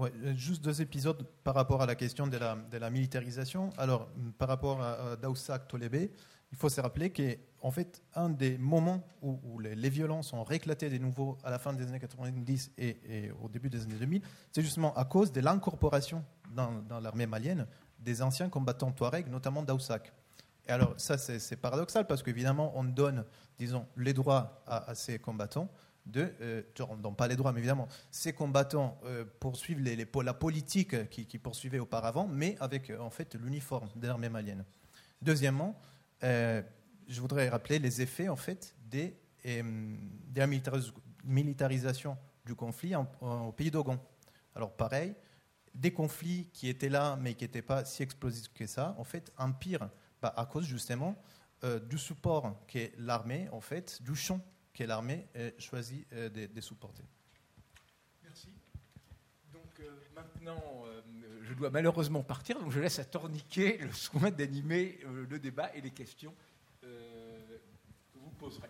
[0.00, 3.70] Euh, juste deux épisodes par rapport à la question de la, militarisation.
[3.76, 4.08] Alors,
[4.38, 6.10] par rapport à, Daoussak Tolébé,
[6.50, 10.98] il faut se rappeler qu'en fait, un des moments où, les, violences ont réclaté de
[10.98, 14.94] nouveau à la fin des années 90 et, au début des années 2000, c'est justement
[14.94, 16.24] à cause de l'incorporation
[16.54, 17.66] dans, dans l'armée malienne
[17.98, 20.12] des anciens combattants Touareg, notamment Daoussak.
[20.66, 23.24] Et alors, ça, c'est paradoxal parce qu'évidemment, on donne,
[23.58, 25.68] disons, les droits à ces combattants,
[26.06, 26.62] de, euh,
[26.98, 31.78] donne pas les droits, mais évidemment, ces combattants euh, poursuivent la politique qui, qui, poursuivaient
[31.78, 34.64] auparavant, mais avec euh, en fait l'uniforme de l'armée malienne.
[35.20, 35.78] Deuxièmement,
[36.24, 36.62] euh,
[37.08, 39.12] je voudrais rappeler les effets en fait de
[40.34, 40.46] la
[41.24, 43.98] militarisation du conflit au pays d'Ogon.
[44.54, 45.14] Alors pareil,
[45.74, 49.32] des conflits qui étaient là, mais qui n'étaient pas si explosifs que ça, en fait,
[49.38, 49.88] empirent
[50.20, 51.16] bah, à cause justement
[51.88, 54.40] du support qu'est l'armée, en fait, du champ
[54.74, 55.26] que l'armée
[55.58, 57.04] choisit euh, de, supporter.
[58.22, 58.48] Merci.
[59.52, 61.00] Donc euh, maintenant, euh,
[61.42, 65.80] je dois malheureusement partir, donc je laisse à Torniquet le soin d'animer le débat et
[65.80, 66.34] les questions
[66.80, 68.68] que vous poserez.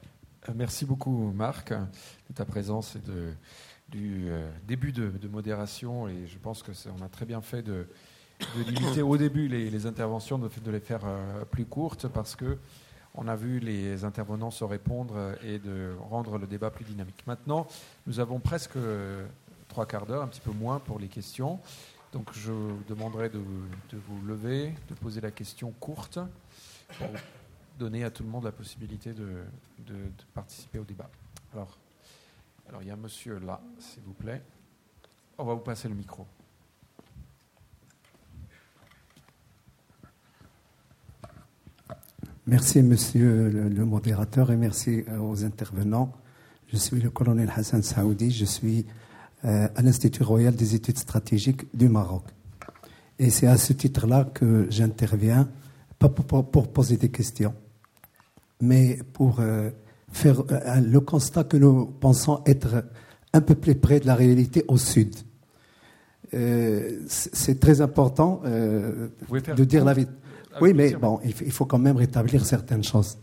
[0.54, 3.32] Merci beaucoup Marc de ta présence et de,
[3.88, 4.28] du
[4.66, 7.86] début de, modération et je pense que on a très bien fait de,
[8.56, 11.02] limiter au début les, interventions, de, de les faire
[11.50, 12.58] plus courtes parce que
[13.14, 17.22] on a vu les intervenants se répondre et de rendre le débat plus dynamique.
[17.26, 17.66] Maintenant,
[18.06, 18.78] nous avons presque
[19.68, 21.60] trois quarts d'heure, un petit peu moins pour les questions.
[22.12, 26.18] Donc je vous demanderai de, vous lever, de poser la question courte
[26.98, 27.08] pour
[27.78, 29.44] donner à tout le monde la possibilité de,
[29.78, 29.96] de
[30.34, 31.10] participer au débat.
[31.54, 31.78] Alors,
[32.68, 34.42] alors, il y a un monsieur là, s'il vous plaît.
[35.36, 36.26] On va vous passer le micro.
[42.48, 46.12] Merci, monsieur le, modérateur, et merci euh, aux intervenants.
[46.66, 48.84] Je suis le colonel Hassan Saoudi, je suis
[49.44, 52.24] euh, à l'Institut royal des études stratégiques du Maroc.
[53.20, 55.48] Et c'est à ce titre-là que j'interviens,
[56.00, 57.54] pas pour, poser des questions,
[58.60, 59.70] mais pour euh,
[60.10, 60.42] faire
[60.82, 62.86] le constat que nous pensons être
[63.32, 65.14] un peu plus près de la réalité au sud.
[66.32, 70.21] c'est très important de dire la vérité.
[70.60, 73.18] Oui, mais bon, il faut quand même rétablir certaines choses.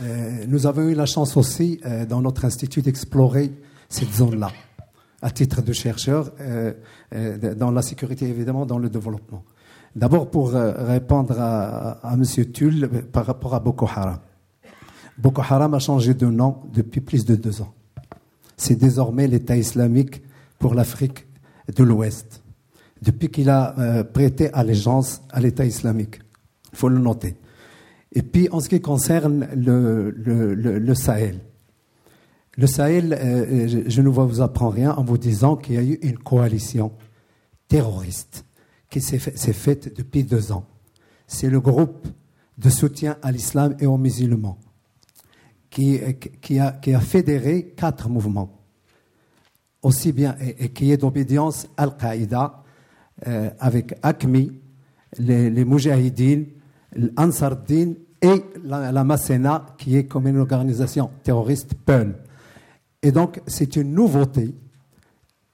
[0.00, 3.52] Euh, nous avons eu la chance aussi, euh, dans notre institut, d'explorer
[3.88, 4.50] cette zone-là,
[5.20, 6.72] à titre de chercheur, euh,
[7.54, 9.44] dans la sécurité, évidemment, dans le développement.
[9.94, 12.24] D'abord, pour répondre à, à M.
[12.52, 14.20] Tull par rapport à Boko Haram.
[15.18, 17.74] Boko Haram a changé de nom depuis plus de deux ans.
[18.56, 20.22] C'est désormais l'État islamique
[20.60, 21.26] pour l'Afrique
[21.74, 22.39] de l'Ouest
[23.02, 26.20] depuis qu'il a euh, prêté allégeance à l'État islamique.
[26.72, 27.36] Il faut le noter.
[28.12, 31.40] Et puis, en ce qui concerne le, Sahel,
[32.56, 35.98] le Sahel, euh, je, ne vous apprends rien en vous disant qu'il y a eu
[36.02, 36.92] une coalition
[37.68, 38.44] terroriste
[38.90, 40.66] qui s'est faite depuis deux ans.
[41.28, 42.08] C'est le groupe
[42.58, 44.58] de soutien à l'islam et aux musulmans
[45.70, 46.00] qui,
[46.58, 48.58] a, fédéré quatre mouvements.
[49.82, 52.59] aussi bien, et, qui est d'obédience Al-Qaïda,
[53.26, 54.52] euh, avec ACMI,
[55.18, 56.46] les, les Mujahideen,
[56.96, 62.14] l'Ansar et la, la qui est comme une organisation terroriste Pearl.
[63.02, 64.54] Et donc, c'est une nouveauté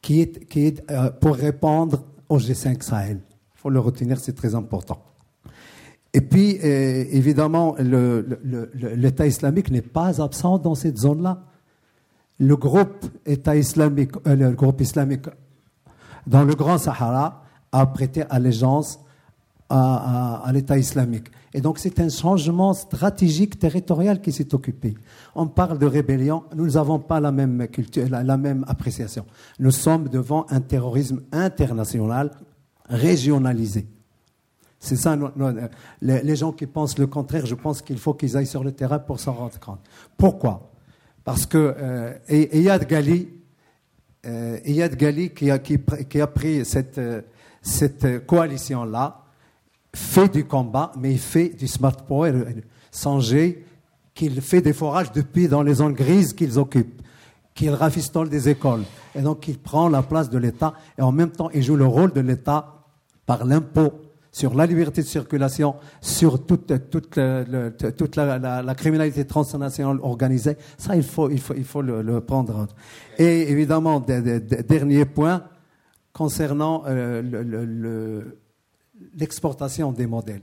[0.03, 3.21] qui est, qui est euh, pour répondre au G5 Sahel.
[3.55, 5.03] Il faut le retenir, c'est très important.
[6.13, 11.43] Et puis, euh, évidemment, l'État islamique n'est pas absent dans cette zone-là.
[12.39, 15.27] Le groupe État islamique, le groupe islamique
[16.27, 19.01] dans le Grand Sahara a prêté allégeance
[19.69, 21.29] à, à l'État islamique.
[21.57, 24.95] Et donc c'est un changement stratégique territorial qui s'est occupé.
[25.35, 29.25] On parle de rébellion, nous n'avons pas la même culture, la, même appréciation.
[29.59, 32.31] Nous sommes devant un terrorisme international
[32.91, 33.87] régionalisé.
[34.79, 35.17] C'est ça,
[36.03, 38.99] les, gens qui pensent le contraire, je pense qu'il faut qu'ils aillent sur le terrain
[38.99, 39.81] pour s'en rendre compte.
[40.19, 40.71] Pourquoi?
[41.25, 43.31] Parce que euh, Iyad Gali,
[44.27, 47.23] euh, Gali qui a, qui a pris cette, euh,
[47.67, 49.23] cette coalition-là,
[49.93, 52.33] fait du combat, mais il fait du smart power.
[52.91, 53.65] Songez
[54.15, 57.03] qu'il fait des forages depuis dans les zones grises qu'ils occupent,
[57.55, 58.85] qu'il rafistole des écoles.
[59.15, 61.87] Et donc il prend la place de l'État et en même temps il joue le
[61.87, 62.85] rôle de l'État
[63.27, 63.93] par l'impôt
[64.31, 67.19] sur la liberté de circulation, sur toute, toute,
[67.97, 70.57] toute la, criminalité transnationale organisée.
[70.77, 72.67] Ça, il faut, il faut, il faut le, prendre.
[73.19, 75.43] Et évidemment, dernier point
[76.17, 78.39] concernant euh, le
[79.15, 80.43] l'exportation des modèles.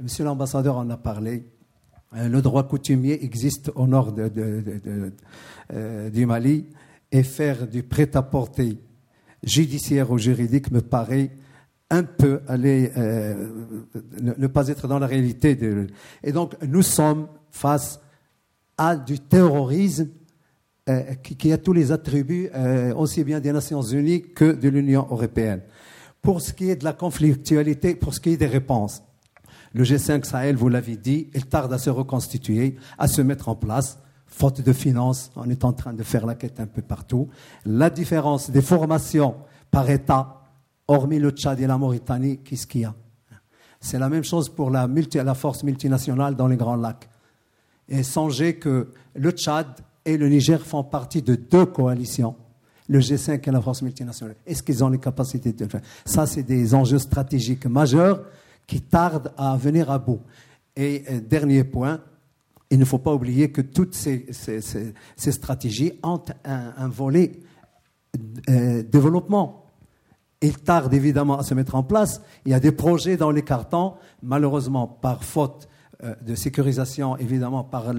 [0.00, 1.44] Monsieur l'ambassadeur en a parlé.
[2.16, 6.66] Euh, le droit coutumier existe au nord euh, du Mali
[7.10, 8.78] et faire du prêt-à-porter
[9.42, 11.30] judiciaire ou juridique me paraît
[11.90, 13.50] un peu aller euh,
[14.20, 15.58] ne, pas être dans la réalité.
[16.22, 18.00] et donc nous sommes face
[18.76, 20.08] à du terrorisme
[21.22, 22.50] qui, a tous les attributs
[22.96, 25.62] aussi bien des Nations Unies que de l'Union européenne.
[26.20, 29.02] Pour ce qui est de la conflictualité, pour ce qui est des réponses,
[29.74, 33.56] le G5 Sahel, vous l'avez dit, il tarde à se reconstituer, à se mettre en
[33.56, 33.98] place.
[34.26, 37.28] Faute de finances, on est en train de faire la quête un peu partout.
[37.66, 39.34] La différence des formations
[39.70, 40.42] par État,
[40.86, 42.94] hormis le Tchad et la Mauritanie, qu'est-ce qu'il y a?
[43.80, 47.08] C'est la même chose pour la, la force multinationale dans les Grands Lacs.
[47.88, 49.66] Et songez que le Tchad
[50.04, 52.36] et le Niger font partie de deux coalitions
[52.88, 54.36] le G5 et la force multinationale.
[54.46, 55.80] Est-ce qu'ils ont les capacités de le faire?
[56.04, 58.22] Ça, c'est des enjeux stratégiques majeurs
[58.66, 60.20] qui tardent à venir à bout.
[60.76, 62.00] Et euh, dernier point,
[62.70, 64.26] il ne faut pas oublier que toutes ces,
[65.16, 67.40] stratégies ont un, volet
[68.48, 69.66] euh, développement.
[70.42, 72.20] Ils tardent évidemment à se mettre en place.
[72.44, 75.68] Il y a des projets dans les cartons, malheureusement par faute
[76.02, 77.92] de sécurisation, évidemment, par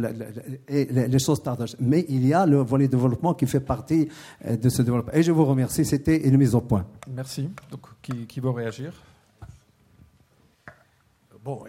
[0.67, 1.65] et les choses tardent.
[1.79, 4.09] Mais il y a le volet développement qui fait partie
[4.45, 5.13] euh, de ce développement.
[5.13, 6.85] Et je vous remercie, c'était une mise au point.
[7.07, 7.49] Merci.
[7.71, 8.93] Donc, qui, qui veut réagir?
[11.43, 11.63] Bon,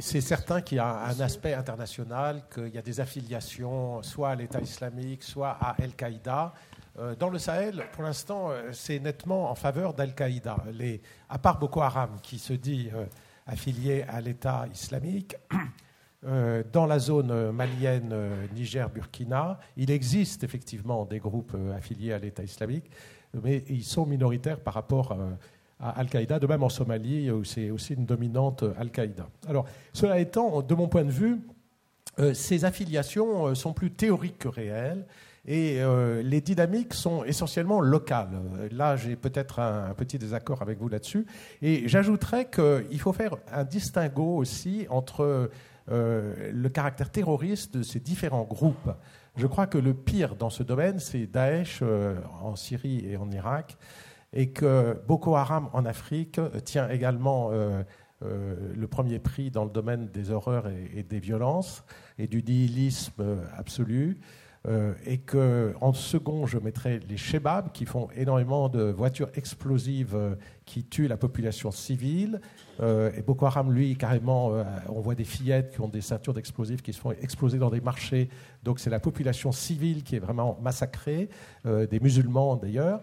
[0.00, 4.34] c'est certain qu'il y a un aspect international, qu'il y a des affiliations, soit à
[4.34, 6.54] l'État islamique, soit à Al-Qaïda.
[6.98, 10.56] Euh, dans le Sahel, pour l'instant, c'est nettement en faveur d'Al-Qaïda.
[11.28, 12.88] À part Boko Haram, qui se dit
[13.46, 15.36] affiliés à l'État islamique.
[16.24, 22.18] Euh, dans la zone malienne euh, Niger-Burkina, il existe effectivement des groupes euh, affiliés à
[22.18, 22.90] l'État islamique,
[23.44, 25.16] mais ils sont minoritaires par rapport
[25.78, 29.28] à Al-Qaïda, de même en Somalie, où c'est aussi une dominante Al-Qaïda.
[29.46, 31.38] Alors, cela étant, de mon point de vue,
[32.32, 35.04] ces affiliations sont plus théoriques que réelles.
[35.46, 38.40] Et euh, les dynamiques sont essentiellement locales.
[38.72, 41.24] Là, j'ai peut-être un, petit désaccord avec vous là-dessus.
[41.62, 45.50] Et j'ajouterais qu'il faut faire un distinguo aussi entre
[45.90, 48.90] euh, le caractère terroriste de ces différents groupes.
[49.36, 53.30] Je crois que le pire dans ce domaine, c'est Daesh euh, en Syrie et en
[53.30, 53.76] Irak,
[54.32, 57.52] et que Boko Haram en Afrique tient également
[58.20, 61.84] le premier prix dans le domaine des horreurs et, et des violences
[62.18, 64.18] et du nihilisme absolu.
[64.66, 70.16] Euh, et que en second, je mettrai les Shebab qui font énormément de voitures explosives
[70.16, 70.34] euh,
[70.64, 72.40] qui tuent la population civile.
[72.80, 74.52] Euh, et Boko Haram, lui, carrément,
[74.88, 77.80] on voit des fillettes qui ont des ceintures d'explosifs qui se font exploser dans des
[77.80, 78.28] marchés.
[78.64, 81.28] Donc c'est la population civile qui est vraiment massacrée,
[81.64, 83.00] des musulmans d'ailleurs.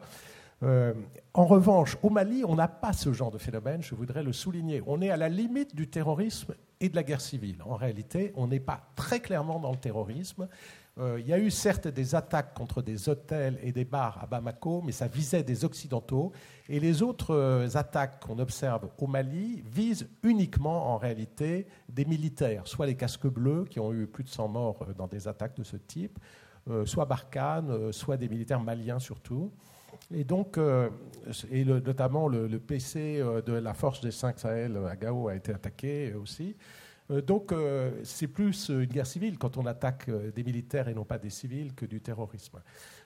[0.62, 4.84] en revanche, au Mali, on n'a pas ce genre de phénomène, je voudrais le souligner.
[4.86, 7.58] On est à la limite du terrorisme et de la guerre civile.
[7.66, 10.48] En réalité, on n'est pas très clairement dans le terrorisme.
[11.00, 14.28] Euh, il y a eu certes des attaques contre des hôtels et des bars à
[14.28, 16.32] Bamako, mais ça visait des Occidentaux.
[16.70, 22.68] Et les autres euh, attaques qu'on observe au Mali visent uniquement en réalité des militaires,
[22.68, 25.58] soit les casques bleus qui ont eu plus de 100 morts euh, dans des attaques
[25.58, 26.20] de ce type,
[26.86, 29.52] soit Barkhane, soit des militaires maliens surtout.
[30.14, 30.58] Et donc,
[31.52, 36.14] et notamment le, PC de la force des 5 Sahel à Gao a été attaqué
[36.14, 36.56] aussi.
[37.10, 37.54] Donc,
[38.04, 41.74] c'est plus une guerre civile quand on attaque des militaires et non pas des civils
[41.74, 42.62] que du terrorisme.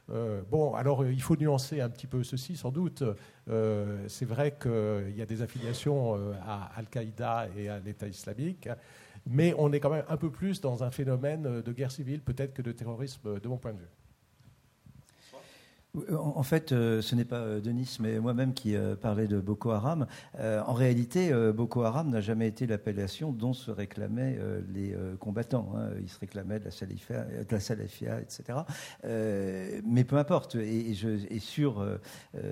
[0.09, 3.03] Euh, bon, alors euh, il faut nuancer un petit peu ceci, sans doute.
[3.49, 6.15] Euh, c'est vrai qu'il y a des affiliations
[6.45, 8.69] à Al-Qaïda et à l'État islamique,
[9.25, 12.53] mais on est quand même un peu plus dans un phénomène de guerre civile, peut-être
[12.53, 13.89] que de terrorisme, de mon point de vue.
[16.11, 19.71] En fait, euh, ce n'est pas euh, Denis, mais moi-même qui euh, parlais de Boko
[19.71, 20.05] Haram.
[20.39, 24.37] En réalité, Boko Haram n'a jamais été l'appellation dont se réclamaient
[24.73, 25.73] les combattants.
[25.75, 25.89] Hein.
[26.01, 28.59] Ils se réclamaient de la salafia, de la etc.
[29.85, 30.55] Mais peu importe.
[30.55, 31.85] Et, je, et sur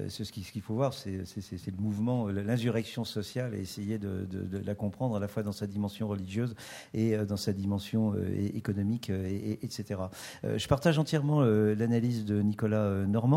[0.10, 4.28] ce qu'il faut voir, c'est le mouvement, l'insurrection sociale, et essayer de,
[4.66, 6.56] la comprendre à la fois dans sa dimension religieuse
[6.94, 8.16] et dans sa dimension
[8.54, 10.02] économique, et, etc.
[10.44, 13.35] Je partage entièrement l'analyse de Nicolas Normand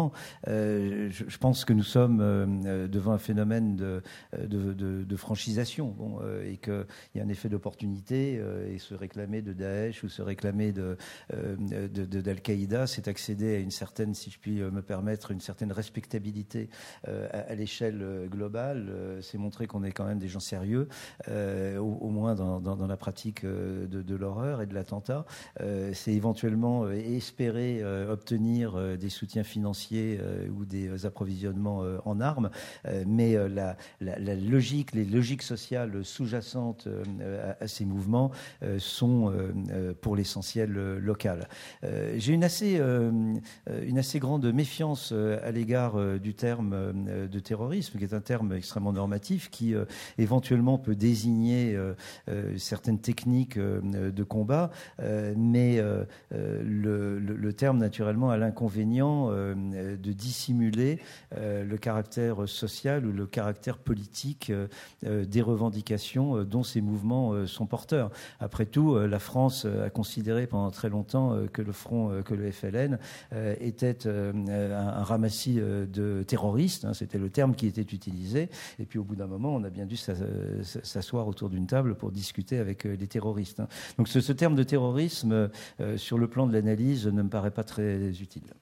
[0.48, 4.02] euh, je, pense que nous sommes euh, devant un phénomène de,
[4.32, 10.04] de, franchisation euh, et qu'il y a un effet d'opportunité et se réclamer de Daesh
[10.04, 10.96] ou se réclamer de,
[11.30, 16.68] d'Al-Qaïda, c'est accéder à une certaine, si je puis me permettre, une certaine respectabilité
[17.06, 19.18] à, l'échelle globale.
[19.22, 20.88] c'est montrer qu'on est quand même des gens sérieux,
[21.28, 25.24] au, moins dans, dans, la pratique de, l'horreur et de l'attentat.
[25.92, 32.50] c'est éventuellement espérer obtenir des soutiens financiers euh, ou des approvisionnements euh, en armes,
[32.86, 33.76] euh, mais la,
[34.34, 36.88] logique, les logiques sociales sous-jacentes
[37.60, 38.30] à, ces mouvements
[38.78, 39.32] sont
[40.00, 41.48] pour l'essentiel locales.
[42.16, 42.80] J'ai une assez,
[44.18, 46.92] grande méfiance à l'égard du terme
[47.28, 49.74] de terrorisme, qui est un terme extrêmement normatif, qui
[50.18, 51.78] éventuellement peut désigner
[52.56, 54.70] certaines techniques de combat,
[55.36, 55.82] mais
[56.30, 61.00] le, le, terme naturellement a l'inconvénient euh, de dissimuler
[61.36, 67.66] euh, le caractère social ou le caractère politique euh, des revendications dont ces mouvements sont
[67.66, 68.10] porteurs.
[68.40, 72.98] Après tout, la France a considéré pendant très longtemps que le front, que le FLN
[73.60, 76.84] était un, ramassis de terroristes.
[76.84, 78.48] Hein, c'était le terme qui était utilisé.
[78.78, 82.10] Et puis au bout d'un moment, on a bien dû s'asseoir autour d'une table pour
[82.10, 83.60] discuter avec les terroristes.
[83.60, 83.68] Hein.
[83.96, 85.50] Donc ce, terme de terrorisme,
[85.96, 88.54] sur le plan de l'analyse, ne me paraît pas très utile.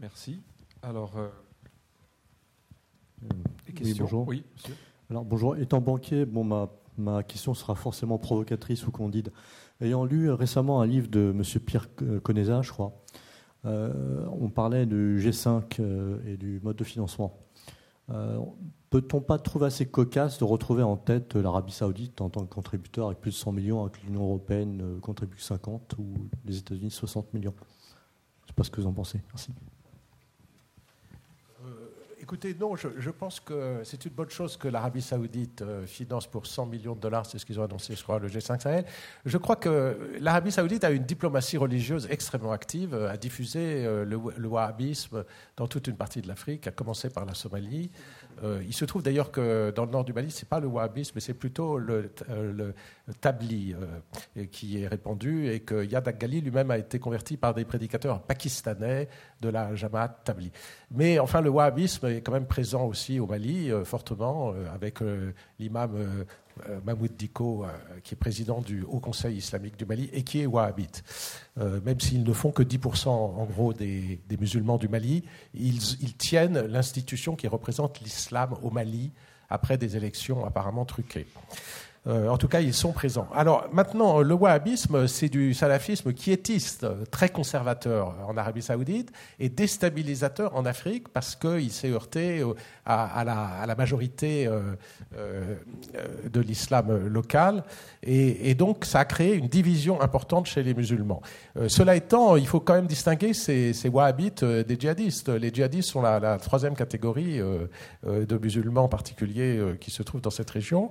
[0.00, 0.40] Merci.
[0.82, 1.28] Alors, euh,
[3.68, 4.26] oui, bonjour.
[4.26, 4.74] Oui, monsieur.
[5.10, 5.56] Alors, bonjour.
[5.58, 9.30] Étant banquier, bon, ma, ma question sera forcément provocatrice ou candide.
[9.82, 11.42] Ayant lu récemment un livre de M.
[11.60, 11.88] Pierre
[12.22, 13.04] Conesa, je crois,
[13.66, 17.36] euh, on parlait du G5 euh, et du mode de financement.
[18.88, 23.06] Peut-on pas trouver assez cocasse de retrouver en tête l'Arabie Saoudite en tant que contributeur
[23.06, 26.14] avec plus de 100 millions, avec l'Union Européenne contribue 50 ou
[26.44, 27.54] les États-Unis 60 millions?
[27.60, 29.20] Je ne sais pas ce que vous en pensez.
[29.28, 29.52] Merci.
[32.30, 36.46] Écoutez, non, je, pense que c'est une bonne chose que l'Arabie Saoudite euh, finance pour
[36.46, 38.84] 100 millions de dollars, c'est ce qu'ils ont annoncé, je crois, le G5 Sahel.
[39.24, 44.16] Je crois que l'Arabie Saoudite a une diplomatie religieuse extrêmement active, a diffusé euh, le,
[44.36, 45.24] le wahhabisme
[45.56, 47.90] dans toute une partie de l'Afrique, à commencer par la Somalie.
[48.42, 50.66] Euh, il se trouve d'ailleurs que dans le nord du Mali, ce n'est pas le
[50.66, 52.74] wahhabisme, mais c'est plutôt le, le
[53.20, 53.74] tabli
[54.50, 59.08] qui est répandu et que Yad Ghali lui-même a été converti par des prédicateurs pakistanais
[59.40, 60.50] de la Jamaat Tabli.
[60.90, 65.02] Mais enfin, le wahhabisme est quand même présent aussi au Mali, euh, fortement, euh, avec
[65.02, 65.96] euh, l'imam
[66.84, 67.64] Mahmoud Diko,
[68.02, 71.02] qui est président du Haut Conseil islamique du Mali et qui est wahhabite.
[71.56, 75.24] même s'ils ne font que 10% en gros des, musulmans du Mali,
[75.54, 79.12] ils tiennent l'institution qui représente l'islam au Mali
[79.50, 81.26] après des élections apparemment truquées.
[82.06, 83.28] Euh, en tout cas, ils sont présents.
[83.34, 90.56] Alors maintenant, le wahhabisme, c'est du salafisme quiétiste, très conservateur en Arabie saoudite et déstabilisateur
[90.56, 92.42] en Afrique parce qu'il s'est heurté
[92.86, 94.74] à, la, majorité euh,
[95.16, 95.56] euh,
[96.30, 97.64] de l'islam local.
[98.02, 101.20] Et, donc, ça a créé une division importante chez les musulmans.
[101.68, 105.28] cela étant, il faut quand même distinguer ces, wahhabites des djihadistes.
[105.28, 110.50] Les djihadistes sont la, la troisième catégorie de musulmans particuliers qui se trouvent dans cette
[110.50, 110.90] région.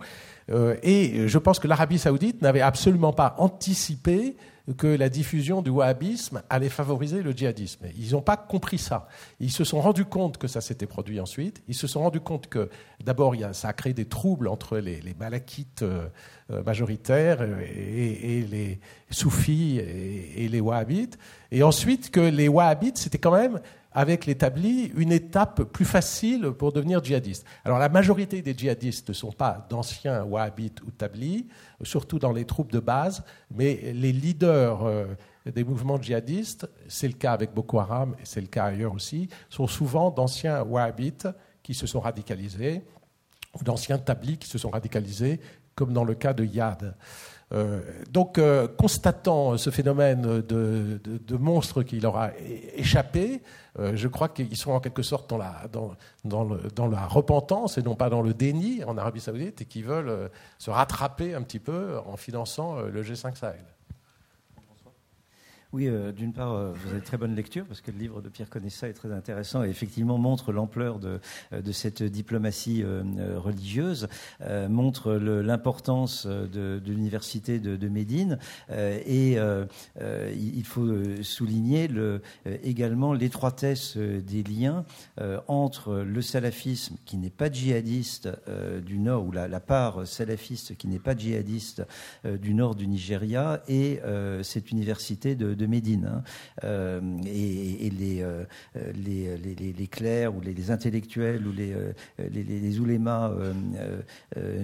[0.52, 4.36] Euh, et je pense que l'Arabie saoudite n'avait absolument pas anticipé
[4.78, 7.88] que la diffusion du wahhabisme allait favoriser le djihadisme.
[7.98, 9.08] Ils n'ont pas compris ça.
[9.40, 11.64] Ils se sont rendus compte que ça s'était produit ensuite.
[11.68, 12.70] Ils se sont rendus compte que
[13.04, 16.08] d'abord ça a créé des troubles entre les, malakites euh,
[16.52, 21.18] euh, majoritaires et, les soufis et, et, les wahhabites.
[21.52, 23.60] Et ensuite que les wahhabites, c'était quand même
[24.00, 27.46] avec l'établi une étape plus facile pour devenir djihadiste.
[27.66, 31.50] Alors la majorité des djihadistes ne sont pas d'anciens wahhabites ou tablis,
[31.84, 35.06] surtout dans les troupes de base, mais les leaders euh,
[35.46, 39.28] des mouvements djihadistes, c'est le cas avec Boko Haram et c'est le cas ailleurs aussi,
[39.50, 41.28] sont souvent d'anciens wahhabites
[41.62, 42.84] qui se sont radicalisés
[43.60, 45.42] ou d'anciens tablis qui se sont radicalisés,
[45.76, 46.96] comme dans le cas de Yad.
[47.52, 47.82] Euh,
[48.12, 52.32] donc, euh, constatant ce phénomène de, monstre qui leur a
[52.76, 53.42] échappé,
[53.80, 58.22] euh, je crois qu'ils sont en quelque sorte dans, la repentance et non pas dans
[58.22, 62.82] le déni en Arabie Saoudite et qui veulent se rattraper un petit peu en finançant
[62.82, 63.66] le G5 Sahel.
[65.72, 68.30] Oui, euh, d'une part, euh, vous avez très bonne lecture parce que le livre de
[68.30, 71.20] Pierre Conessa est très intéressant et effectivement montre l'ampleur de,
[71.54, 72.84] euh, cette diplomatie
[73.38, 74.08] religieuse,
[74.68, 78.38] montre l'importance de, l'université de, Médine
[78.70, 80.88] et il faut
[81.22, 82.22] souligner le,
[82.64, 84.84] également l'étroitesse des liens
[85.48, 88.30] entre le salafisme qui n'est pas djihadiste
[88.86, 91.84] du nord ou la, la, part salafiste qui n'est pas djihadiste
[92.26, 94.02] du nord du Nigeria et
[94.44, 96.10] cette université de de Médine.
[96.12, 96.24] Hein.
[96.64, 97.92] Euh, et,
[98.22, 98.46] euh,
[98.96, 101.94] les, les, les, clercs ou les, intellectuels ou les, euh,
[102.32, 103.32] les, oulémas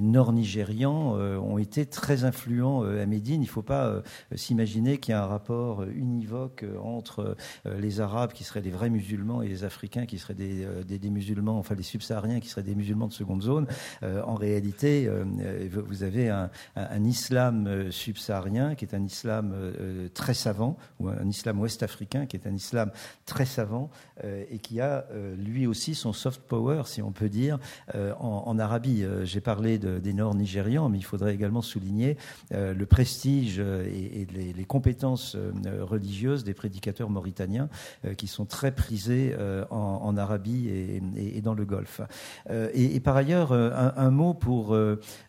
[0.02, 3.42] nord-nigérians ont été très influents à Médine.
[3.42, 4.02] Il ne faut pas
[4.36, 7.36] s'imaginer qu'il y a un rapport univoque entre
[7.66, 11.58] les Arabes qui seraient des vrais musulmans et les Africains qui seraient des, des, musulmans,
[11.58, 13.68] enfin les subsahariens qui seraient des musulmans de seconde zone.
[14.02, 15.10] en réalité,
[15.72, 19.54] vous avez un, un islam subsaharien qui est un islam
[20.14, 22.92] très savant ou un islam ouest-africain qui est un islam
[23.26, 23.90] très savant
[24.24, 27.60] euh, et qui a euh, lui aussi son soft power, si on peut dire,
[27.96, 29.04] euh, en, Arabie.
[29.24, 32.16] J'ai parlé des Nord nigérians, mais il faudrait également souligner
[32.52, 35.36] le prestige et, les, compétences
[35.82, 37.68] religieuses des prédicateurs mauritaniens
[38.18, 39.36] qui sont très prisés
[39.70, 42.00] en, Arabie et, dans le Golfe.
[42.74, 44.74] Et, par ailleurs, un, mot pour,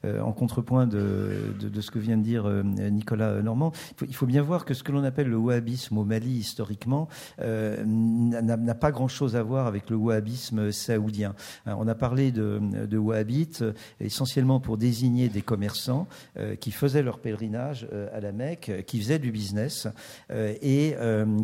[0.05, 3.73] en contrepoint de, ce que vient de dire Nicolas Normand,
[4.07, 7.09] il faut, bien voir que ce que l'on appelle le wahhabisme au Mali historiquement
[7.41, 11.35] euh, n'a pas grand-chose à voir avec le wahhabisme saoudien.
[11.67, 13.65] Euh, on a parlé de, de wahhabites
[14.01, 16.07] essentiellement pour désigner des commerçants
[16.37, 19.89] euh, qui faisaient leur pèlerinage à la Mecque, qui faisaient du business
[20.31, 20.95] et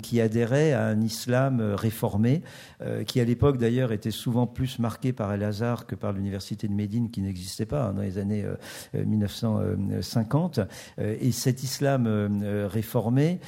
[0.03, 2.43] qui adhéraient à un islam réformé,
[3.07, 7.11] qui à l'époque d'ailleurs était souvent plus marqué par El-Azhar que par l'université de Médine
[7.11, 8.45] qui n'existait pas hein, dans les années
[8.95, 10.61] 1950.
[10.99, 12.07] Et cet islam
[12.71, 13.41] réformé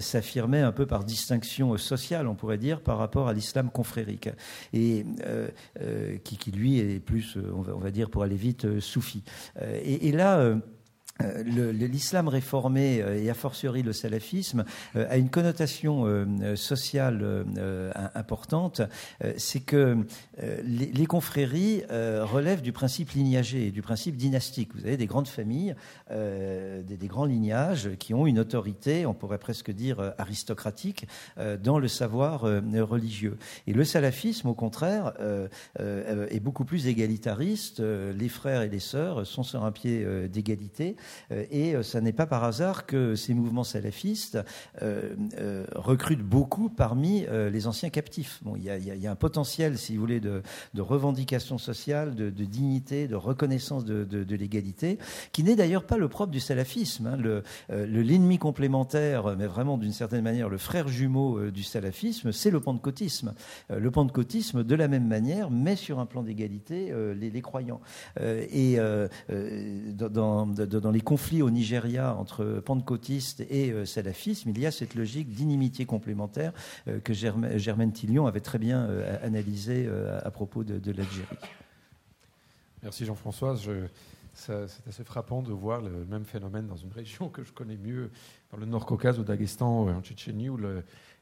[0.00, 4.28] s'affirmait un peu par distinction sociale, on pourrait dire, par rapport à l'islam confrérique,
[4.72, 5.48] et euh,
[5.80, 9.22] euh, qui, lui est plus, on va, dire, pour aller vite, euh, soufi.
[9.60, 10.56] et, là, euh,
[11.44, 14.64] l'islam réformé euh, et a fortiori le salafisme
[14.96, 15.82] euh, a une connotation
[16.56, 17.44] sociale
[18.14, 18.82] importante,
[19.36, 19.98] c'est que
[20.64, 24.70] les, confréries relèvent du principe lignagé et du principe dynastique.
[24.74, 25.74] Vous avez des grandes familles,
[26.10, 31.06] des, grands lignages qui ont une autorité, on pourrait presque dire aristocratique,
[31.62, 33.38] dans le savoir religieux.
[33.66, 35.12] Et le salafisme, au contraire,
[35.78, 37.80] est beaucoup plus égalitariste.
[37.80, 40.96] Les frères et les sœurs sont sur un pied d'égalité.
[41.30, 44.38] Euh, et euh, ce n'est pas par hasard que ces mouvements salafistes
[44.82, 45.14] euh,
[45.74, 48.40] recrutent beaucoup parmi les anciens captifs.
[48.42, 50.42] Bon, il y, a, un potentiel, si vous voulez, de,
[50.78, 54.98] revendication sociale, de, dignité, de reconnaissance de, l'égalité,
[55.32, 57.06] qui n'est d'ailleurs pas le propre du salafisme.
[57.06, 57.16] Hein.
[57.16, 62.60] Le, l'ennemi complémentaire, mais vraiment d'une certaine manière le frère jumeau du salafisme, c'est le
[62.60, 63.34] pentecôtisme.
[63.70, 67.80] Le pentecôtisme, de la même manière, met sur un plan d'égalité les, croyants.
[68.20, 68.78] et
[69.28, 74.94] dans, dans les conflit au Nigeria entre pentecôtistes et euh, salafisme, il y a cette
[74.94, 76.52] logique d'inimitié complémentaire
[76.88, 79.88] euh, que Germaine Tillion avait très bien euh, analysée
[80.22, 81.26] à propos de, l'Algérie.
[82.82, 83.56] Merci Jean-François.
[84.34, 84.52] C'est
[84.88, 88.10] assez frappant de voir le même phénomène dans une région que je connais mieux,
[88.50, 90.58] dans le Nord-Caucase, au Daghestan, en Tchétchénie, où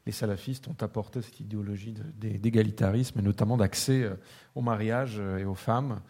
[0.05, 4.09] les salafistes ont apporté cette idéologie d'égalitarisme et notamment d'accès
[4.55, 6.01] au mariage et aux femmes.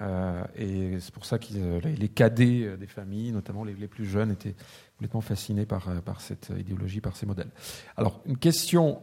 [0.00, 4.06] Euh, et c'est pour ça que euh, les cadets euh, des familles, notamment les, plus
[4.06, 4.54] jeunes, étaient
[4.96, 5.86] complètement fascinés par,
[6.20, 7.50] cette idéologie, par ces modèles.
[7.96, 9.02] Alors, une question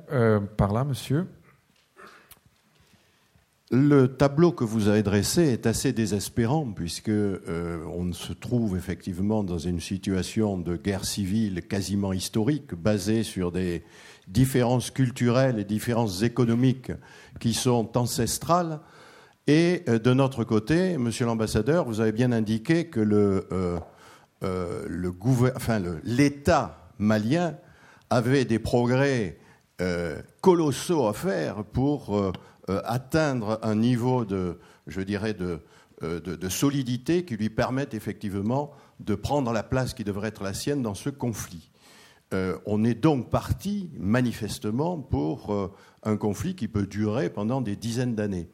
[0.57, 1.28] par là, monsieur.
[3.72, 9.57] Le tableau que vous avez dressé est assez désespérant puisque on se trouve effectivement dans
[9.60, 13.84] une situation de guerre civile quasiment historique, basée sur des
[14.28, 16.91] différences culturelles et différences économiques
[17.40, 18.80] qui sont ancestrales.
[19.50, 23.80] Et euh, de notre côté, Monsieur l'ambassadeur, vous avez bien indiqué que euh,
[24.44, 27.58] euh, l'État malien
[28.12, 29.40] avait des progrès
[30.42, 32.32] colossaux à faire pour
[32.68, 34.60] atteindre un niveau de,
[36.50, 40.96] solidité qui lui permette effectivement de prendre la place qui devrait être la sienne dans
[40.96, 41.72] ce conflit.
[42.66, 45.72] on est donc parti manifestement pour
[46.04, 48.50] un conflit qui peut durer pendant des dizaines d'années.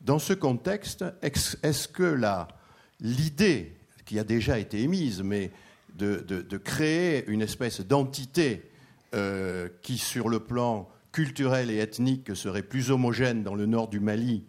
[0.00, 2.18] Dans ce contexte, est-ce que
[3.00, 5.50] l'idée qui a déjà été émise, mais
[5.96, 8.70] de, créer une espèce d'entité
[9.14, 14.00] euh, qui, sur le plan culturel et ethnique, serait plus homogène dans le nord du
[14.00, 14.44] Mali,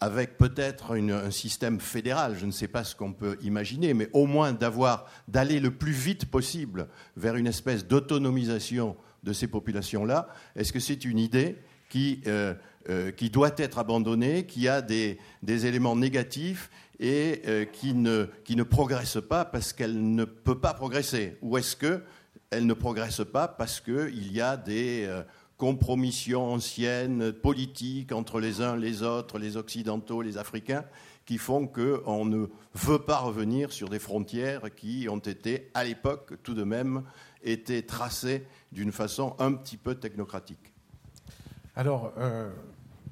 [0.00, 4.26] avec peut-être un système fédéral, je ne sais pas ce qu'on peut imaginer, mais au
[4.26, 10.28] moins d'avoir d'aller le plus vite possible vers une espèce d'autonomisation de ces populations-là.
[10.56, 11.58] Est-ce que c'est une idée
[11.90, 12.54] qui, euh,
[12.88, 18.56] euh, qui doit être abandonnée, qui a des, éléments négatifs et euh, qui, ne, qui
[18.56, 23.48] ne progresse pas parce qu'elle ne peut pas progresser Ou est-ce qu'elle ne progresse pas
[23.48, 25.08] parce qu'il y a des
[25.60, 30.86] compromissions anciennes, politiques entre les uns, les autres, les Occidentaux, les Africains,
[31.26, 36.32] qui font qu'on ne veut pas revenir sur des frontières qui ont été, à l'époque,
[36.42, 37.04] tout de même,
[37.42, 40.72] été tracées d'une façon un petit peu technocratique?
[41.76, 42.50] Alors, euh,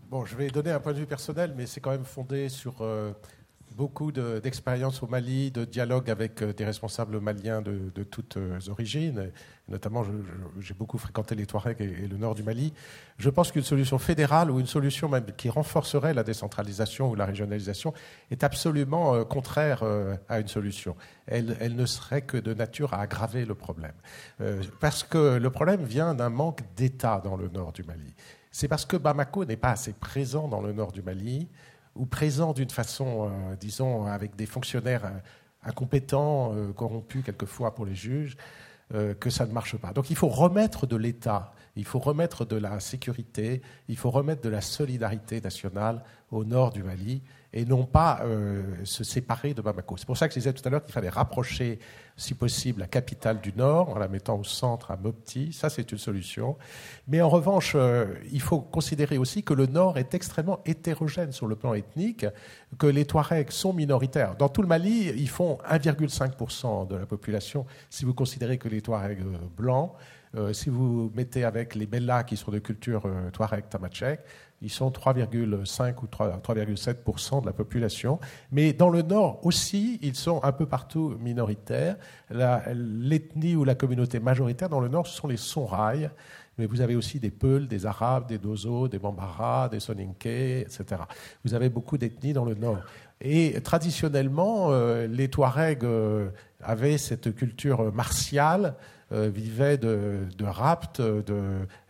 [0.08, 2.76] bon, je vais donner un point de vue personnel, mais c'est quand même fondé sur
[2.80, 3.12] euh,
[3.76, 9.30] beaucoup d'expériences au Mali, de dialogue avec euh, des responsables maliens de, toutes origines.
[9.68, 10.02] Notamment,
[10.60, 12.72] j'ai beaucoup fréquenté les Touaregs et, le nord du Mali.
[13.18, 17.26] Je pense qu'une solution fédérale ou une solution même qui renforcerait la décentralisation ou la
[17.26, 17.92] régionalisation
[18.30, 19.84] est absolument contraire
[20.30, 20.96] à une solution.
[21.26, 23.92] Elle, ne serait que de nature à aggraver le problème.
[24.80, 28.14] parce que le problème vient d'un manque d'État dans le nord du Mali
[28.58, 31.46] c'est parce que Bamako n'est pas assez présent dans le nord du Mali,
[31.94, 35.10] ou présent d'une façon, euh, disons, avec des fonctionnaires euh,
[35.62, 38.36] incompétents, euh, corrompus quelquefois pour les juges,
[39.20, 39.92] que ça ne marche pas.
[39.92, 44.40] Donc il faut remettre de l'État, il faut remettre de la sécurité, il faut remettre
[44.40, 47.20] de la solidarité nationale au nord du Mali
[47.52, 49.96] et non pas euh, se séparer de Bamako.
[49.96, 51.78] C'est pour ça que je disais tout à l'heure qu'il fallait rapprocher,
[52.16, 55.52] si possible, la capitale du Nord en la mettant au centre à Mopti.
[55.52, 56.56] Ça, c'est une solution.
[57.06, 61.46] Mais en revanche, euh, il faut considérer aussi que le Nord est extrêmement hétérogène sur
[61.46, 62.26] le plan ethnique,
[62.78, 64.36] que les Touaregs sont minoritaires.
[64.36, 68.82] Dans tout le Mali, ils font 1,5% de la population, si vous considérez que les
[68.82, 69.24] Touaregs
[70.36, 74.20] euh, si vous mettez avec les Bellas qui sont de culture Touareg Tamachek,
[74.60, 78.18] ils sont 3,5 ou 3,7% de la population.
[78.50, 81.96] Mais dans le nord aussi, ils sont un peu partout minoritaires.
[82.30, 86.10] L'ethnie ou la communauté majoritaire dans le nord, ce sont les Sonrailles.
[86.58, 91.02] Mais vous avez aussi des Peuls, des Arabes, des Dozo, des Bambara, des Soninké, etc.
[91.44, 92.80] Vous avez beaucoup d'ethnies dans le nord.
[93.20, 96.30] Et traditionnellement, euh, les Touaregs euh,
[96.60, 98.74] avaient cette culture martiale,
[99.12, 101.02] euh, vivaient de, de rapt,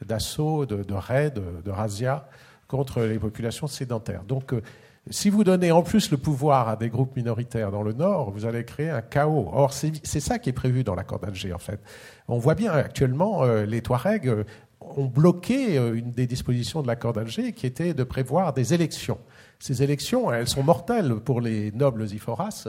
[0.05, 2.29] d'assaut, de, raids, de, de razzia
[2.69, 4.23] contre les populations sédentaires.
[4.23, 4.63] Donc, euh,
[5.11, 8.45] si vous donnez en plus le pouvoir à des groupes minoritaires dans le Nord, vous
[8.45, 9.49] allez créer un chaos.
[9.53, 11.81] Or, c'est ça qui est prévu dans l'accord d'Alger, en fait.
[12.29, 14.45] On voit bien actuellement, euh, les Touaregs
[14.81, 19.19] ont bloqué une des dispositions de l'accord d'Alger qui était de prévoir des élections.
[19.59, 22.69] Ces élections, elles sont mortelles pour les nobles Iforas.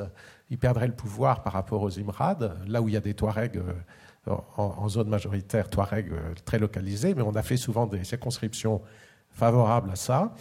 [0.50, 3.62] Ils perdraient le pouvoir par rapport aux Imrad, là où il y a des Touaregs
[4.58, 6.12] en, zone majoritaire, Touaregs
[6.46, 8.82] très localisés, mais on a fait souvent des circonscriptions
[9.32, 10.34] favorable à ça.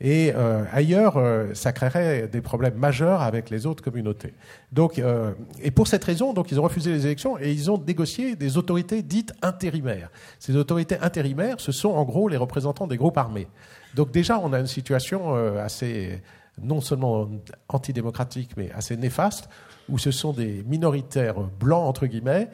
[0.00, 4.34] Et euh, ailleurs, euh, ça créerait des problèmes majeurs avec les autres communautés.
[4.72, 5.32] Donc, euh,
[5.62, 8.58] et pour cette raison, donc, ils ont refusé les élections et ils ont négocié des
[8.58, 10.10] autorités dites intérimaires.
[10.38, 13.46] Ces autorités intérimaires, ce sont en gros les représentants des groupes armés.
[13.94, 16.20] Donc déjà, on a une situation assez,
[16.60, 17.30] non seulement
[17.68, 19.48] antidémocratique, mais assez néfaste,
[19.88, 22.50] où ce sont des minoritaires blancs, entre guillemets,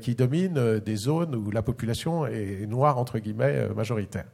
[0.00, 4.26] qui dominent des zones où la population est noire, entre guillemets, majoritaire.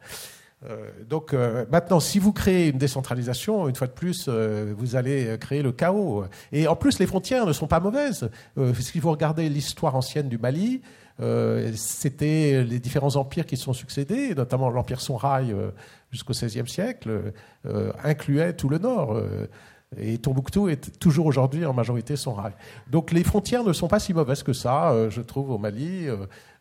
[0.69, 4.97] Euh, donc euh, maintenant, si vous créez une décentralisation, une fois de plus, euh, vous
[4.97, 6.25] allez créer le chaos.
[6.53, 8.31] Et en plus, les frontières ne sont pas mauvaises.
[8.79, 10.83] si vous regardez l'histoire ancienne du Mali,
[11.75, 15.55] c'était les différents empires qui se sont succédés, notamment l'empire Songhai
[16.11, 17.33] jusqu'au XVIe siècle,
[18.03, 19.21] incluait tout le nord.
[19.97, 22.53] Et Tombouctou est toujours aujourd'hui en majorité Songhai.
[22.89, 26.09] Donc les frontières ne sont pas si mauvaises que ça, je trouve, au Mali.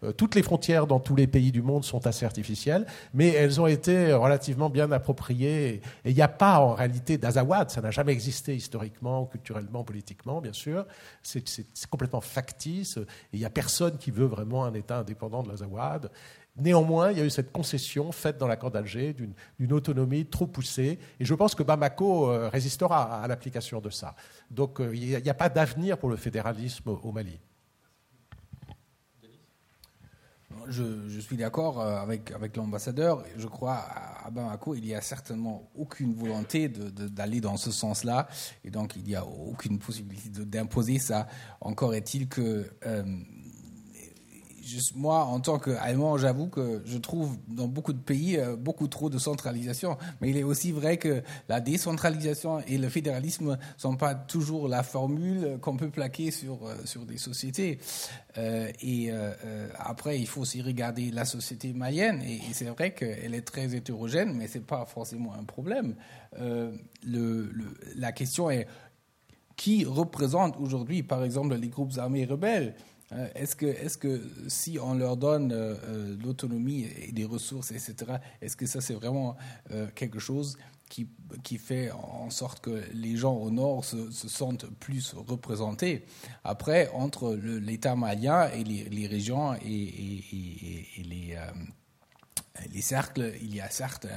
[0.04, 3.60] Euh, toutes les frontières dans tous les pays du monde sont assez artificielles, mais elles
[3.60, 5.82] ont été relativement bien appropriées.
[6.06, 10.42] Et il n'y a pas en réalité d'Azawad, ça n'a jamais existé historiquement, culturellement, politiquement,
[10.42, 10.86] bien sûr.
[11.22, 11.44] C'est
[11.90, 13.00] complètement factice.
[13.34, 16.10] il n'y a personne qui veut vraiment un État indépendant de l'Azawad.
[16.60, 19.16] Néanmoins, il y a eu cette concession faite dans l'accord d'Alger
[19.60, 21.00] d'une autonomie trop poussée.
[21.20, 24.16] Et je pense que Bamako euh, résistera à, l'application de ça.
[24.52, 27.40] Donc euh, il n'y a, pas d'avenir pour le fédéralisme au Mali.
[30.68, 33.24] je, suis d'accord euh, avec, l'ambassadeur.
[33.38, 33.86] Je crois
[34.26, 38.28] à Bamako, il n'y a certainement aucune volonté d'aller dans ce sens-là.
[38.64, 41.28] Et donc, il n'y a aucune possibilité d'imposer ça.
[41.62, 42.70] Encore est-il que
[44.96, 49.10] moi, en tant qu'Allemand, j'avoue que je trouve dans beaucoup de pays euh, beaucoup trop
[49.10, 49.98] de centralisation.
[50.22, 54.68] Mais il est aussi vrai que la décentralisation et le fédéralisme ne sont pas toujours
[54.68, 57.80] la formule qu'on peut plaquer sur, euh, sur des sociétés.
[58.38, 59.12] Euh, et
[59.78, 62.22] après, il faut aussi regarder la société malienne.
[62.22, 65.96] Et, c'est vrai qu'elle est très hétérogène, mais ce n'est pas forcément un problème.
[67.96, 68.68] la question est
[69.56, 72.76] qui représente aujourd'hui, par exemple, les groupes armés rebelles?
[73.36, 77.96] Est-ce que, est que si on leur donne euh, euh, l'autonomie et des ressources, etc.,
[78.42, 79.36] est-ce que ça c'est vraiment
[79.96, 80.58] quelque chose
[80.90, 81.08] qui,
[81.44, 86.06] qui, fait en sorte que les gens au nord se, sentent plus représentés?
[86.44, 91.38] Après, entre l'État malien et les, régions et, et, les,
[92.74, 94.08] les, cercles, il y a certes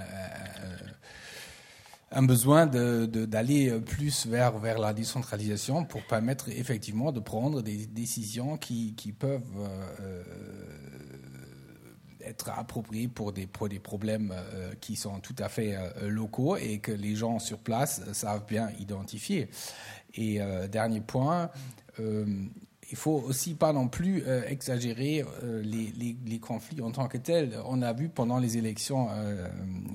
[2.13, 7.87] un besoin d'aller de, plus vers, vers la décentralisation pour permettre effectivement de prendre des
[7.87, 9.43] décisions qui, qui peuvent
[10.01, 10.23] euh,
[12.21, 16.79] être appropriées pour des, des problèmes euh, qui sont tout à fait euh, locaux et
[16.79, 19.49] que les gens sur place savent bien identifier.
[20.15, 20.41] Et
[20.71, 21.49] dernier point,
[22.93, 27.55] il faut aussi pas non plus euh, exagérer euh, les, conflits en tant que tels.
[27.67, 29.49] On a vu pendant les élections euh,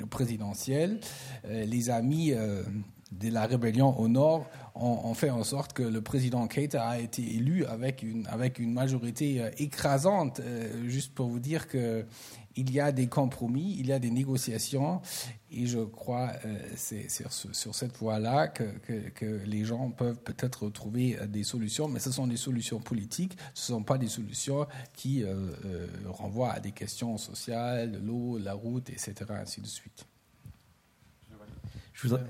[0.10, 1.00] présidentielles,
[1.48, 6.88] les amis de la rébellion au nord ont, fait en sorte que le président Keita
[6.88, 10.42] a été élu avec une, avec une majorité écrasante.
[10.86, 12.06] juste pour vous dire que
[12.58, 15.02] il y a des compromis, il y a des négociations,
[15.52, 18.64] et je crois euh, c'est sur, sur, cette voie-là que,
[19.16, 23.38] que, les gens peuvent peut-être trouver euh, des solutions, mais ce sont des solutions politiques,
[23.54, 25.52] ce ne sont pas des solutions qui euh,
[26.08, 30.06] renvoient à des questions sociales, l'eau, la route, etc., ainsi de suite.
[31.94, 32.24] Je voudrais...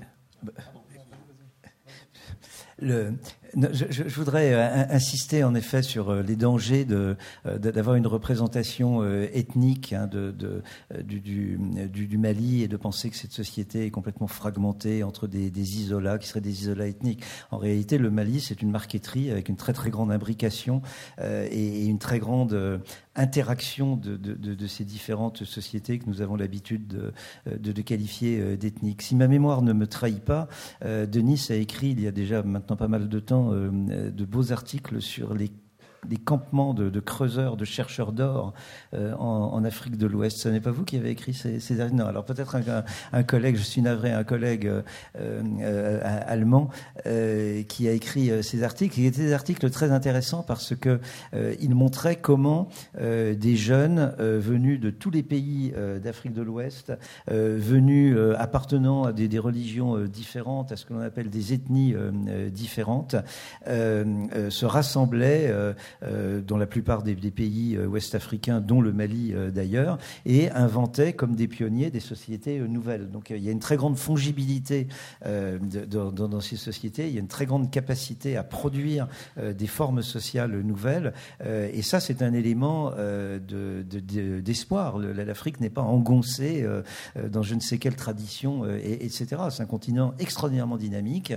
[2.80, 3.14] Le,
[3.56, 7.14] je, voudrais euh, insister en effet sur euh, les dangers euh,
[7.44, 14.26] d'avoir une représentation ethnique hein, du, Mali et de penser que cette société est complètement
[14.26, 17.22] fragmentée entre des, isolats qui seraient des isolats ethniques.
[17.50, 20.82] En réalité, le Mali, c'est une marqueterie avec une très très grande imbrication
[21.20, 22.80] et, une très grande
[23.14, 29.02] interaction de, ces différentes sociétés que nous avons l'habitude de, de, qualifier d'ethniques.
[29.02, 30.48] Si ma mémoire ne me trahit pas,
[30.84, 34.52] Denis a écrit il y a déjà maintenant pas mal de temps euh, de beaux
[34.52, 35.50] articles sur les
[36.08, 38.54] des campements de, creuseurs, de chercheurs d'or
[38.94, 40.38] euh, en, Afrique de l'Ouest.
[40.38, 42.56] Ce n'est pas vous qui avez écrit ces, ces Non, alors peut-être
[43.12, 44.82] un, collègue, je suis navré, un collègue euh,
[45.16, 46.70] euh, allemand
[47.68, 48.98] qui a écrit ces articles.
[48.98, 51.00] Il étaient des articles très intéressants parce que
[51.60, 52.68] il montrait comment
[52.98, 55.72] des jeunes venus de tous les pays
[56.02, 56.92] d'Afrique de l'Ouest,
[57.28, 61.94] venus appartenant à des, des, religions différentes, à ce que l'on appelle des ethnies
[62.52, 63.16] différentes,
[63.66, 65.72] se rassemblaient euh,
[66.02, 71.34] dans la plupart des, pays euh, ouest-africains, dont le Mali euh, d'ailleurs, et inventaient comme
[71.34, 73.10] des pionniers des sociétés nouvelles.
[73.10, 74.88] Donc il y a une très grande fongibilité
[75.24, 80.60] dans, ces sociétés, il y a une très grande capacité à produire des formes sociales
[80.62, 81.12] nouvelles,
[81.44, 82.92] et ça c'est un élément
[83.40, 84.98] d'espoir.
[84.98, 86.66] L'Afrique n'est pas engoncée
[87.30, 89.42] dans je ne sais quelle tradition, et, etc.
[89.50, 91.34] C'est un continent extraordinairement dynamique,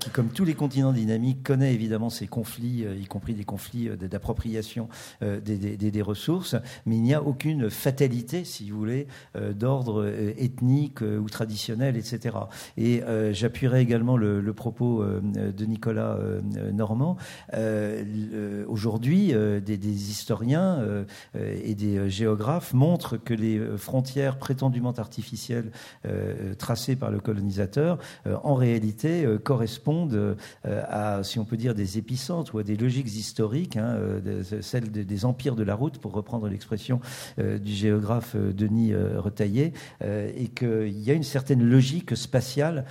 [0.00, 3.96] qui, comme tous les continents dynamiques, connaît évidemment ses conflits, y compris des conflits euh,
[3.96, 4.88] d'appropriation
[5.22, 6.56] euh, des, ressources,
[6.86, 9.06] mais il n'y a aucune fatalité, si vous voulez,
[9.36, 10.06] euh, d'ordre
[10.38, 12.36] ethnique ou traditionnel, etc.
[12.76, 13.02] Et
[13.32, 16.18] j'appuierai également le, propos de Nicolas
[16.72, 17.16] Normand.
[18.68, 21.04] Aujourd'hui, des, des, historiens
[21.34, 25.70] et des géographes montrent que les frontières prétendument artificielles
[26.58, 32.58] tracées par le colonisateur, en réalité, correspondent à, si on peut dire, des épicentres ou
[32.58, 37.00] à des logiques historiques Hein, euh, celle des, empires de la route, pour reprendre l'expression
[37.38, 39.72] euh, du géographe euh, Denis Retaillé,
[40.02, 42.84] et qu'il y a une certaine logique spatiale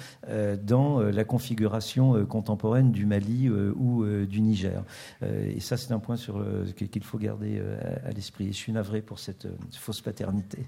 [0.64, 4.84] dans la configuration contemporaine du Mali ou du Niger.
[5.22, 6.44] et ça, c'est un point sur
[6.76, 7.62] qu'il faut garder
[8.06, 8.48] à, l'esprit.
[8.48, 10.66] Je suis navré pour cette fausse paternité.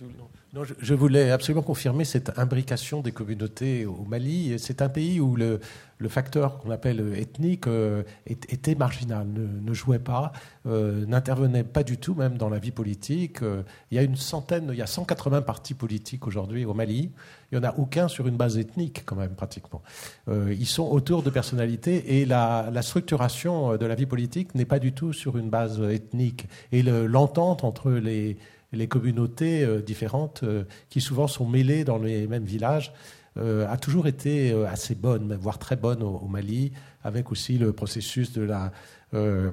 [0.00, 4.58] Non, je, voulais absolument confirmer cette imbrication des communautés au Mali.
[4.58, 5.60] C'est un pays où le,
[6.08, 10.32] facteur qu'on appelle ethnique euh, était marginal, ne, jouait pas,
[10.66, 13.42] euh, n'intervenait pas du tout même dans la vie politique.
[13.42, 17.10] Euh, il y a une centaine, il y a 180 partis politiques aujourd'hui au Mali.
[17.52, 19.82] Il n'y en a aucun sur une base ethnique quand même pratiquement.
[20.28, 24.92] ils sont autour de personnalités et la structuration de la vie politique n'est pas du
[24.92, 26.46] tout sur une base ethnique.
[26.72, 28.36] Et l'entente entre les
[28.72, 30.44] les communautés différentes
[30.90, 32.92] qui souvent sont mêlées dans les mêmes villages
[33.38, 36.72] euh, a toujours été euh, assez bonne, voire très bonne au, Mali,
[37.04, 38.72] avec aussi le processus de la,
[39.14, 39.50] euh,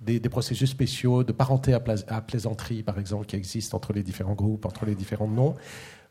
[0.00, 1.80] des, processus spéciaux de parenté à,
[2.20, 5.54] plaisanterie, par exemple, qui existent entre les différents groupes, entre les différents noms.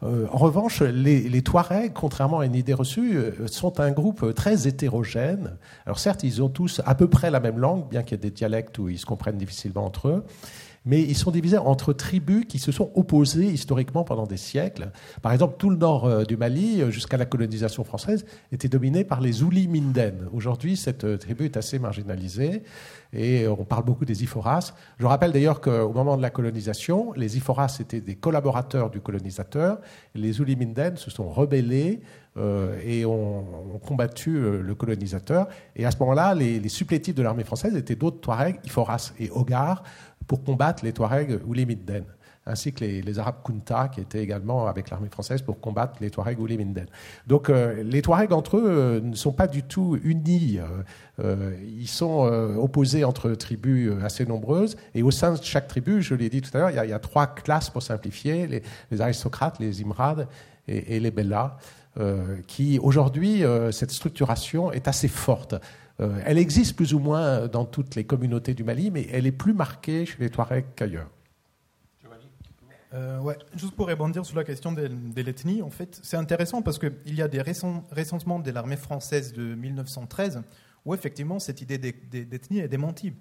[0.01, 5.57] en revanche, les, les, Touaregs, contrairement à une idée reçue, sont un groupe très hétérogène.
[5.85, 8.29] Alors certes, ils ont tous à peu près la même langue, bien qu'il y ait
[8.29, 10.25] des dialectes où ils se comprennent difficilement entre eux
[10.85, 14.91] mais ils sont divisés entre tribus qui se sont opposées historiquement pendant des siècles.
[15.21, 19.03] Par exemple, tout le nord euh, du Mali, euh, jusqu'à la colonisation française, était dominé
[19.03, 20.27] par les Ouli Minden.
[20.33, 22.63] Aujourd'hui, cette euh, tribu est assez marginalisée
[23.13, 24.73] et on parle beaucoup des Iforas.
[24.97, 29.79] Je rappelle d'ailleurs qu'au moment de la colonisation, les Iforas étaient des collaborateurs du colonisateur.
[30.15, 31.99] Les Ouli Minden se sont rebellés
[32.85, 33.43] et ont,
[33.85, 35.49] combattu le colonisateur.
[35.75, 39.83] Et à ce moment-là, les, supplétifs de l'armée française étaient d'autres Touaregs, Iforas et Ogar,
[40.27, 42.05] pour combattre les Touaregs ou les Minden,
[42.45, 46.39] ainsi que les, Arabes Kunta, qui étaient également avec l'armée française pour combattre les Touaregs
[46.39, 46.87] ou les Minden.
[47.27, 50.59] Donc euh, les Touaregs entre eux euh, ne sont pas du tout unis.
[51.19, 52.21] Euh, ils sont
[52.57, 54.75] opposés entre tribus assez nombreuses.
[54.95, 56.99] Et au sein de chaque tribu, je l'ai dit tout à l'heure, il, y, a
[56.99, 58.47] trois classes pour simplifier
[58.89, 60.27] les, aristocrates, les imrades
[60.67, 61.57] et, et les bellas.
[62.47, 65.55] qui aujourd'hui, cette structuration est assez forte.
[65.99, 69.31] Euh, elle existe plus ou moins dans toutes les communautés du Mali, mais elle est
[69.31, 71.09] plus marquée chez les Touaregs qu'ailleurs.
[72.93, 74.89] Euh, ouais, juste pour rebondir sur la question de,
[75.21, 79.55] l'ethnie, en fait, c'est intéressant parce qu'il y a des recensements de l'armée française de
[79.55, 80.43] 1913
[80.85, 83.13] où effectivement cette idée d'ethnie est démentie.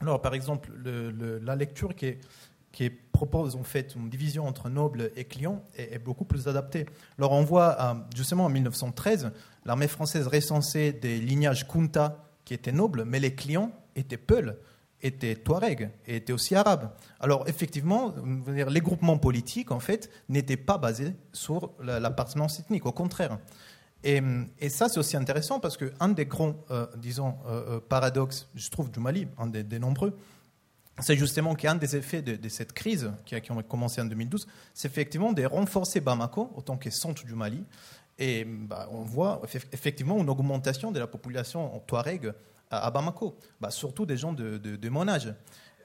[0.00, 0.70] Alors, par exemple,
[1.42, 2.16] la lecture qui,
[2.76, 6.84] qui, propose en fait une division entre nobles et clients est, beaucoup plus adaptée.
[7.16, 9.32] Alors, on voit euh, justement en 1913
[9.64, 14.58] l'armée française recensait des lignages Kunta qui étaient nobles, mais les clients étaient Peuls,
[15.00, 16.90] étaient Touaregs et étaient aussi Arabes.
[17.18, 18.14] Alors effectivement,
[18.68, 23.38] les groupements politiques, en fait, n'étaient pas basés sur l'appartenance ethnique, au contraire.
[24.04, 28.90] Et, ça, c'est aussi intéressant parce qu'un des grands, euh, disons, euh, paradoxes, je trouve,
[28.90, 30.16] du Mali, un des, nombreux,
[31.00, 35.32] c'est justement qu'un des effets de, cette crise qui a, commencé en 2012, c'est effectivement
[35.32, 37.64] de renforcer Bamako, autant que centre du Mali,
[38.18, 39.42] et bah, on voit
[39.72, 42.32] effectivement une augmentation de la population en Touareg
[42.70, 45.34] à, Bamako, bah, surtout des gens de, mon âge.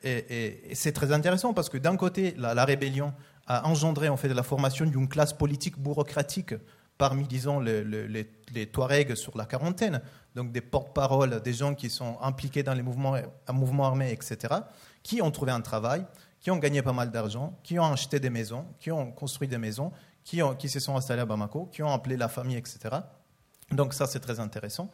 [0.03, 3.13] Et, c'est très intéressant parce que d'un côté, la, rébellion
[3.47, 6.53] a engendré en fait la formation d'une classe politique bureaucratique
[6.97, 10.01] parmi, disons, les Touaregs sur la quarantaine,
[10.35, 13.15] donc des porte-paroles, des gens qui sont impliqués dans les mouvements,
[13.47, 14.55] un mouvement armé, etc.,
[15.03, 16.05] qui ont trouvé un travail,
[16.39, 19.57] qui ont gagné pas mal d'argent, qui ont acheté des maisons, qui ont construit des
[19.57, 19.91] maisons,
[20.23, 22.79] qui, se sont installés à Bamako, qui ont appelé la famille, etc.
[23.71, 24.91] Donc ça, c'est très intéressant.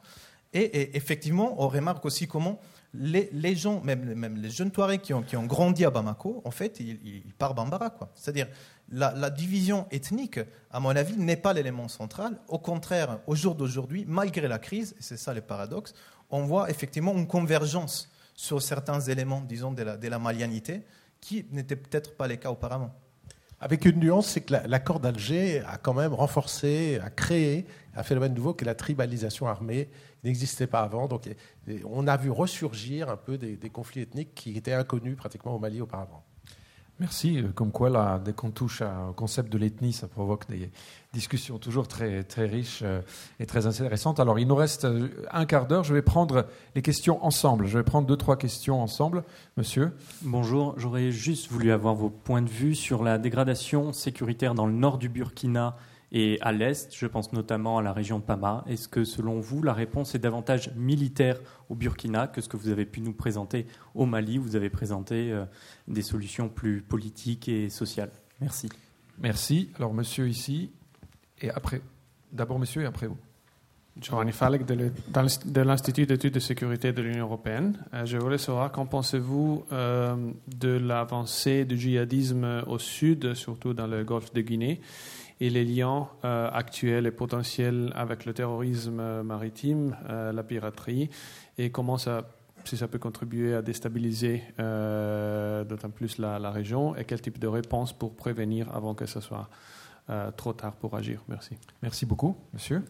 [0.54, 2.60] Et, effectivement, on remarque aussi comment
[2.94, 7.34] les, gens, même, les jeunes Touaregs qui ont, grandi à Bamako, en fait, ils, ils
[7.34, 7.94] parlent Bambara.
[8.16, 8.48] C'est-à-dire,
[8.90, 10.40] la, division ethnique,
[10.72, 12.40] à mon avis, n'est pas l'élément central.
[12.48, 15.94] Au contraire, au jour d'aujourd'hui, malgré la crise, et c'est ça le paradoxe,
[16.30, 20.84] on voit effectivement une convergence sur certains éléments, disons, de la, de la malianité,
[21.20, 22.94] qui n'était peut-être pas le cas auparavant.
[23.60, 27.66] Avec une nuance, c'est que l'accord d'Alger a quand même renforcé, a créé
[27.96, 29.90] un phénomène nouveau que la tribalisation armée
[30.24, 31.08] n'existait pas avant.
[31.08, 31.28] Donc
[31.86, 35.82] on a vu ressurgir un peu des, conflits ethniques qui étaient inconnus pratiquement au Mali
[35.82, 36.24] auparavant.
[37.00, 37.38] Merci.
[37.38, 40.72] Euh, comme quoi, dès qu'on touche au concept de l'ethnie, ça provoque des
[41.14, 43.02] discussions toujours très, très riches euh,
[43.40, 44.20] et très intéressantes.
[44.20, 45.84] Alors, il nous reste euh, un quart d'heure.
[45.84, 47.68] Je vais prendre les questions ensemble.
[47.68, 49.24] Je vais prendre deux, trois questions ensemble.
[49.58, 49.92] Monsieur
[50.24, 50.74] Bonjour.
[50.78, 54.98] J'aurais juste voulu avoir vos points de vue sur la dégradation sécuritaire dans le nord
[54.98, 55.78] du Burkina
[56.12, 58.64] et à l'est, je pense notamment à la région de Pama.
[58.68, 61.38] Est-ce que selon vous, la réponse est davantage militaire
[61.70, 64.38] au Burkina que ce que vous avez pu nous présenter au Mali?
[64.38, 65.44] Vous avez présenté euh,
[65.88, 68.12] des solutions plus politiques et sociales.
[68.40, 68.70] Merci.
[69.20, 69.70] Merci.
[69.78, 70.72] Alors monsieur ici,
[71.42, 71.82] et après.
[72.32, 73.18] D'abord monsieur et après vous.
[74.00, 77.84] Giovanni Falek de l'Institut d'études de sécurité de l'Union européenne.
[77.94, 80.16] Euh, je voulais savoir qu'en pensez-vous euh,
[80.48, 84.82] de l'avancée du djihadisme au sud, surtout dans le golfe de Guinée?
[85.40, 91.10] Et les liens euh, actuels et potentiels avec le terrorisme maritime, euh, la piraterie,
[91.58, 92.28] et comment ça,
[92.66, 97.48] si ça peut contribuer à déstabiliser d'autant plus la, la, région et quel type de
[97.48, 99.50] réponse pour prévenir avant que ce soit
[100.38, 101.22] trop tard pour agir.
[101.28, 101.58] Merci.
[101.82, 102.84] Merci beaucoup, monsieur.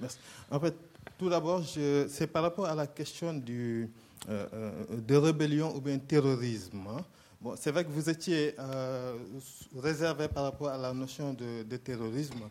[0.00, 0.18] Merci.
[0.50, 0.74] En fait,
[1.18, 3.90] tout d'abord, c'est par rapport à la question du,
[4.26, 6.86] de rébellion ou bien terrorisme.
[6.88, 7.04] Hein.
[7.56, 8.54] C'est vrai que vous étiez
[9.76, 12.48] réservé par rapport à la notion de, terrorisme,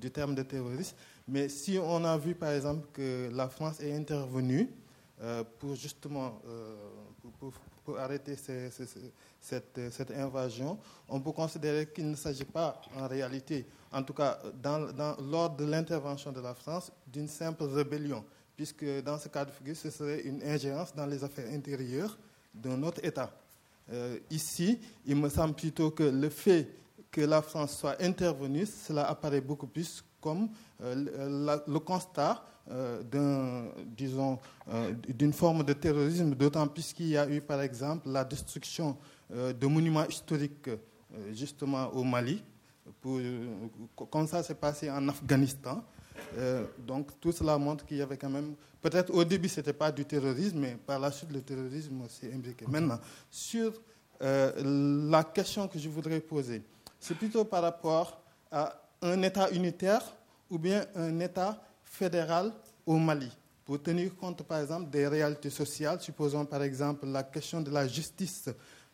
[0.00, 0.96] du terme de terrorisme.
[1.28, 4.70] Mais si on a vu par exemple que la France est intervenue
[5.22, 6.76] euh, pour justement euh,
[7.84, 8.90] pour, arrêter cette,
[9.90, 14.40] cette, invasion, on peut considérer qu'il ne s'agit pas en réalité, en tout cas
[15.30, 18.24] lors de l'intervention de la France, d'une simple rébellion,
[18.56, 22.18] puisque dans ce cas de figure, ce serait une ingérence dans les affaires intérieures
[22.52, 23.32] d'un autre État.
[23.92, 26.68] Euh, ici, il me semble plutôt que le fait
[27.10, 30.48] que la France soit intervenue, cela apparaît beaucoup plus comme
[30.82, 33.02] euh, le constat euh,
[35.08, 38.96] d'une forme de terrorisme, d'autant plus qu'il y a eu, par exemple, la destruction
[39.30, 40.70] de monuments historiques,
[41.32, 42.42] justement au Mali.
[44.10, 45.82] Comme ça s'est passé en Afghanistan.
[46.86, 49.90] Donc tout cela montre qu'il y avait quand même, peut-être au début ce n'était pas
[49.90, 52.66] du terrorisme, mais par la suite le terrorisme s'est imbriqué.
[52.68, 52.98] Maintenant,
[53.30, 53.72] sur
[54.20, 56.62] la question que je voudrais poser,
[56.98, 58.20] c'est plutôt par rapport
[58.50, 60.02] à un État unitaire
[60.50, 62.52] ou bien un État fédéral
[62.84, 63.30] au Mali,
[63.64, 66.00] pour tenir compte, par exemple, des réalités sociales.
[66.00, 68.48] Supposons, par exemple, la question de la justice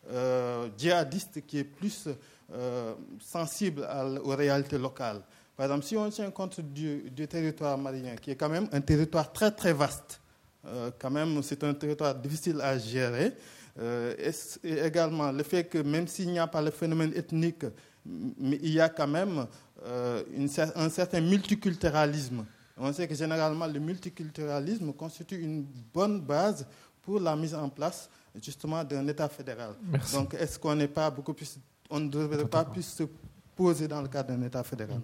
[0.09, 2.09] euh, djihadiste qui est plus
[2.51, 3.87] euh, sensible
[4.23, 5.21] aux réalités locales.
[5.55, 9.31] Par exemple, si on tient compte du, territoire malien, qui est quand même un territoire
[9.31, 10.19] très très vaste,
[10.65, 13.33] euh, quand même c'est un territoire difficile à gérer,
[13.79, 14.31] et,
[14.85, 17.65] également le fait que même s'il n'y a pas le phénomène ethnique,
[18.05, 19.47] mais il y a quand même
[19.85, 20.23] euh,
[20.75, 22.45] un certain multiculturalisme.
[22.77, 25.63] On sait que généralement le multiculturalisme constitue une
[25.93, 26.65] bonne base
[27.01, 28.09] pour la mise en place
[28.41, 29.73] justement d'un État fédéral.
[30.13, 31.57] Donc est-ce qu'on n'est pas beaucoup plus,
[31.89, 33.03] on ne devrait pas plus se
[33.55, 34.99] poser dans le cadre d'un État fédéral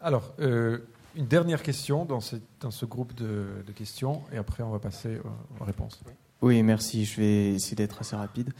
[0.00, 0.78] Alors, euh,
[1.16, 4.78] une dernière question dans ce, dans ce groupe de, de, questions et après on va
[4.78, 5.18] passer
[5.60, 6.00] aux réponses.
[6.40, 7.04] Oui, merci.
[7.04, 8.52] Je vais essayer d'être assez rapide.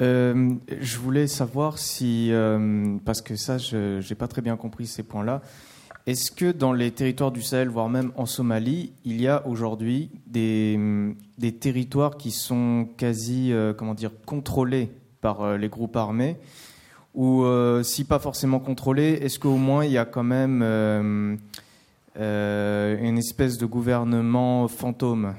[0.00, 4.86] Euh, je voulais savoir si, euh, parce que ça, je n'ai pas très bien compris
[4.86, 5.42] ces points-là,
[6.06, 10.10] est-ce que dans les territoires du Sahel, voire même en Somalie, il y a aujourd'hui
[10.26, 10.80] des,
[11.36, 14.90] des, territoires qui sont quasi, euh, comment dire, contrôlés
[15.20, 16.38] par les groupes armés
[17.14, 17.44] Ou
[17.82, 20.62] si pas forcément contrôlés, est-ce qu'au moins il y a quand même
[22.16, 25.34] une espèce de gouvernement fantôme?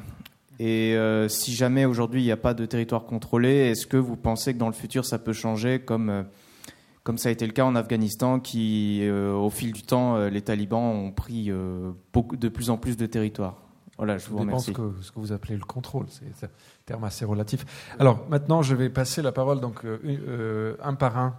[0.64, 4.16] Et euh, si jamais aujourd'hui il n'y a pas de territoire contrôlé, est-ce que vous
[4.16, 7.66] pensez que dans le futur ça peut changer comme, euh, ça a été le cas
[7.66, 12.78] en Afghanistan, qui euh, au fil du temps, les talibans ont pris de plus en
[12.78, 13.71] plus de territoire?
[14.02, 14.72] Voilà, je vous remercie.
[14.72, 16.50] Ce que, ce que vous appelez le contrôle, c'est un
[16.88, 17.94] terme assez relatif.
[18.00, 21.36] Alors maintenant, je vais passer la parole donc un par un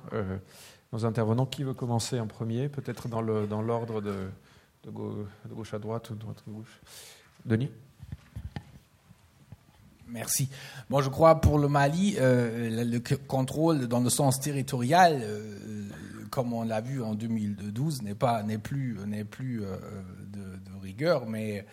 [0.93, 1.44] nos intervenants.
[1.44, 2.68] Qui veut commencer en premier?
[2.68, 4.28] Peut-être dans l'ordre dans de,
[4.84, 6.80] de, gauche à droite ou de droite à gauche.
[7.44, 7.70] Denis?
[10.06, 10.48] Merci.
[10.90, 15.89] Moi, je crois pour le Mali, euh, le contrôle dans le sens territorial, euh,
[16.30, 19.76] comme on l'a vu en 2012, n'est pas n'est plus n'est plus euh,
[21.27, 21.64] mais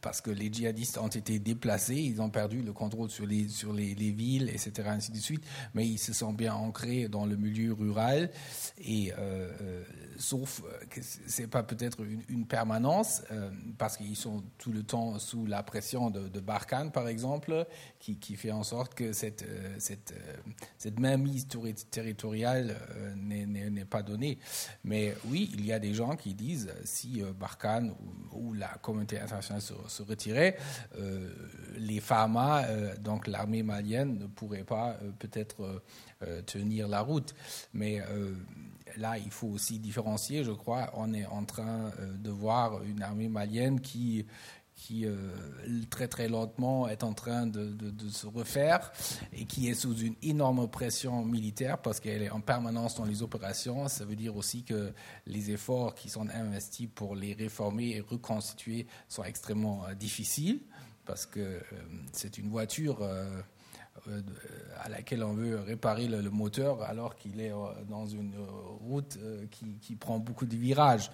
[0.00, 3.72] parce que les djihadistes ont été déplacés, ils ont perdu le contrôle sur les, sur
[3.72, 5.44] les, villes, etc., ainsi de suite,
[5.74, 8.30] mais ils se sont bien ancrés dans le milieu rural,
[8.78, 9.84] et euh, euh,
[10.20, 15.18] sauf que ce n'est pas peut-être une, permanence, euh, parce qu'ils sont tout le temps
[15.18, 17.66] sous la pression de, de Barkhane, par exemple,
[17.98, 19.44] qui, qui, fait en sorte que cette,
[19.78, 20.14] cette,
[20.78, 21.46] cette mise
[21.90, 22.76] territoriale
[23.16, 24.38] n'est pas donnée.
[24.84, 27.94] Mais oui, il y a des gens qui disent, si Barkhane
[28.32, 30.56] ou, la communauté internationale se se retirer,
[30.98, 31.28] euh,
[31.76, 35.82] les FAMA, euh, donc l'armée malienne, ne pourrait pas euh, peut-être
[36.44, 37.34] tenir la route.
[37.72, 38.02] Mais
[38.96, 40.90] là, il faut aussi différencier, je crois.
[40.94, 44.26] On est en train de voir une armée malienne qui
[45.04, 45.16] euh,
[45.88, 48.90] très très lentement est en train de, se refaire
[49.32, 53.22] et qui est sous une énorme pression militaire parce qu'elle est en permanence dans les
[53.22, 53.88] opérations.
[53.88, 54.92] Ça veut dire aussi que
[55.26, 60.60] les efforts qui sont investis pour les réformer et reconstituer sont extrêmement euh, difficiles
[61.04, 61.60] parce que euh,
[62.12, 63.06] c'est une voiture
[64.78, 67.52] à laquelle on veut réparer le, moteur alors qu'il est
[67.88, 68.34] dans une
[68.80, 69.18] route
[69.50, 71.10] qui, qui prend beaucoup de virages.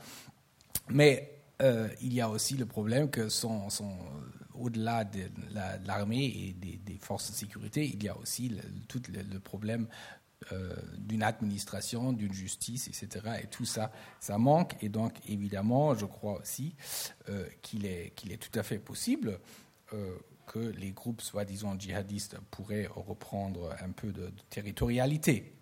[0.89, 3.85] Mais euh, il y a aussi le problème que sont euh,
[4.55, 5.23] au-delà de,
[5.87, 9.87] l'armée et des, forces de sécurité, il y a aussi le, tout le, problème
[10.53, 13.39] euh, d'une administration, d'une justice, etc.
[13.43, 13.91] Et tout ça,
[14.21, 14.77] ça manque.
[14.83, 16.75] Et donc, évidemment, je crois aussi
[17.63, 19.39] qu'il est, qu'il est tout à fait possible
[20.47, 25.57] que les groupes soi-disant djihadistes pourraient reprendre un peu de territorialité.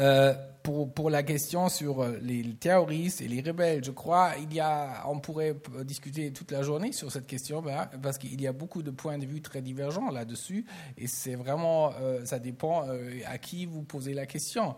[0.00, 0.34] Euh,
[0.64, 4.58] pour, pour, la question sur euh, les terroristes et les rebelles, je crois il y
[4.58, 8.52] a, on pourrait discuter toute la journée sur cette question ben, parce qu'il y a
[8.52, 10.64] beaucoup de points de vue très divergents là-dessus
[10.98, 12.86] et c'est vraiment, euh, ça dépend
[13.26, 14.74] à qui vous posez la question.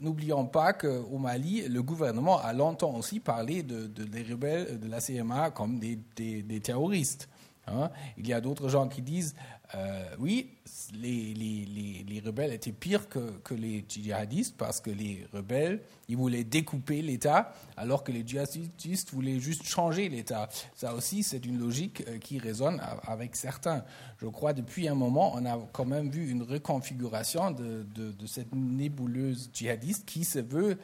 [0.00, 5.00] N'oublions pas qu'au Mali, le gouvernement a longtemps aussi parlé de, des rebelles de la
[5.00, 7.28] CMA comme des, des, terroristes.
[7.66, 7.90] Hein.
[8.18, 9.34] Il y a d'autres gens qui disent
[9.74, 10.50] euh, oui,
[10.94, 16.44] les, les, les, rebelles étaient pires que, les djihadistes parce que les rebelles, ils voulaient
[16.44, 20.48] découper l'État alors que les djihadistes voulaient juste changer l'État.
[20.74, 23.84] Ça aussi, c'est une logique euh, qui résonne avec certains.
[24.18, 27.86] Je crois depuis un moment, on a quand même vu une reconfiguration de,
[28.26, 30.78] cette nébuleuse djihadiste qui se veut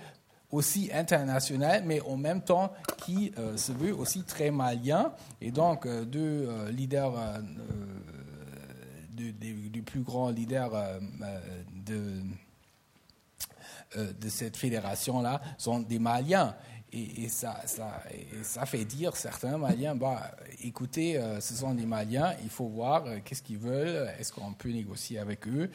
[0.51, 2.73] aussi internationale, mais en même temps
[3.05, 5.13] qui euh, se veut aussi très malien.
[5.41, 7.15] Et donc, deux leaders
[9.33, 12.21] du, plus grand leader euh, euh, de,
[13.97, 16.55] euh, de cette fédération-là sont des Maliens.
[16.93, 18.03] Et, ça, ça,
[18.43, 20.33] ça, fait dire certains Maliens, bah,
[20.65, 25.21] écoutez, ce sont des Maliens, il faut voir qu'est-ce qu'ils veulent, est-ce qu'on peut négocier
[25.21, 25.71] avec eux.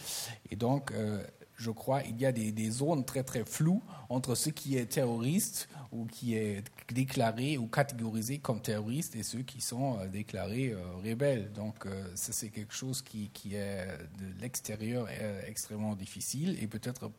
[0.52, 0.92] Et donc,
[1.56, 4.88] je crois qu'il y a des, des, zones très très floues entre ce qui est
[4.88, 6.64] terroriste ou qui est
[6.94, 11.52] déclaré ou catégorisé comme terroriste et ceux qui sont euh, déclarés euh, rebelles.
[11.54, 13.88] Donc euh, ça c'est quelque chose qui, est
[14.20, 15.08] de l'extérieur
[15.48, 17.12] extrêmement difficile et peut-être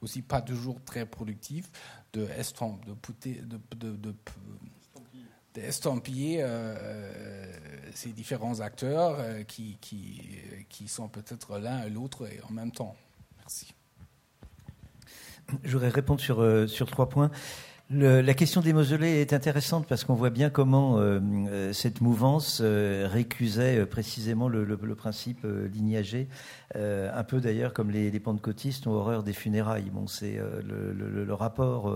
[0.00, 1.70] aussi pas toujours très productif
[2.12, 4.14] de, de, de, de,
[5.54, 6.44] d'estampiller
[7.94, 9.78] ces différents acteurs qui,
[10.86, 12.94] sont peut-être l'un et l'autre en même temps.
[13.38, 13.74] Merci.
[15.64, 17.30] Je voudrais répondre sur trois points
[17.92, 21.18] la question des mausolées est intéressante parce qu'on voit bien comment euh,
[21.48, 26.28] euh, cette mouvance euh, récusait précisément le, principe lignagé,
[26.74, 29.90] un peu d'ailleurs comme les, les, pentecôtistes ont horreur des funérailles.
[29.90, 31.92] Bon, c'est le, rapport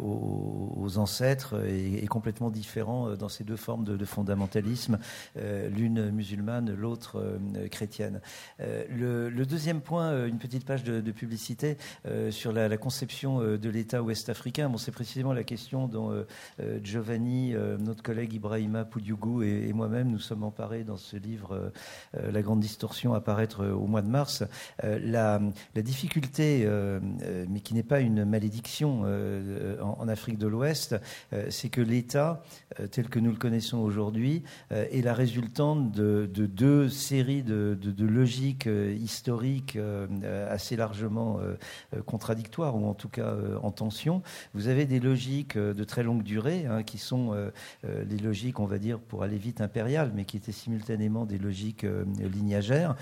[0.00, 4.98] aux, ancêtres est, complètement différent dans ces deux formes de, fondamentalisme,
[5.36, 7.38] l'une musulmane, l'autre
[7.70, 8.20] chrétienne.
[8.58, 11.76] Le, deuxième point, une petite page de, publicité
[12.30, 14.68] sur la, conception de l'État ouest-africain.
[14.68, 16.26] Bon, c'est précisément la question dont euh,
[16.60, 21.70] euh, Giovanni, euh, notre collègue Ibrahima Poudiougou et, moi-même nous sommes emparés dans ce livre
[22.14, 24.44] La Grande Distorsion à paraître au mois de mars.
[24.82, 25.40] La,
[25.76, 26.68] difficulté,
[27.48, 29.04] mais qui n'est pas une malédiction
[29.80, 30.96] en, Afrique de l'Ouest,
[31.48, 32.42] c'est que l'État,
[32.90, 38.68] tel que nous le connaissons aujourd'hui, est la résultante de, deux séries de, logiques
[38.98, 39.78] historiques
[40.50, 41.38] assez largement
[42.06, 44.22] contradictoires, ou en tout cas en tension.
[44.54, 47.50] Vous avez des logiques euh, de très longue durée, hein, qui sont euh,
[47.84, 51.38] euh, les logiques, on va dire, pour aller vite impériales, mais qui étaient simultanément des
[51.38, 51.86] logiques
[52.18, 52.96] lignagères,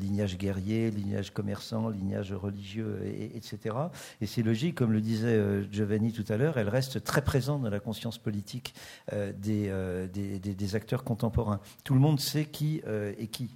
[0.00, 3.76] lignage guerrier, lignage commerçant, lignage religieux, et, etc.
[4.20, 5.40] Et ces logiques, comme le disait
[5.70, 8.74] Giovanni tout à l'heure, elles restent très présentes dans la conscience politique
[9.12, 9.72] des,
[10.12, 11.60] des, acteurs contemporains.
[11.84, 13.50] Tout le monde sait qui est qui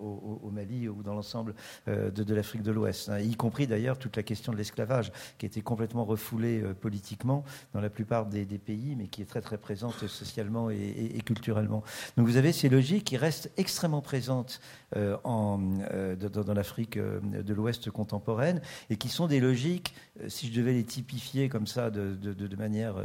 [0.00, 1.54] au, Mali ou dans l'ensemble
[1.86, 5.62] de, l'Afrique de l'Ouest, hein, y compris d'ailleurs toute la question de l'esclavage, qui était
[5.62, 10.70] complètement refoulée politiquement dans la plupart des, pays, mais qui est très très présente socialement
[10.70, 11.82] et, culturellement.
[12.16, 14.79] Donc vous avez ces logiques qui restent extrêmement présentes euh,
[15.24, 15.60] en,
[15.92, 19.94] euh, dans, l'Afrique euh, de l'Ouest contemporaine et qui sont des logiques,
[20.28, 22.96] si je devais les typifier comme ça de, manière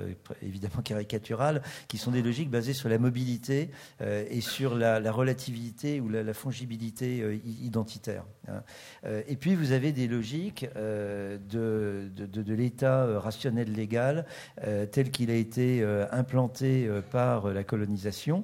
[0.42, 3.70] évidemment caricaturale, qui sont des logiques basées sur la mobilité
[4.02, 8.26] et sur la, relativité ou la, fongibilité identitaire.
[8.50, 8.62] Hein.
[9.28, 14.26] et puis vous avez des logiques de, de l'État rationnel légal
[14.64, 18.44] euh, tel qu'il a été euh, implanté euh, par la colonisation,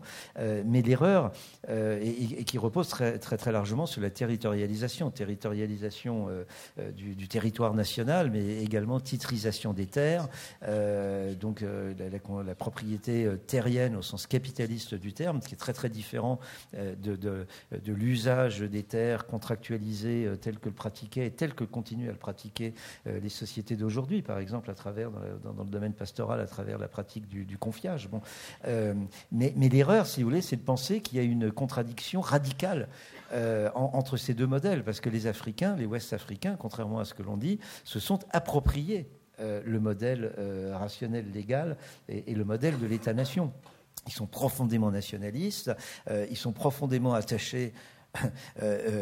[0.65, 1.31] mais l'erreur,
[1.69, 6.29] et, qui repose très, très largement sur la territorialisation, territorialisation
[6.95, 10.27] du, territoire national, mais également titrisation des terres,
[11.39, 16.39] donc la, propriété terrienne au sens capitaliste du terme, qui est très très différent
[16.73, 17.45] de,
[17.87, 22.73] l'usage des terres contractualisées tel que le pratiquaient et tel que continuent à le pratiquer
[23.05, 27.27] les sociétés d'aujourd'hui, par exemple à travers dans, le domaine pastoral à travers la pratique
[27.27, 28.09] du, confiage.
[28.09, 28.21] Bon.
[28.67, 28.93] Euh,
[29.31, 32.87] mais, l'erreur, si vous voulez, c'est de penser qu'il y a une contradiction radicale
[33.33, 37.23] euh, entre ces deux modèles, parce que les Africains, les Ouest-Africains, contrairement à ce que
[37.23, 39.09] l'on dit, se sont appropriés
[39.39, 40.33] euh, le modèle
[40.73, 41.77] rationnel légal
[42.09, 43.51] et, le modèle de l'État-nation.
[44.07, 45.71] Ils sont profondément nationalistes,
[46.09, 47.73] ils sont profondément attachés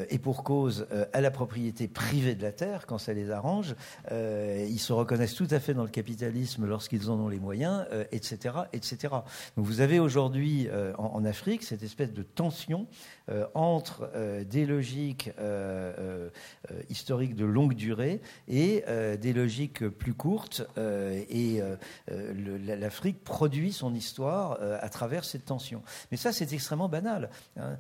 [0.10, 3.76] et pour cause à la propriété privée de la terre quand ça les arrange.
[4.12, 8.56] ils se reconnaissent tout à fait dans le capitalisme lorsqu'ils en ont les moyens, etc.,
[8.74, 9.14] etc.
[9.58, 10.68] Donc vous avez aujourd'hui
[10.98, 12.88] en, Afrique cette espèce de tension
[13.54, 14.10] entre
[14.50, 15.32] des logiques
[16.90, 18.84] historiques de longue durée et
[19.20, 20.68] des logiques plus courtes.
[20.78, 21.62] et
[22.08, 25.82] l'Afrique produit son histoire à travers cette tension.
[26.12, 27.30] Mais ça, c'est extrêmement banal.
[27.58, 27.78] Hein.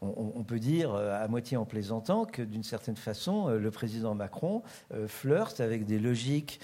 [0.00, 4.62] on, peut dire à moitié en plaisantant que d'une certaine façon, le président Macron
[5.06, 6.60] flirte avec des logiques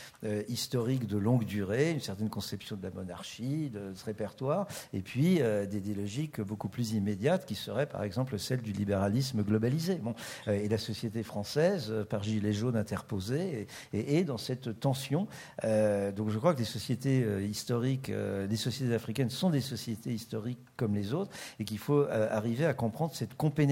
[0.48, 5.36] historiques de longue durée, une certaine conception de la monarchie, de ce répertoire, et puis
[5.36, 9.96] des, logiques beaucoup plus immédiates qui seraient par exemple celles du libéralisme globalisé.
[9.96, 10.14] Bon,
[10.46, 15.26] et la société française, par Gilets jaunes interposés, est, dans cette tension.
[15.62, 18.10] donc je crois que les sociétés historiques,
[18.48, 22.74] les sociétés africaines sont des sociétés historiques comme les autres, et qu'il faut arriver à
[22.74, 23.71] comprendre cette compénétration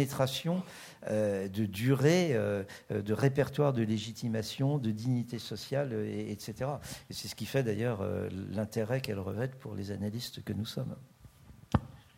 [1.09, 6.73] euh, de durée, euh, de répertoire de légitimation, de dignité sociale, etc.
[7.09, 10.67] Et c'est ce qui fait d'ailleurs euh, l'intérêt qu'elle revêt pour les analystes que nous
[10.67, 10.95] sommes.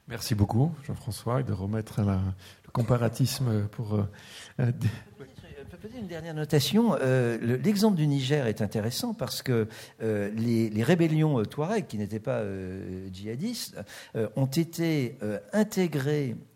[0.08, 4.04] Merci beaucoup, Jean-François, de remettre le comparatisme pour.
[4.56, 6.96] Peut-être une dernière notation.
[7.40, 9.68] L'exemple du Niger est intéressant parce que
[10.00, 12.42] les, les, rébellions Touareg, qui n'étaient pas
[13.12, 13.78] djihadistes,
[14.36, 15.18] ont été
[15.52, 16.51] intégrées euh,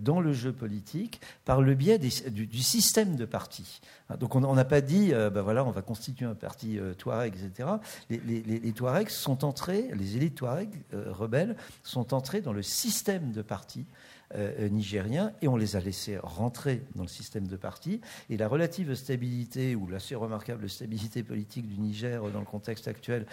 [0.00, 3.80] dans le jeu politique par le biais du, système de partis.
[4.08, 6.94] Hein, donc on n'a pas dit, euh, ben voilà, on va constituer un parti euh,
[6.94, 7.68] Touareg, etc.
[8.10, 13.86] Les, Touaregs sont entrés, les élites Touareg rebelles sont entrés dans le système de partis
[14.70, 18.02] nigérien et on les a laissés rentrer dans le système de partis.
[18.28, 23.24] Et la relative stabilité ou l'assez remarquable stabilité politique du Niger dans le contexte actuel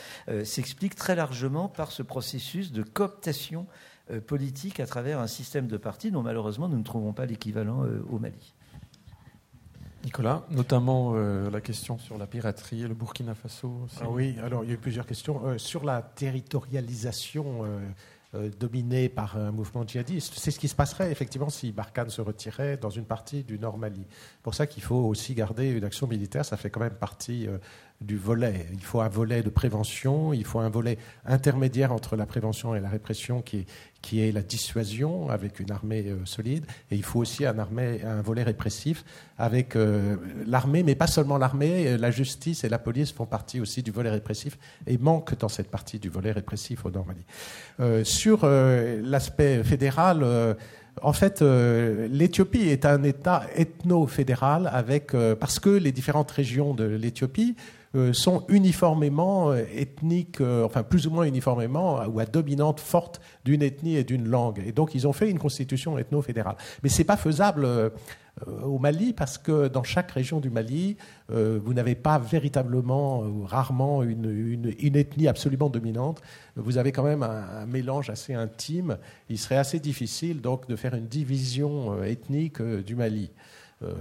[0.45, 3.94] s'explique très largement par ce processus de cooptation euh,
[4.27, 8.03] politique à travers un système de partis dont malheureusement nous ne trouvons pas l'équivalent euh,
[8.09, 8.53] au Mali.
[10.03, 13.87] Nicolas, notamment euh, la question sur la piraterie et le Burkina Faso.
[13.99, 15.57] Ah oui, alors il y a eu plusieurs questions.
[15.57, 17.63] sur la territorialisation
[18.59, 22.75] dominée par un mouvement djihadiste, c'est ce qui se passerait effectivement si Barkhane se retirait
[22.75, 24.05] dans une partie du Nord Mali.
[24.09, 27.47] C'est pour ça qu'il faut aussi garder une action militaire, ça fait quand même partie
[28.01, 28.67] du volet.
[28.73, 32.79] Il faut un volet de prévention, il faut un volet intermédiaire entre la prévention et
[32.79, 33.65] la répression qui est,
[34.01, 36.65] qui est la dissuasion avec une armée euh, solide.
[36.91, 39.05] Et il faut aussi un, armée, un volet répressif
[39.37, 43.59] avec euh, l'armée, mais pas seulement l'armée, euh, la justice et la police font partie
[43.61, 47.25] aussi du volet répressif et manquent dans cette partie du volet répressif au Normandie.
[48.03, 50.55] sur l'aspect fédéral,
[51.01, 57.55] en fait, l'Éthiopie est un État ethno-fédéral avec, parce que les différentes régions de l'Éthiopie
[57.57, 63.21] euh, sont uniformément euh, ethniques, euh, enfin plus ou moins uniformément, ou à dominante forte
[63.43, 64.61] d'une ethnie et d'une langue.
[64.65, 66.55] Et donc ils ont fait une constitution ethno-fédérale.
[66.83, 67.67] Mais ce n'est pas faisable
[68.63, 70.97] au Mali parce que dans chaque région du Mali,
[71.29, 76.21] vous n'avez pas véritablement ou rarement une, une, ethnie absolument dominante.
[76.57, 78.97] Vous avez quand même un, mélange assez intime.
[79.29, 83.31] Il serait assez difficile donc de faire une division ethnique du Mali.
[83.83, 83.93] Euh.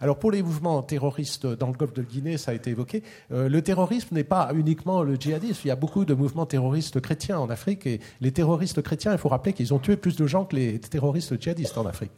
[0.00, 3.02] Alors pour les mouvements terroristes dans le golfe de Guinée, ça a été évoqué.
[3.32, 5.60] Euh, le terrorisme n'est pas uniquement le djihadisme.
[5.64, 9.18] Il y a beaucoup de mouvements terroristes chrétiens en Afrique et les terroristes chrétiens, il
[9.18, 12.12] faut rappeler qu'ils ont tué plus de gens que les terroristes djihadistes en Afrique.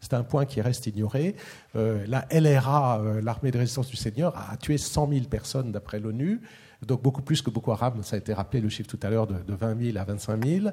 [0.00, 1.36] C'est un point qui reste ignoré.
[1.74, 6.40] Euh, la LRA, l'armée de résistance du Seigneur, a tué 100 000 personnes d'après l'ONU
[6.84, 9.26] donc beaucoup plus que Boko Haram, ça a été rappelé le chiffre tout à l'heure
[9.26, 10.66] de, 20 000 à 25 000,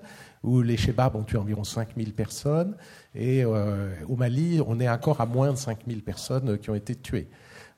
[0.44, 2.76] où les Shebabs ont tué environ 5 000 personnes,
[3.16, 6.76] et euh, au Mali, on est encore à moins de 5 000 personnes qui ont
[6.76, 7.30] été tuées.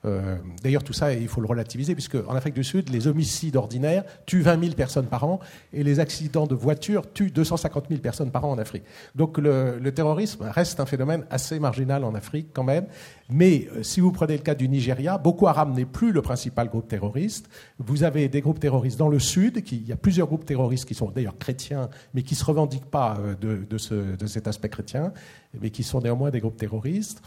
[0.04, 3.56] Euh, d'ailleurs, tout ça, il faut le relativiser, puisque en Afrique du Sud, les homicides
[3.56, 5.40] ordinaires tuent 20 000 personnes par an
[5.72, 8.84] et les accidents de voiture tuent 250 000 personnes par an en Afrique.
[9.14, 12.86] Donc le, terrorisme reste un phénomène assez marginal en Afrique quand même.
[13.30, 16.68] Mais euh, si vous prenez le cas du Nigeria, Boko Haram n'est plus le principal
[16.68, 17.48] groupe terroriste.
[17.78, 20.86] Vous avez des groupes terroristes dans le Sud, qui, il y a plusieurs groupes terroristes
[20.86, 24.68] qui sont d'ailleurs chrétiens, mais qui ne se revendiquent pas euh, de, de cet aspect
[24.68, 25.12] chrétien,
[25.60, 27.22] mais qui sont néanmoins des groupes terroristes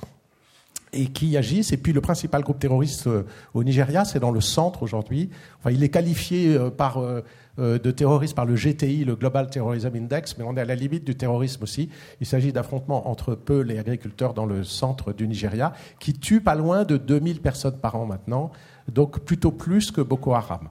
[0.94, 1.72] et qui agissent.
[1.72, 5.30] Et puis le principal groupe terroriste euh, au Nigeria, c'est dans le centre aujourd'hui.
[5.60, 7.22] Enfin, il est qualifié euh, par, euh,
[7.58, 11.04] de terroriste par le GTI, le Global Terrorism Index, mais on est à la limite
[11.04, 11.90] du terrorisme aussi.
[12.22, 16.56] Il s'agit d'affrontements entre Peul et agriculteurs dans le centre du Nigeria, qui tuent pas
[16.56, 18.52] loin de 2000 personnes par an maintenant,
[18.92, 20.70] donc plutôt plus que Boko Haram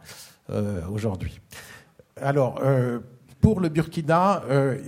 [0.91, 1.41] aujourd'hui.
[2.17, 2.59] Alors,
[3.41, 4.79] pour le Burkina, euh,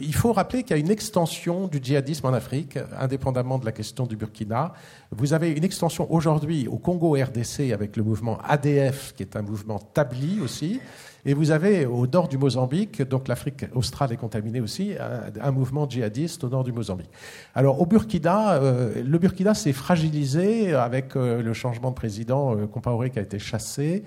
[0.00, 3.72] il faut rappeler qu'il y a une extension du djihadisme en Afrique, indépendamment de la
[3.72, 4.72] question du Burkina.
[5.10, 9.42] Vous avez une extension aujourd'hui au Congo RDC avec le mouvement ADF, qui est un
[9.42, 10.80] mouvement tabli aussi,
[11.26, 14.92] Et vous avez au nord du Mozambique, donc l'Afrique australe est contaminée aussi,
[15.40, 17.10] un, mouvement djihadiste au nord du Mozambique.
[17.54, 22.66] Alors au Burkina, euh, le Burkina s'est fragilisé avec euh, le changement de président euh,
[22.66, 24.04] Compaoré qui a été chassé,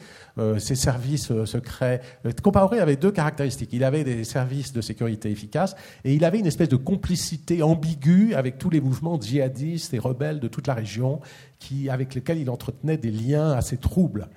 [0.58, 2.02] ses services secrets.
[2.42, 3.70] Compaoré avait deux caractéristiques.
[3.72, 8.34] Il avait des services de sécurité efficaces et il avait une espèce de complicité ambiguë
[8.34, 11.20] avec tous les mouvements djihadistes et rebelles de toute la région
[11.60, 14.28] qui, avec lesquels il entretenait des liens assez troubles.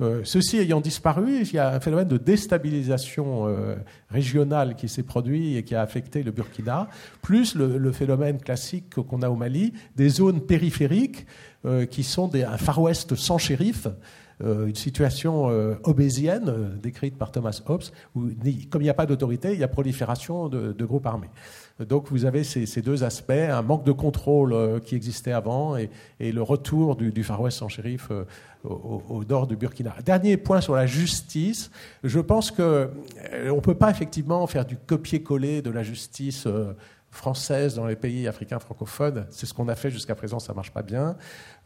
[0.00, 3.76] Euh, ceci ayant disparu, il y a un phénomène de déstabilisation euh,
[4.10, 6.88] régionale qui s'est produit et qui a affecté le Burkina,
[7.22, 11.26] plus le, phénomène classique qu'on a au Mali, des zones périphériques
[11.64, 13.86] euh, qui sont un Far West sans shérif,
[14.40, 15.46] une situation
[15.84, 17.84] obésienne décrite par Thomas Hobbes,
[18.16, 18.26] où
[18.68, 21.30] comme il n'y a pas d'autorité, il y a prolifération de groupes armés.
[21.80, 25.90] Donc vous avez ces, deux aspects, un manque de contrôle euh, qui existait avant et,
[26.20, 28.24] le retour du, Far West sans shérif euh,
[28.62, 29.94] au, nord du Burkina.
[30.04, 31.72] Dernier point sur la justice,
[32.04, 32.86] je pense qu'on euh,
[33.32, 36.46] ne peut pas effectivement faire du copier-coller de la justice
[37.10, 39.26] française dans les pays africains francophones.
[39.30, 41.16] C'est ce qu'on a fait jusqu'à présent, ça ne marche pas bien.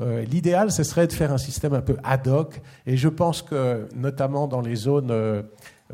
[0.01, 2.61] L'idéal, ce serait de faire un système un peu ad hoc.
[2.87, 5.11] Et je pense que, notamment dans les zones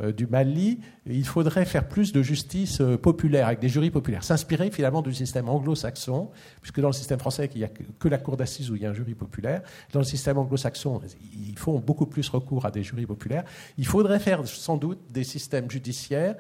[0.03, 4.71] du Mali, il faudrait faire plus de justice euh, populaire, avec des jurys populaires, s'inspirer
[4.71, 6.31] finalement du système anglo-saxon,
[6.61, 8.87] puisque dans le système français, il n'y a que la cour d'assises où il y
[8.87, 9.63] a un jury populaire.
[9.93, 11.01] Dans le système anglo-saxon,
[11.33, 13.45] ils font beaucoup plus recours à des jurys populaires.
[13.79, 16.37] Il faudrait faire sans doute des systèmes judiciaires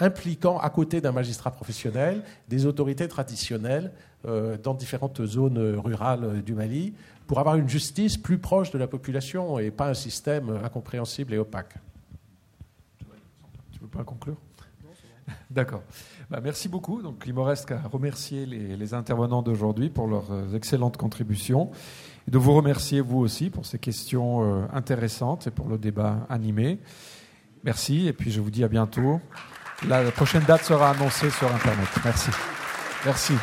[0.00, 3.92] impliquant, à côté d'un magistrat professionnel, des autorités traditionnelles
[4.26, 6.94] euh, dans différentes zones rurales du Mali,
[7.28, 11.38] pour avoir une justice plus proche de la population et pas un système incompréhensible et
[11.38, 11.76] opaque
[14.04, 14.36] conclure
[15.50, 15.82] D'accord.
[16.30, 17.02] Bah, merci beaucoup.
[17.02, 21.70] Donc, il me reste qu'à remercier les, intervenants d'aujourd'hui pour leurs euh, excellentes contributions
[22.26, 26.26] et de vous remercier vous aussi pour ces questions euh, intéressantes et pour le débat
[26.28, 26.78] animé.
[27.64, 29.20] Merci et puis je vous dis à bientôt.
[29.88, 31.88] La prochaine date sera annoncée sur Internet.
[32.04, 32.30] Merci.
[33.04, 33.34] Merci.